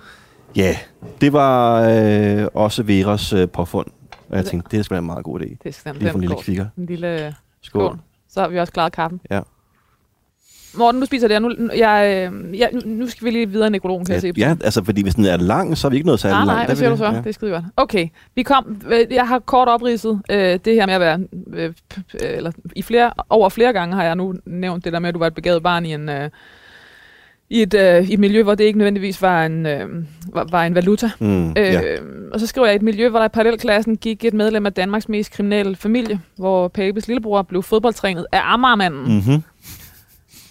Ja, 0.57 0.77
det 1.21 1.33
var 1.33 1.83
øh, 2.43 2.47
også 2.55 2.83
Veras 2.83 3.33
øh, 3.33 3.49
påfund. 3.49 3.87
Og 4.31 4.37
jeg 4.37 4.45
tænkte, 4.47 4.77
det 4.77 4.85
skal 4.85 4.95
være 4.95 4.99
en 5.01 5.07
meget 5.07 5.25
god 5.25 5.41
idé. 5.41 5.57
Det 5.65 5.75
skal 5.75 5.95
Lige 5.95 6.09
for 6.11 6.15
en 6.15 6.21
lille 6.21 6.37
kvikker. 6.41 6.67
En 6.79 6.87
lille 6.87 7.35
Skål. 7.63 7.83
skål. 7.89 7.99
Så 8.29 8.41
har 8.41 8.49
vi 8.49 8.59
også 8.59 8.73
klaret 8.73 8.93
kaffen. 8.93 9.21
Ja. 9.31 9.41
Morten, 10.79 11.01
nu 11.01 11.07
spiser 11.07 11.29
det. 11.29 11.43
Nu, 11.43 11.53
jeg, 11.77 12.29
øh, 12.33 12.59
jeg, 12.59 12.71
nu- 12.85 13.09
skal 13.09 13.25
vi 13.25 13.31
lige 13.31 13.49
videre 13.51 13.67
i 13.67 13.71
nekrologen, 13.71 14.05
kan 14.07 14.13
jeg 14.13 14.21
se. 14.23 14.33
Ja, 14.37 14.49
ja, 14.49 14.57
altså 14.65 14.85
fordi 14.85 15.03
hvis 15.03 15.15
den 15.15 15.25
er 15.25 15.37
lang, 15.37 15.79
så 15.79 15.87
er 15.87 15.91
vi 15.91 15.97
ikke 15.97 16.07
noget 16.07 16.21
særligt 16.21 16.37
Nej, 16.37 16.45
langt. 16.45 16.59
nej, 16.59 16.67
hvad 16.67 16.75
vi 16.75 16.79
siger 16.79 16.89
du 16.89 16.93
det? 16.93 16.99
så? 16.99 17.05
Ja. 17.05 17.19
Det 17.19 17.27
er 17.27 17.33
skide 17.33 17.51
godt. 17.51 17.65
Okay, 17.77 18.09
vi 18.35 18.43
kom, 18.43 18.81
øh, 18.91 19.01
jeg 19.11 19.29
har 19.29 19.39
kort 19.39 19.69
opridset 19.69 20.21
øh, 20.31 20.59
det 20.65 20.75
her 20.75 20.87
med 20.87 20.95
at 20.95 21.01
være, 21.01 21.19
øh, 21.55 21.73
eller 22.21 22.51
i 22.77 22.83
flere, 22.83 23.13
over 23.31 23.49
flere 23.49 23.73
gange 23.73 23.95
har 23.95 24.05
jeg 24.05 24.17
nu 24.17 24.35
nævnt 24.47 24.85
det 24.85 24.93
der 24.93 24.99
med, 24.99 25.09
at 25.09 25.15
du 25.15 25.19
var 25.19 25.27
et 25.27 25.35
begavet 25.35 25.63
barn 25.63 25.87
i 25.87 25.93
en, 25.95 26.09
øh, 26.09 26.31
i 27.51 27.63
et, 27.63 27.75
øh, 27.75 28.11
i 28.11 28.13
et 28.15 28.19
miljø, 28.19 28.43
hvor 28.43 28.55
det 28.55 28.65
ikke 28.65 28.79
nødvendigvis 28.79 29.23
var 29.23 29.47
en, 29.47 29.67
øh, 29.67 29.89
var, 30.33 30.47
var 30.51 30.65
en 30.65 30.75
valuta. 30.75 31.11
Mm, 31.21 31.49
Øh, 31.51 31.57
ja. 31.57 31.81
Og 32.33 32.41
så 32.41 32.47
skriver 32.47 32.67
jeg, 32.67 32.77
et 32.77 32.83
miljø, 32.83 33.09
hvor 33.09 33.19
der 33.19 33.27
i 33.27 33.29
parallelklassen 33.29 33.97
gik 33.97 34.25
et 34.25 34.35
medlem 34.35 34.67
af 34.67 34.73
Danmarks 34.73 35.09
mest 35.09 35.33
kriminelle 35.33 35.77
familie, 35.77 36.21
hvor 36.37 36.69
Pabes 36.69 37.07
lillebror 37.09 37.43
blev 37.43 37.63
fodboldtrænet 37.63 38.27
af 38.33 38.41
Amagermanden. 38.45 39.05
Mm. 39.05 39.13
Mm-hmm. 39.15 39.43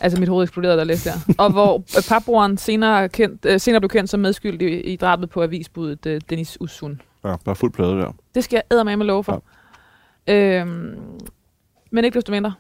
Altså 0.04 0.20
mit 0.20 0.30
hoved 0.30 0.44
eksploderede, 0.44 0.78
der 0.78 0.84
læste 0.84 1.10
der. 1.10 1.16
Og 1.38 1.52
hvor 1.52 1.76
øh, 1.78 2.04
papbroren 2.10 2.58
senere, 2.58 3.10
kendt, 3.10 3.46
øh, 3.46 3.60
senere 3.60 3.82
blev 3.82 3.90
kendt 3.90 4.10
som 4.10 4.20
medskyldig 4.20 4.68
i, 4.74 4.94
i 4.94 4.96
drabet 4.96 5.30
på 5.30 5.44
avisbuddet 5.44 6.06
øh, 6.06 6.22
Dennis 6.30 6.58
Usun. 6.62 7.02
Ja, 7.24 7.30
der 7.46 7.52
er 7.52 7.54
fuld 7.54 7.72
plade 7.74 7.92
der. 7.92 8.12
Det 8.36 8.44
skal 8.44 8.62
jeg 8.72 8.86
med 8.98 9.06
love 9.06 9.24
for. 9.24 9.44
Ja. 10.28 10.60
Øhm, 10.62 10.96
men 11.92 12.06
ikke 12.06 12.16
desto 12.16 12.32
mindre. 12.32 12.54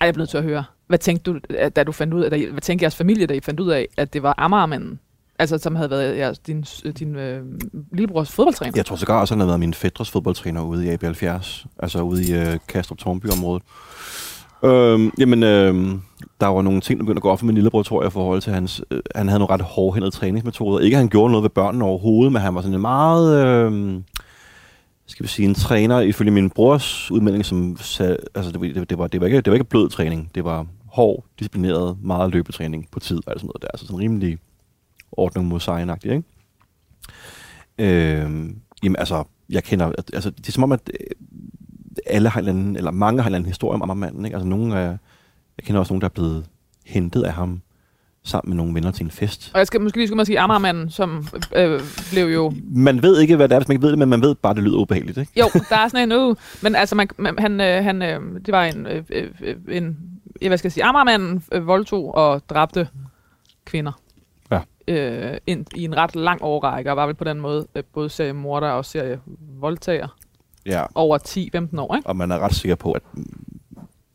Ej, 0.00 0.06
jeg 0.06 0.14
er 0.14 0.18
nødt 0.18 0.30
til 0.30 0.36
at 0.38 0.44
høre. 0.44 0.64
Hvad 0.86 0.98
tænkte 0.98 1.32
du, 1.32 1.38
øh, 1.50 1.70
da 1.76 1.84
du 1.84 1.92
fandt 1.92 2.14
ud 2.14 2.22
af, 2.22 2.30
da 2.30 2.36
I- 2.36 2.44
hvad 2.50 2.60
tænkte 2.60 2.82
jeres 2.82 2.96
familie, 2.96 3.26
da 3.26 3.34
I 3.34 3.40
fandt 3.40 3.60
ud 3.60 3.70
af, 3.70 3.86
at 3.96 4.12
det 4.12 4.22
var 4.22 4.34
Amagermanden? 4.38 5.00
Altså, 5.38 5.58
som 5.58 5.76
havde 5.76 5.90
været 5.90 6.16
jeres, 6.18 6.38
din, 6.38 6.62
din 6.98 7.16
øh, 7.16 7.42
lillebrors 7.92 8.32
fodboldtræner? 8.32 8.72
Jeg 8.76 8.86
tror 8.86 8.96
sågar 8.96 9.20
også, 9.20 9.34
han 9.34 9.40
har 9.40 9.46
været 9.46 9.60
min 9.60 9.74
fædres 9.74 10.10
fodboldtræner 10.10 10.62
ude 10.62 10.86
i 10.86 10.96
AB70. 10.96 11.66
Altså 11.78 12.02
ude 12.02 12.24
i 12.24 12.32
øh, 12.34 12.58
Kastrup 12.68 12.98
Tornby-området. 12.98 13.62
Øhm, 14.64 15.12
jamen, 15.18 15.42
øhm, 15.42 16.00
der 16.40 16.46
var 16.46 16.62
nogle 16.62 16.80
ting, 16.80 16.98
der 16.98 17.04
begyndte 17.04 17.18
at 17.18 17.22
gå 17.22 17.30
op 17.30 17.38
for 17.38 17.46
min 17.46 17.54
lillebror, 17.54 17.82
tror 17.82 18.02
jeg, 18.02 18.08
i 18.08 18.10
forhold 18.10 18.40
til 18.40 18.52
hans... 18.52 18.82
Øh, 18.90 19.00
han 19.14 19.28
havde 19.28 19.38
nogle 19.38 19.54
ret 19.54 19.60
hårdhændede 19.60 20.10
træningsmetoder. 20.10 20.78
Ikke 20.78 20.94
at 20.94 21.00
han 21.00 21.08
gjorde 21.08 21.30
noget 21.30 21.42
ved 21.42 21.50
børnene 21.50 21.84
overhovedet, 21.84 22.32
men 22.32 22.42
han 22.42 22.54
var 22.54 22.60
sådan 22.60 22.74
en 22.74 22.80
meget... 22.80 23.46
Øh, 23.46 24.00
skal 25.06 25.24
vi 25.24 25.28
sige, 25.28 25.48
en 25.48 25.54
træner, 25.54 26.00
ifølge 26.00 26.30
min 26.30 26.50
brors 26.50 27.10
udmelding, 27.10 27.44
som 27.44 27.76
sag, 27.80 28.16
altså 28.34 28.52
det, 28.52 28.74
det, 28.74 28.90
det, 28.90 28.98
var, 28.98 29.06
det, 29.06 29.20
var 29.20 29.26
ikke, 29.26 29.36
det 29.36 29.46
var 29.46 29.54
ikke 29.54 29.64
blød 29.64 29.88
træning. 29.88 30.30
Det 30.34 30.44
var 30.44 30.66
hård, 30.86 31.24
disciplineret, 31.38 31.96
meget 32.02 32.32
løbetræning 32.32 32.88
på 32.90 33.00
tid 33.00 33.16
og 33.16 33.24
alt 33.26 33.40
sådan 33.40 33.46
noget 33.46 33.62
der. 33.62 33.68
Altså 33.68 33.86
sådan 33.86 34.00
rimelig 34.00 34.38
ordning 35.12 35.46
mod 35.48 35.60
sejren 35.60 35.90
ikke? 36.04 36.22
Øh, 37.78 38.50
jamen 38.82 38.96
altså, 38.98 39.24
jeg 39.48 39.64
kender, 39.64 39.92
altså 40.12 40.30
det 40.30 40.48
er 40.48 40.52
som 40.52 40.62
om, 40.62 40.72
at 40.72 40.90
øh, 41.00 41.06
alle 42.06 42.28
har 42.28 42.40
en 42.40 42.48
eller 42.48 42.60
anden, 42.60 42.76
eller 42.76 42.90
mange 42.90 43.22
har 43.22 43.26
en 43.26 43.28
eller 43.28 43.38
anden 43.38 43.48
historie 43.50 43.74
om 43.74 43.82
Ammermanden, 43.82 44.24
ikke? 44.24 44.34
Altså 44.34 44.48
nogle 44.48 44.78
af, 44.78 44.96
jeg 45.56 45.64
kender 45.64 45.80
også 45.80 45.92
nogen, 45.92 46.00
der 46.00 46.08
er 46.08 46.12
blevet 46.12 46.46
hentet 46.86 47.22
af 47.22 47.32
ham 47.32 47.60
sammen 48.24 48.50
med 48.50 48.56
nogle 48.56 48.74
venner 48.74 48.90
til 48.90 49.04
en 49.04 49.10
fest. 49.10 49.50
Og 49.54 49.58
jeg 49.58 49.66
skal 49.66 49.80
måske 49.80 49.96
lige 49.96 50.08
skulle 50.08 50.16
man 50.16 50.26
sige 50.26 50.40
Amagermanden, 50.40 50.90
som 50.90 51.26
øh, 51.56 51.80
blev 52.12 52.26
jo... 52.26 52.52
Man 52.64 53.02
ved 53.02 53.20
ikke, 53.20 53.36
hvad 53.36 53.48
det 53.48 53.54
er, 53.54 53.58
hvis 53.58 53.68
man 53.68 53.74
ikke 53.74 53.82
ved 53.82 53.90
det, 53.90 53.98
men 53.98 54.08
man 54.08 54.22
ved 54.22 54.34
bare, 54.34 54.50
at 54.50 54.56
det 54.56 54.64
lyder 54.64 54.78
ubehageligt, 54.78 55.18
ikke? 55.18 55.32
Jo, 55.40 55.48
der 55.70 55.76
er 55.76 55.88
sådan 55.88 56.12
en... 56.12 56.18
Uh, 56.18 56.36
men 56.62 56.74
altså, 56.74 56.94
man, 56.94 57.08
man, 57.16 57.38
han, 57.38 57.60
øh, 57.60 57.84
han, 57.84 58.02
øh, 58.02 58.20
det 58.46 58.52
var 58.52 58.64
en... 58.64 58.86
Øh, 58.86 59.04
øh, 59.10 59.56
en 59.68 59.96
hvad 60.46 60.58
skal 60.58 60.68
jeg 60.68 60.72
sige? 60.72 60.84
Amagermanden 60.84 61.44
øh, 61.52 61.66
voldtog 61.66 62.14
og 62.14 62.42
dræbte 62.50 62.88
kvinder. 63.64 63.92
Ja. 64.50 64.60
Øh, 64.88 65.38
ind, 65.46 65.66
I 65.76 65.84
en 65.84 65.96
ret 65.96 66.16
lang 66.16 66.42
årrække, 66.42 66.90
og 66.90 66.96
var 66.96 67.06
vel 67.06 67.14
på 67.14 67.24
den 67.24 67.40
måde 67.40 67.66
øh, 67.74 67.82
både 67.94 68.08
serie 68.08 68.32
morder 68.32 68.68
og 68.68 68.84
serie 68.84 69.20
voldtager 69.60 70.08
Ja. 70.66 70.84
over 70.94 71.18
10-15 71.74 71.80
år, 71.80 71.96
ikke? 71.96 72.08
Og 72.08 72.16
man 72.16 72.30
er 72.30 72.38
ret 72.38 72.54
sikker 72.54 72.74
på, 72.74 72.92
at 72.92 73.02
mm, 73.14 73.24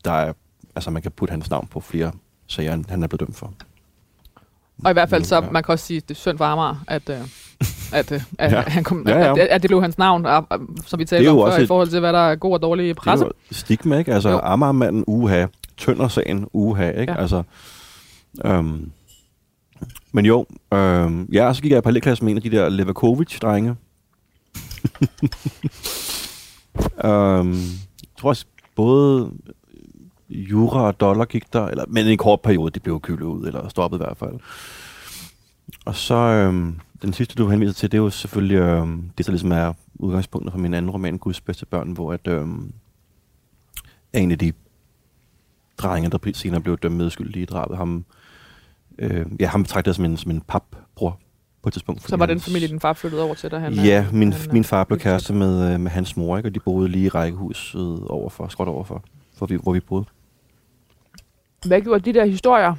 der 0.04 0.12
er, 0.12 0.32
altså 0.74 0.90
man 0.90 1.02
kan 1.02 1.10
putte 1.10 1.32
hans 1.32 1.50
navn 1.50 1.66
på 1.70 1.80
flere 1.80 2.12
sager, 2.46 2.74
end 2.74 2.84
han 2.88 3.02
er 3.02 3.06
blevet 3.06 3.20
dømt 3.20 3.36
for. 3.36 3.52
Og 4.84 4.90
i 4.90 4.92
hvert 4.92 5.10
fald 5.10 5.24
så, 5.24 5.34
Ja. 5.36 5.50
man 5.50 5.62
kan 5.62 5.72
også 5.72 5.86
sige, 5.86 6.00
det 6.00 6.10
er 6.10 6.14
synd 6.14 6.38
for 6.38 6.44
Amager, 6.44 6.84
at, 6.88 7.08
øh, 7.10 7.16
at, 7.92 8.12
øh, 8.12 8.20
at, 8.38 8.52
Ja. 8.52 8.60
han 8.60 8.84
kom, 8.84 9.04
Ja, 9.08 9.18
ja. 9.18 9.30
At, 9.32 9.38
at 9.38 9.62
det 9.62 9.68
blev 9.68 9.82
hans 9.82 9.98
navn, 9.98 10.26
og, 10.26 10.46
og, 10.50 10.60
som 10.86 10.98
vi 10.98 11.04
talte 11.04 11.28
om 11.28 11.52
før, 11.52 11.58
i 11.58 11.66
forhold 11.66 11.88
til, 11.88 12.00
hvad 12.00 12.12
der 12.12 12.18
er 12.18 12.36
god 12.36 12.52
og 12.52 12.62
dårlig 12.62 12.96
presse. 12.96 13.24
Det 13.24 13.32
er 13.50 13.54
stigma, 13.54 13.98
ikke? 13.98 14.14
Altså, 14.14 14.30
Jo. 14.30 14.40
Amagermanden, 14.42 15.04
uha. 15.06 15.46
Tøndersagen, 15.76 16.46
uha, 16.52 16.90
ikke? 16.90 17.12
Ja. 17.12 17.20
Altså, 17.20 17.42
øhm, 18.44 18.90
men 20.12 20.26
jo, 20.26 20.46
øhm, 20.74 21.28
ja, 21.32 21.52
så 21.52 21.62
gik 21.62 21.70
jeg 21.70 21.78
i 21.78 21.80
parallelklasse 21.80 22.24
med 22.24 22.30
en 22.32 22.36
af 22.36 22.42
de 22.42 22.50
der 22.50 22.68
Levakovic-drenge. 22.68 23.76
øhm, 27.04 27.52
jeg 28.02 28.16
tror 28.18 28.28
også, 28.28 28.46
både 28.76 29.32
jura 30.28 30.86
og 30.86 31.00
dollar 31.00 31.24
gik 31.24 31.52
der, 31.52 31.66
eller, 31.66 31.84
men 31.88 32.06
i 32.06 32.12
en 32.12 32.18
kort 32.18 32.40
periode, 32.40 32.70
de 32.70 32.80
blev 32.80 33.00
kølet 33.00 33.22
ud, 33.22 33.46
eller 33.46 33.68
stoppet 33.68 33.98
i 33.98 34.02
hvert 34.04 34.16
fald. 34.16 34.40
Og 35.84 35.96
så 35.96 36.14
øhm, 36.14 36.80
den 37.02 37.12
sidste, 37.12 37.34
du 37.34 37.48
henviser 37.48 37.74
til, 37.74 37.92
det 37.92 37.98
er 37.98 38.02
jo 38.02 38.10
selvfølgelig 38.10 38.56
øhm, 38.56 39.10
det, 39.18 39.26
der 39.26 39.32
ligesom 39.32 39.52
er 39.52 39.72
udgangspunktet 39.94 40.52
for 40.52 40.58
min 40.58 40.74
anden 40.74 40.90
roman, 40.90 41.18
Guds 41.18 41.40
bedste 41.40 41.66
børn, 41.66 41.92
hvor 41.92 42.12
at, 42.12 42.26
øhm, 42.26 42.72
en 44.12 44.32
af 44.32 44.38
de 44.38 44.52
drenge, 45.78 46.10
der 46.10 46.30
senere 46.34 46.60
blev 46.60 46.78
dømt 46.78 46.96
medskyldige 46.96 47.42
i 47.42 47.46
drabet, 47.46 47.76
ham, 47.76 48.04
øh, 48.98 49.26
ja, 49.40 49.46
ham 49.46 49.62
betragtede 49.62 49.90
jeg 49.90 49.94
som 49.94 50.04
en, 50.04 50.16
som 50.16 50.30
en 50.30 50.40
papbror 50.40 51.20
på 51.66 51.68
et 51.68 51.72
tidspunkt. 51.72 52.02
Så 52.08 52.16
var 52.16 52.26
den 52.26 52.40
familie, 52.40 52.68
din 52.68 52.80
far 52.80 52.92
flyttede 52.92 53.22
over 53.22 53.34
til 53.34 53.50
dig? 53.50 53.60
Han, 53.60 53.72
ja, 53.72 54.06
min, 54.12 54.32
han, 54.32 54.52
min 54.52 54.64
far 54.64 54.84
blev 54.84 54.98
kæreste 54.98 55.32
med, 55.32 55.72
øh, 55.72 55.80
med 55.80 55.90
hans 55.90 56.16
mor, 56.16 56.36
ikke? 56.36 56.48
og 56.48 56.54
de 56.54 56.60
boede 56.60 56.88
lige 56.88 57.04
i 57.04 57.08
rækkehuset 57.08 58.06
overfor, 58.08 58.48
skråt 58.48 58.68
overfor, 58.68 59.04
for 59.36 59.46
vi, 59.46 59.58
hvor 59.62 59.72
vi 59.72 59.80
boede. 59.80 60.04
Hvad 61.66 61.80
gjorde 61.80 62.00
de 62.00 62.18
der 62.18 62.24
historier 62.24 62.74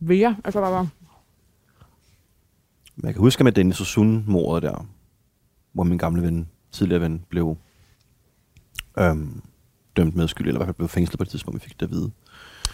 ved 0.00 0.16
jer? 0.16 0.34
Altså, 0.44 0.60
hvad 0.60 0.70
var 0.70 0.88
jeg 3.02 3.14
kan 3.14 3.20
huske 3.20 3.44
med 3.44 3.52
Dennis 3.52 3.80
Osun 3.80 4.24
mordet 4.26 4.62
der, 4.62 4.86
hvor 5.72 5.82
min 5.82 5.98
gamle 5.98 6.22
ven, 6.22 6.48
tidligere 6.72 7.00
ven, 7.00 7.24
blev 7.28 7.56
øhm, 8.98 9.42
dømt 9.96 10.16
med 10.16 10.28
skyld, 10.28 10.46
eller 10.46 10.58
i 10.58 10.64
hvert 10.64 10.66
fald 10.66 10.76
blev 10.76 10.88
fængslet 10.88 11.18
på 11.18 11.24
det 11.24 11.30
tidspunkt, 11.30 11.62
vi 11.62 11.68
fik 11.68 11.80
det 11.80 11.86
at 11.86 11.92
vide. 11.92 12.10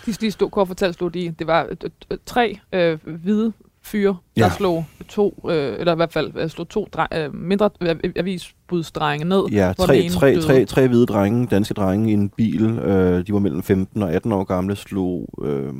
De, 0.07 0.13
de 0.13 0.31
stod, 0.31 0.51
kort 0.51 0.67
fortalt 0.67 0.95
slog 0.95 1.15
de, 1.15 1.35
det 1.39 1.47
var 1.47 1.67
øh, 1.71 1.77
øh, 2.11 2.19
tre 2.27 2.59
øh, 2.73 2.99
hvide 3.07 3.53
fyre, 3.85 4.17
der 4.37 4.45
Ja. 4.45 4.51
slog 4.51 4.85
to, 5.09 5.49
øh, 5.51 5.75
eller 5.79 5.93
i 5.93 5.97
hvert 5.97 6.13
fald 6.13 6.33
øh, 6.37 6.49
slog 6.51 6.69
to 6.69 6.89
dre, 6.93 7.07
øh, 7.15 7.35
mindre 7.35 7.71
øh, 7.81 7.97
avisbudsdrenge 8.17 9.25
ned. 9.25 9.45
Ja, 9.53 9.73
tre, 9.79 10.09
tre, 10.09 10.41
tre, 10.41 10.65
tre 10.65 10.89
hvide 10.89 11.07
drenge, 11.07 11.47
danske 11.47 11.75
drenge 11.75 12.11
i 12.11 12.13
en 12.13 12.29
bil. 12.29 12.63
Øh, 12.65 13.27
de 13.27 13.33
var 13.33 13.39
mellem 13.39 13.63
15 13.63 14.03
og 14.03 14.13
18 14.13 14.33
år 14.33 14.45
gamle, 14.45 14.77
slog, 14.77 15.29
øh, 15.43 15.73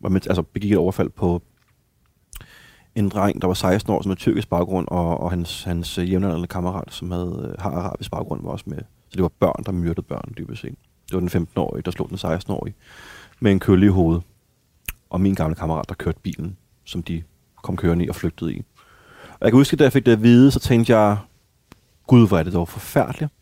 var 0.00 0.08
med, 0.08 0.26
altså 0.26 0.42
begik 0.42 0.72
et 0.72 0.78
overfald 0.78 1.10
på 1.10 1.42
en 2.94 3.08
dreng, 3.08 3.40
der 3.42 3.46
var 3.46 3.54
16 3.54 3.92
år, 3.92 4.02
som 4.02 4.10
havde 4.10 4.20
tyrkisk 4.20 4.48
baggrund, 4.48 4.88
og, 4.90 5.20
og 5.20 5.30
hans, 5.30 5.62
hans 5.64 5.98
jævnaldrende 5.98 6.46
kammerat, 6.48 6.92
som 6.92 7.10
havde, 7.10 7.48
øh, 7.52 7.62
har 7.62 7.70
arabisk 7.70 8.10
baggrund, 8.10 8.42
var 8.42 8.50
også 8.50 8.64
med. 8.68 8.78
Så 8.78 9.12
det 9.16 9.22
var 9.22 9.30
børn, 9.40 9.62
der 9.66 9.72
myrdede 9.72 10.02
børn, 10.02 10.34
dybest 10.38 10.60
set. 10.62 10.74
Det 11.06 11.14
var 11.14 11.20
den 11.20 11.28
15-årige, 11.28 11.82
der 11.82 11.90
slog 11.90 12.08
den 12.08 12.16
16-årige 12.18 12.74
med 13.40 13.52
en 13.52 13.60
kølle 13.60 13.86
i 13.86 13.88
hovedet. 13.88 14.22
Og 15.10 15.20
min 15.20 15.34
gamle 15.34 15.54
kammerat, 15.54 15.88
der 15.88 15.94
kørte 15.94 16.18
bilen, 16.22 16.56
som 16.88 17.02
de 17.02 17.22
kom 17.62 17.76
kørende 17.76 18.04
i 18.04 18.08
og 18.08 18.14
flygtede 18.14 18.54
i. 18.54 18.64
Og 19.24 19.40
jeg 19.40 19.50
kan 19.50 19.58
huske, 19.58 19.76
da 19.76 19.84
jeg 19.84 19.92
fik 19.92 20.06
det 20.06 20.12
at 20.12 20.22
vide, 20.22 20.50
så 20.50 20.60
tænkte 20.60 20.96
jeg, 20.96 21.18
Gud, 22.06 22.28
hvor 22.28 22.38
er 22.38 22.42
det 22.42 22.52
dog 22.52 22.68
forfærdeligt. 22.68 23.32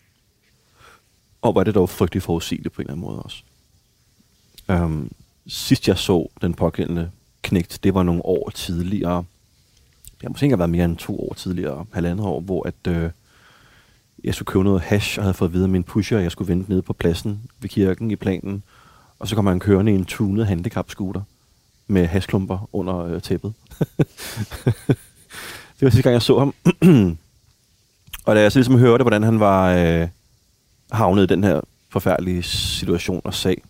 Og 1.43 1.53
hvor 1.53 1.61
er 1.61 1.65
det 1.65 1.75
dog 1.75 1.89
frygteligt 1.89 2.25
forudsigeligt 2.25 2.75
på 2.75 2.83
en 2.83 2.89
eller 2.89 2.93
anden 2.93 3.07
måde 3.07 3.23
også. 3.23 3.43
Um, 4.69 5.11
sidst 5.47 5.89
jeg 5.89 5.99
så 5.99 6.29
den 6.43 6.55
pågældende 6.55 7.11
knægt, 7.43 7.79
det 7.83 7.95
var 7.95 8.03
nogle 8.03 8.25
år 8.25 8.51
tidligere. 8.51 9.25
Det 10.05 10.23
har 10.23 10.29
måske 10.29 10.47
ikke 10.47 10.59
været 10.59 10.71
mere 10.71 10.85
end 10.85 10.97
to 10.97 11.21
år 11.21 11.35
tidligere, 11.35 11.87
halvandet 11.93 12.27
år, 12.27 12.41
hvor 12.41 12.69
at, 12.69 12.93
øh, 12.97 13.11
jeg 14.25 14.35
skulle 14.35 14.47
købe 14.47 14.65
noget 14.65 14.81
hash, 14.81 15.19
og 15.19 15.25
havde 15.25 15.35
fået 15.35 15.49
at 15.49 15.55
vide 15.55 15.65
af 15.65 15.69
min 15.69 15.85
pusher, 15.85 16.19
at 16.19 16.23
jeg 16.23 16.33
skulle 16.33 16.49
vente 16.49 16.71
nede 16.71 16.83
på 16.83 16.93
pladsen 16.93 17.41
ved 17.59 17.69
kirken 17.69 18.11
i 18.11 18.17
planen. 18.17 18.63
Og 19.19 19.29
så 19.29 19.35
kom 19.35 19.47
han 19.47 19.61
kørende 19.61 19.93
i 19.93 19.95
en 19.95 20.05
tunet 20.05 20.47
handicap-scooter 20.47 21.21
med 21.87 22.07
hasklumper 22.07 22.69
under 22.73 22.99
øh, 22.99 23.23
tæppet. 23.23 23.53
det 25.79 25.83
var 25.83 25.91
sidste 25.91 26.03
gang, 26.03 26.13
jeg 26.13 26.23
så 26.23 26.39
ham. 26.39 26.55
Og 28.27 28.37
da 28.37 28.41
jeg 28.41 28.53
så 28.53 28.59
ligesom 28.59 28.79
hørte, 28.79 29.03
hvordan 29.03 29.23
han 29.23 29.41
var 29.41 29.73
øh, 29.73 30.09
havnet 30.93 31.23
i 31.23 31.27
den 31.27 31.45
her 31.45 31.61
forfærdelige 31.91 32.43
situation 32.43 33.21
og 33.25 33.35
sag, 33.35 33.63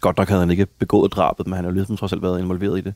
godt 0.00 0.16
nok 0.16 0.28
havde 0.28 0.40
han 0.40 0.50
ikke 0.50 0.66
begået 0.66 1.12
drabet, 1.12 1.46
men 1.46 1.54
han 1.54 1.64
har 1.64 1.70
jo 1.70 1.74
ligesom 1.74 1.96
trods 1.96 2.12
alt 2.12 2.22
været 2.22 2.40
involveret 2.40 2.78
i 2.78 2.80
det, 2.80 2.94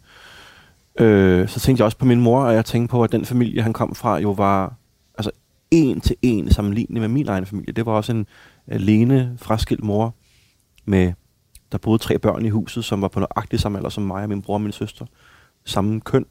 øh, 1.04 1.48
så 1.48 1.60
tænkte 1.60 1.80
jeg 1.80 1.84
også 1.84 1.98
på 1.98 2.04
min 2.04 2.20
mor, 2.20 2.42
og 2.42 2.54
jeg 2.54 2.64
tænkte 2.64 2.90
på, 2.90 3.04
at 3.04 3.12
den 3.12 3.24
familie, 3.24 3.62
han 3.62 3.72
kom 3.72 3.94
fra, 3.94 4.18
jo 4.18 4.30
var 4.30 4.74
altså 5.18 5.30
en 5.70 6.00
til 6.00 6.16
en 6.22 6.52
sammenlignende 6.52 7.00
med 7.00 7.08
min 7.08 7.28
egen 7.28 7.46
familie. 7.46 7.72
Det 7.72 7.86
var 7.86 7.92
også 7.92 8.12
en 8.12 8.26
øh, 8.68 8.74
alene 8.74 9.36
fraskilt 9.36 9.84
mor, 9.84 10.14
med, 10.84 11.12
der 11.72 11.78
boede 11.78 11.98
tre 12.02 12.18
børn 12.18 12.44
i 12.46 12.48
huset, 12.48 12.84
som 12.84 13.02
var 13.02 13.08
på 13.08 13.20
nøjagtig 13.20 13.60
samme 13.60 13.78
alder 13.78 13.90
som 13.90 14.02
mig 14.02 14.22
og 14.22 14.28
min 14.28 14.42
bror 14.42 14.54
og 14.54 14.60
min 14.60 14.72
søster. 14.72 15.06
Samme 15.64 16.00
køn. 16.00 16.26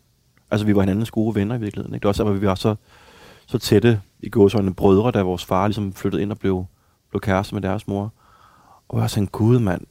Altså, 0.52 0.66
vi 0.66 0.76
var 0.76 0.82
hinandens 0.82 1.12
gode 1.12 1.36
venner 1.36 1.56
i 1.56 1.60
virkeligheden. 1.60 1.96
Ikke? 1.96 2.02
Det 2.02 2.06
var 2.06 2.10
også, 2.10 2.26
at 2.26 2.42
vi 2.42 2.48
var 2.48 2.56
så 2.56 2.76
så 3.48 3.58
tætte 3.60 4.02
i 4.20 4.30
gåsøjne 4.30 4.74
brødre, 4.74 5.12
da 5.12 5.22
vores 5.22 5.46
far 5.46 5.68
ligesom 5.68 5.94
flyttede 5.94 6.22
ind 6.22 6.32
og 6.32 6.40
blev, 6.40 6.66
blev 7.10 7.22
kæreste 7.22 7.56
med 7.56 7.62
deres 7.62 7.88
mor. 7.88 8.14
Og 8.88 8.98
jeg 8.98 9.02
var 9.02 9.08
sådan, 9.08 9.28
gud 9.28 9.60
mand, 9.60 9.82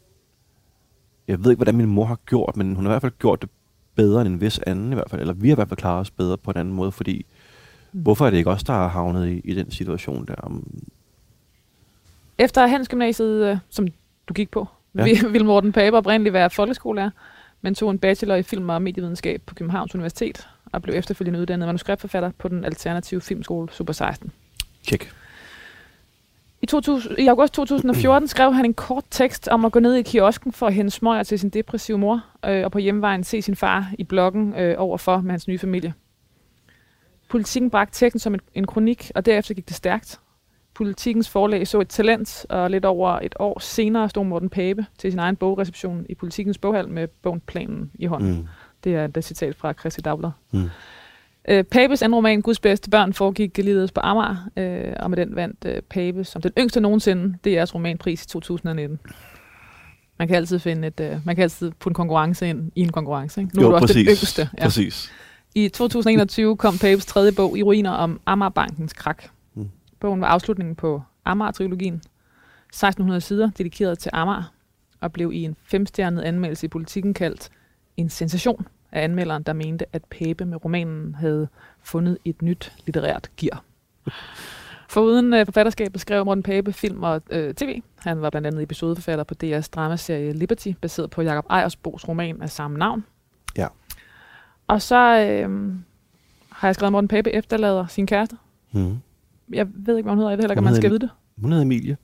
jeg 1.28 1.44
ved 1.44 1.50
ikke, 1.50 1.58
hvordan 1.58 1.76
min 1.76 1.86
mor 1.86 2.04
har 2.04 2.18
gjort, 2.26 2.56
men 2.56 2.74
hun 2.74 2.84
har 2.84 2.92
i 2.92 2.94
hvert 2.94 3.02
fald 3.02 3.12
gjort 3.18 3.42
det 3.42 3.50
bedre 3.94 4.20
end 4.20 4.28
en 4.28 4.40
vis 4.40 4.58
anden 4.58 4.92
i 4.92 4.94
hvert 4.94 5.10
fald. 5.10 5.20
Eller 5.20 5.34
vi 5.34 5.48
har 5.48 5.54
i 5.54 5.58
hvert 5.58 5.68
fald 5.68 5.78
klaret 5.78 6.00
os 6.00 6.10
bedre 6.10 6.38
på 6.38 6.50
en 6.50 6.56
anden 6.56 6.74
måde, 6.74 6.92
fordi 6.92 7.26
Mm. 7.92 8.00
hvorfor 8.00 8.26
er 8.26 8.30
det 8.30 8.36
ikke 8.36 8.50
os, 8.50 8.64
der 8.64 8.72
har 8.72 8.88
havnet 8.88 9.28
i, 9.28 9.40
i 9.44 9.54
den 9.54 9.70
situation 9.70 10.26
der? 10.26 10.60
Efter 12.38 12.66
Handelsgymnasiet, 12.66 13.46
øh, 13.46 13.56
som 13.68 13.88
du 14.28 14.34
gik 14.34 14.50
på, 14.50 14.66
Ja. 14.94 15.04
ville 15.04 15.46
Morten 15.46 15.72
Pape 15.72 15.96
oprindeligt 15.96 16.32
være 16.32 16.50
folkeskolelærer, 16.50 17.10
men 17.60 17.74
tog 17.74 17.90
en 17.90 17.98
bachelor 17.98 18.34
i 18.34 18.42
film- 18.42 18.68
og 18.68 18.82
medievidenskab 18.82 19.42
på 19.46 19.54
Københavns 19.54 19.94
Universitet 19.94 20.48
og 20.72 20.82
blev 20.82 20.94
efterfølgende 20.94 21.40
uddannet 21.40 21.68
manuskriptforfatter 21.68 22.30
på 22.38 22.48
den 22.48 22.64
alternative 22.64 23.20
filmskole 23.20 23.68
Super 23.72 23.92
16. 23.92 24.32
Tjek. 24.82 25.10
I, 26.62 26.66
2000, 26.66 27.18
I 27.18 27.26
august 27.26 27.54
2014 27.54 28.28
skrev 28.34 28.52
han 28.52 28.64
en 28.64 28.74
kort 28.74 29.04
tekst 29.10 29.48
om 29.48 29.64
at 29.64 29.72
gå 29.72 29.80
ned 29.80 29.94
i 29.94 30.02
kiosken 30.02 30.52
for 30.52 30.66
at 30.66 30.74
hente 30.74 30.90
smøger 30.90 31.22
til 31.22 31.38
sin 31.38 31.50
depressive 31.50 31.98
mor, 31.98 32.24
øh, 32.46 32.64
og 32.64 32.72
på 32.72 32.78
hjemvejen 32.78 33.24
se 33.24 33.42
sin 33.42 33.56
far 33.56 33.90
i 33.98 34.04
bloggen 34.04 34.54
øh, 34.54 34.74
overfor 34.78 35.20
med 35.20 35.30
hans 35.30 35.48
nye 35.48 35.58
familie. 35.58 35.94
Politikken 37.28 37.70
bragte 37.70 37.98
teksten 37.98 38.20
som 38.20 38.34
en, 38.34 38.40
en 38.54 38.66
kronik, 38.66 39.10
og 39.14 39.26
derefter 39.26 39.54
gik 39.54 39.68
det 39.68 39.76
stærkt. 39.76 40.20
Politikens 40.78 41.28
forlag 41.28 41.66
så 41.66 41.80
et 41.80 41.88
talent, 41.88 42.46
og 42.48 42.70
lidt 42.70 42.84
over 42.84 43.18
et 43.22 43.34
år 43.38 43.58
senere 43.58 44.08
stod 44.08 44.24
Morten 44.24 44.48
Pape 44.50 44.86
til 44.98 45.12
sin 45.12 45.18
egen 45.18 45.36
bogreception 45.36 46.06
i 46.08 46.14
Politikens 46.14 46.58
boghal 46.58 46.88
med 46.88 47.08
bogen 47.22 47.40
Planen 47.40 47.90
i 47.94 48.06
hånden. 48.06 48.30
Mm. 48.30 48.46
Det 48.84 48.94
er 48.94 49.08
et 49.16 49.24
citat 49.24 49.56
fra 49.56 49.72
Christi 49.72 50.00
Dagblad. 50.00 50.30
Mm. 50.52 50.70
Øh, 51.48 51.64
Papes 51.64 52.02
anden 52.02 52.14
roman, 52.14 52.42
Guds 52.42 52.60
bedste 52.60 52.90
børn, 52.90 53.12
foregik 53.12 53.56
ligeledes 53.56 53.92
på 53.92 54.00
Amager, 54.04 54.36
øh, 54.56 54.92
og 55.00 55.10
med 55.10 55.16
den 55.16 55.36
vandt 55.36 55.64
øh, 55.66 55.82
Pape 55.82 56.24
som 56.24 56.42
den 56.42 56.52
yngste 56.58 56.80
nogensinde 56.80 57.38
DR's 57.46 57.74
romanpris 57.74 58.24
i 58.24 58.26
2019. 58.26 58.98
Man 60.18 60.28
kan 60.28 60.36
altid 60.36 60.58
finde 60.58 60.88
et, 60.88 61.00
øh, 61.00 61.16
man 61.24 61.36
kan 61.36 61.42
altid 61.42 61.70
putte 61.70 61.90
en 61.90 61.94
konkurrence 61.94 62.48
ind 62.48 62.72
i 62.74 62.80
en 62.80 62.92
konkurrence. 62.92 63.40
Ikke? 63.40 63.56
Nu 63.56 63.66
er 63.66 63.70
du 63.70 63.76
også 63.76 63.94
den 63.94 64.06
yngste. 64.06 64.48
Ja. 64.58 64.64
Præcis. 64.64 65.12
I 65.54 65.68
2021 65.68 66.56
kom 66.56 66.78
Papes 66.78 67.06
tredje 67.06 67.32
bog 67.32 67.58
i 67.58 67.62
ruiner 67.62 67.90
om 67.90 68.20
Amagerbankens 68.26 68.92
krak. 68.92 69.24
Bogen 70.00 70.20
var 70.20 70.26
afslutningen 70.26 70.76
på 70.76 71.02
Amager-trilogien. 71.24 72.02
1600 72.68 73.20
sider 73.20 73.50
dedikeret 73.50 73.98
til 73.98 74.10
Amager, 74.14 74.52
og 75.00 75.12
blev 75.12 75.32
i 75.32 75.42
en 75.42 75.56
femstjernet 75.64 76.22
anmeldelse 76.22 76.66
i 76.66 76.68
politikken 76.68 77.14
kaldt 77.14 77.50
en 77.96 78.08
sensation 78.08 78.66
af 78.92 79.04
anmelderen, 79.04 79.42
der 79.42 79.52
mente, 79.52 79.84
at 79.92 80.04
Pape 80.04 80.44
med 80.44 80.64
romanen 80.64 81.14
havde 81.14 81.48
fundet 81.82 82.18
et 82.24 82.42
nyt 82.42 82.72
litterært 82.86 83.30
gear. 83.36 83.64
Foruden 84.88 85.34
øh, 85.34 85.46
forfatterskabet 85.46 86.00
skrev 86.00 86.24
Morten 86.24 86.42
Pape 86.42 86.72
film 86.72 87.02
og 87.02 87.22
øh, 87.30 87.54
tv. 87.54 87.82
Han 87.98 88.22
var 88.22 88.30
blandt 88.30 88.46
andet 88.46 88.62
episodeforfatter 88.62 89.24
på 89.24 89.34
DR's 89.44 89.68
dramaserie 89.74 90.32
Liberty, 90.32 90.68
baseret 90.80 91.10
på 91.10 91.22
Jakob 91.22 91.46
Ejersbos 91.50 92.08
roman 92.08 92.42
af 92.42 92.50
samme 92.50 92.78
navn. 92.78 93.04
Ja. 93.56 93.66
Og 94.66 94.82
så 94.82 94.96
øh, 94.96 95.74
har 96.50 96.68
jeg 96.68 96.74
skrevet, 96.74 96.88
at 96.88 96.92
Morten 96.92 97.08
Pape 97.08 97.32
efterlader 97.32 97.86
sin 97.86 98.06
kæreste. 98.06 98.36
Mm. 98.72 98.98
Jeg 99.52 99.66
ved 99.74 99.96
ikke, 99.96 100.06
hvad 100.06 100.12
hun 100.12 100.18
hedder. 100.18 100.30
Jeg 100.30 100.38
ved 100.38 100.42
heller 100.42 100.52
ikke, 100.52 100.58
om 100.58 100.64
man 100.64 100.74
skal 100.74 100.90
vide 100.90 101.00
det. 101.00 101.10
Hun 101.36 101.52
hedder 101.52 101.64
Emilie. 101.64 101.96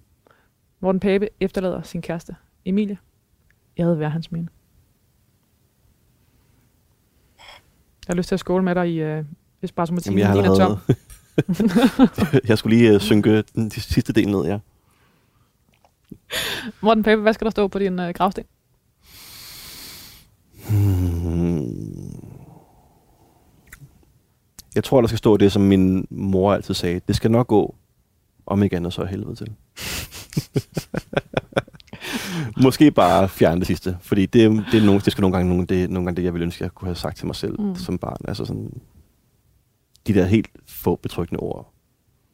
Morten 0.81 1.01
Pape 1.01 1.29
efterlader 1.41 1.83
sin 1.83 2.03
kæreste, 2.03 2.37
Emilie. 2.65 2.99
Jeg 3.77 3.87
havde 3.87 3.99
været 3.99 4.13
hans 4.13 4.33
minde. 4.33 4.49
Jeg 8.09 8.13
har 8.13 8.15
lyst 8.15 8.29
til 8.29 8.35
at 8.35 8.41
skåle 8.41 8.65
med 8.65 8.75
dig 8.75 8.91
i 8.93 9.01
øh, 9.01 9.25
Espresso 9.63 9.95
Martini. 9.95 10.21
Jamen, 10.21 10.37
jeg 10.37 10.43
har 10.45 10.55
Din 10.55 10.61
tom. 10.61 10.79
allerede... 12.19 12.41
jeg 12.49 12.59
skulle 12.59 12.77
lige 12.77 12.95
uh, 12.95 13.01
synke 13.01 13.43
den 13.43 13.69
de 13.69 13.81
sidste 13.81 14.13
del 14.13 14.29
ned, 14.31 14.45
ja. 14.45 14.59
Morten 16.81 17.05
Pape, 17.05 17.23
hvad 17.23 17.33
skal 17.33 17.45
der 17.45 17.51
stå 17.51 17.69
på 17.69 17.79
din 17.79 17.99
øh, 17.99 18.15
gravsten? 18.15 18.45
Hmm. 20.69 22.04
Jeg 24.75 24.85
tror, 24.85 25.01
der 25.01 25.09
skal 25.09 25.19
stå 25.19 25.37
det, 25.37 25.53
som 25.53 25.63
min 25.63 26.07
mor 26.11 26.53
altid 26.55 26.75
sagde. 26.75 27.01
Det 27.09 27.17
skal 27.17 27.31
nok 27.31 27.47
gå, 27.47 27.75
om 28.47 28.63
ikke 28.63 28.77
andet 28.77 28.93
så 28.93 29.03
er 29.03 29.07
helvede 29.07 29.35
til. 29.35 29.53
Måske 32.63 32.91
bare 32.91 33.29
fjerne 33.29 33.59
det 33.61 33.67
sidste, 33.67 33.99
fordi 34.01 34.27
det, 34.27 34.65
det, 34.73 34.81
er 34.83 34.87
nogle, 34.87 35.01
det 35.01 35.13
skal 35.13 35.23
nogle 35.23 35.37
gange, 35.37 35.49
nogle, 35.49 35.67
det, 35.67 35.91
nogle 35.91 36.07
gange 36.07 36.17
det, 36.17 36.25
jeg 36.25 36.35
ville 36.35 36.45
ønske, 36.45 36.65
jeg 36.65 36.75
kunne 36.75 36.89
have 36.89 36.95
sagt 36.97 37.17
til 37.17 37.27
mig 37.27 37.37
selv 37.37 37.61
Mm. 37.61 37.75
som 37.75 37.99
barn. 37.99 38.17
Altså 38.29 38.45
sådan, 38.45 38.81
de 40.07 40.15
der 40.15 40.25
helt 40.25 40.49
få 40.67 40.97
betryggende 40.97 41.41
ord, 41.41 41.73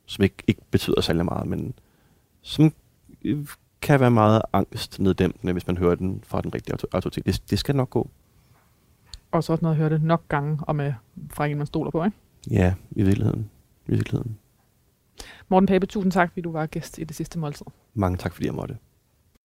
som 0.07 0.23
ikke, 0.23 0.37
ikke 0.47 0.61
betyder 0.71 1.01
særlig 1.01 1.25
meget, 1.25 1.47
men 1.49 1.75
som 2.43 2.73
øh, 3.25 3.47
kan 3.83 4.01
være 4.01 4.11
meget 4.11 4.43
angstneddæmpende, 4.53 5.53
hvis 5.53 5.67
man 5.67 5.77
hører 5.77 5.95
den 5.95 6.23
fra 6.27 6.41
den 6.41 6.55
rigtige 6.55 6.75
auto- 6.75 6.89
autoritet. 6.93 7.27
Det, 7.27 7.51
det 7.51 7.59
skal 7.59 7.77
nok 7.77 7.91
gå. 7.91 8.11
Og 9.33 9.45
så 9.45 9.53
også 9.53 9.63
noget 9.63 9.75
at 9.75 9.79
høre 9.79 9.91
det 9.91 10.03
nok 10.03 10.23
gange, 10.29 10.59
og 10.63 10.77
med 10.77 10.93
fra 11.31 11.47
en, 11.47 11.59
man 11.59 11.67
stoler 11.67 11.91
på, 11.91 12.05
ikke? 12.05 12.17
Ja, 12.51 12.75
i 12.91 13.03
virkeligheden. 13.03 13.51
I 13.87 13.91
virkeligheden. 13.91 14.39
Morten 15.49 15.67
Pape, 15.67 15.87
tusind 15.87 16.13
tak, 16.13 16.31
fordi 16.31 16.41
du 16.41 16.53
var 16.53 16.67
gæst 16.67 16.99
i 16.99 17.05
det 17.05 17.17
sidste 17.17 17.39
måltid. 17.39 17.67
Mange 17.95 18.19
tak, 18.19 18.35
fordi 18.35 18.47
jeg 18.47 18.55
måtte. 18.55 18.77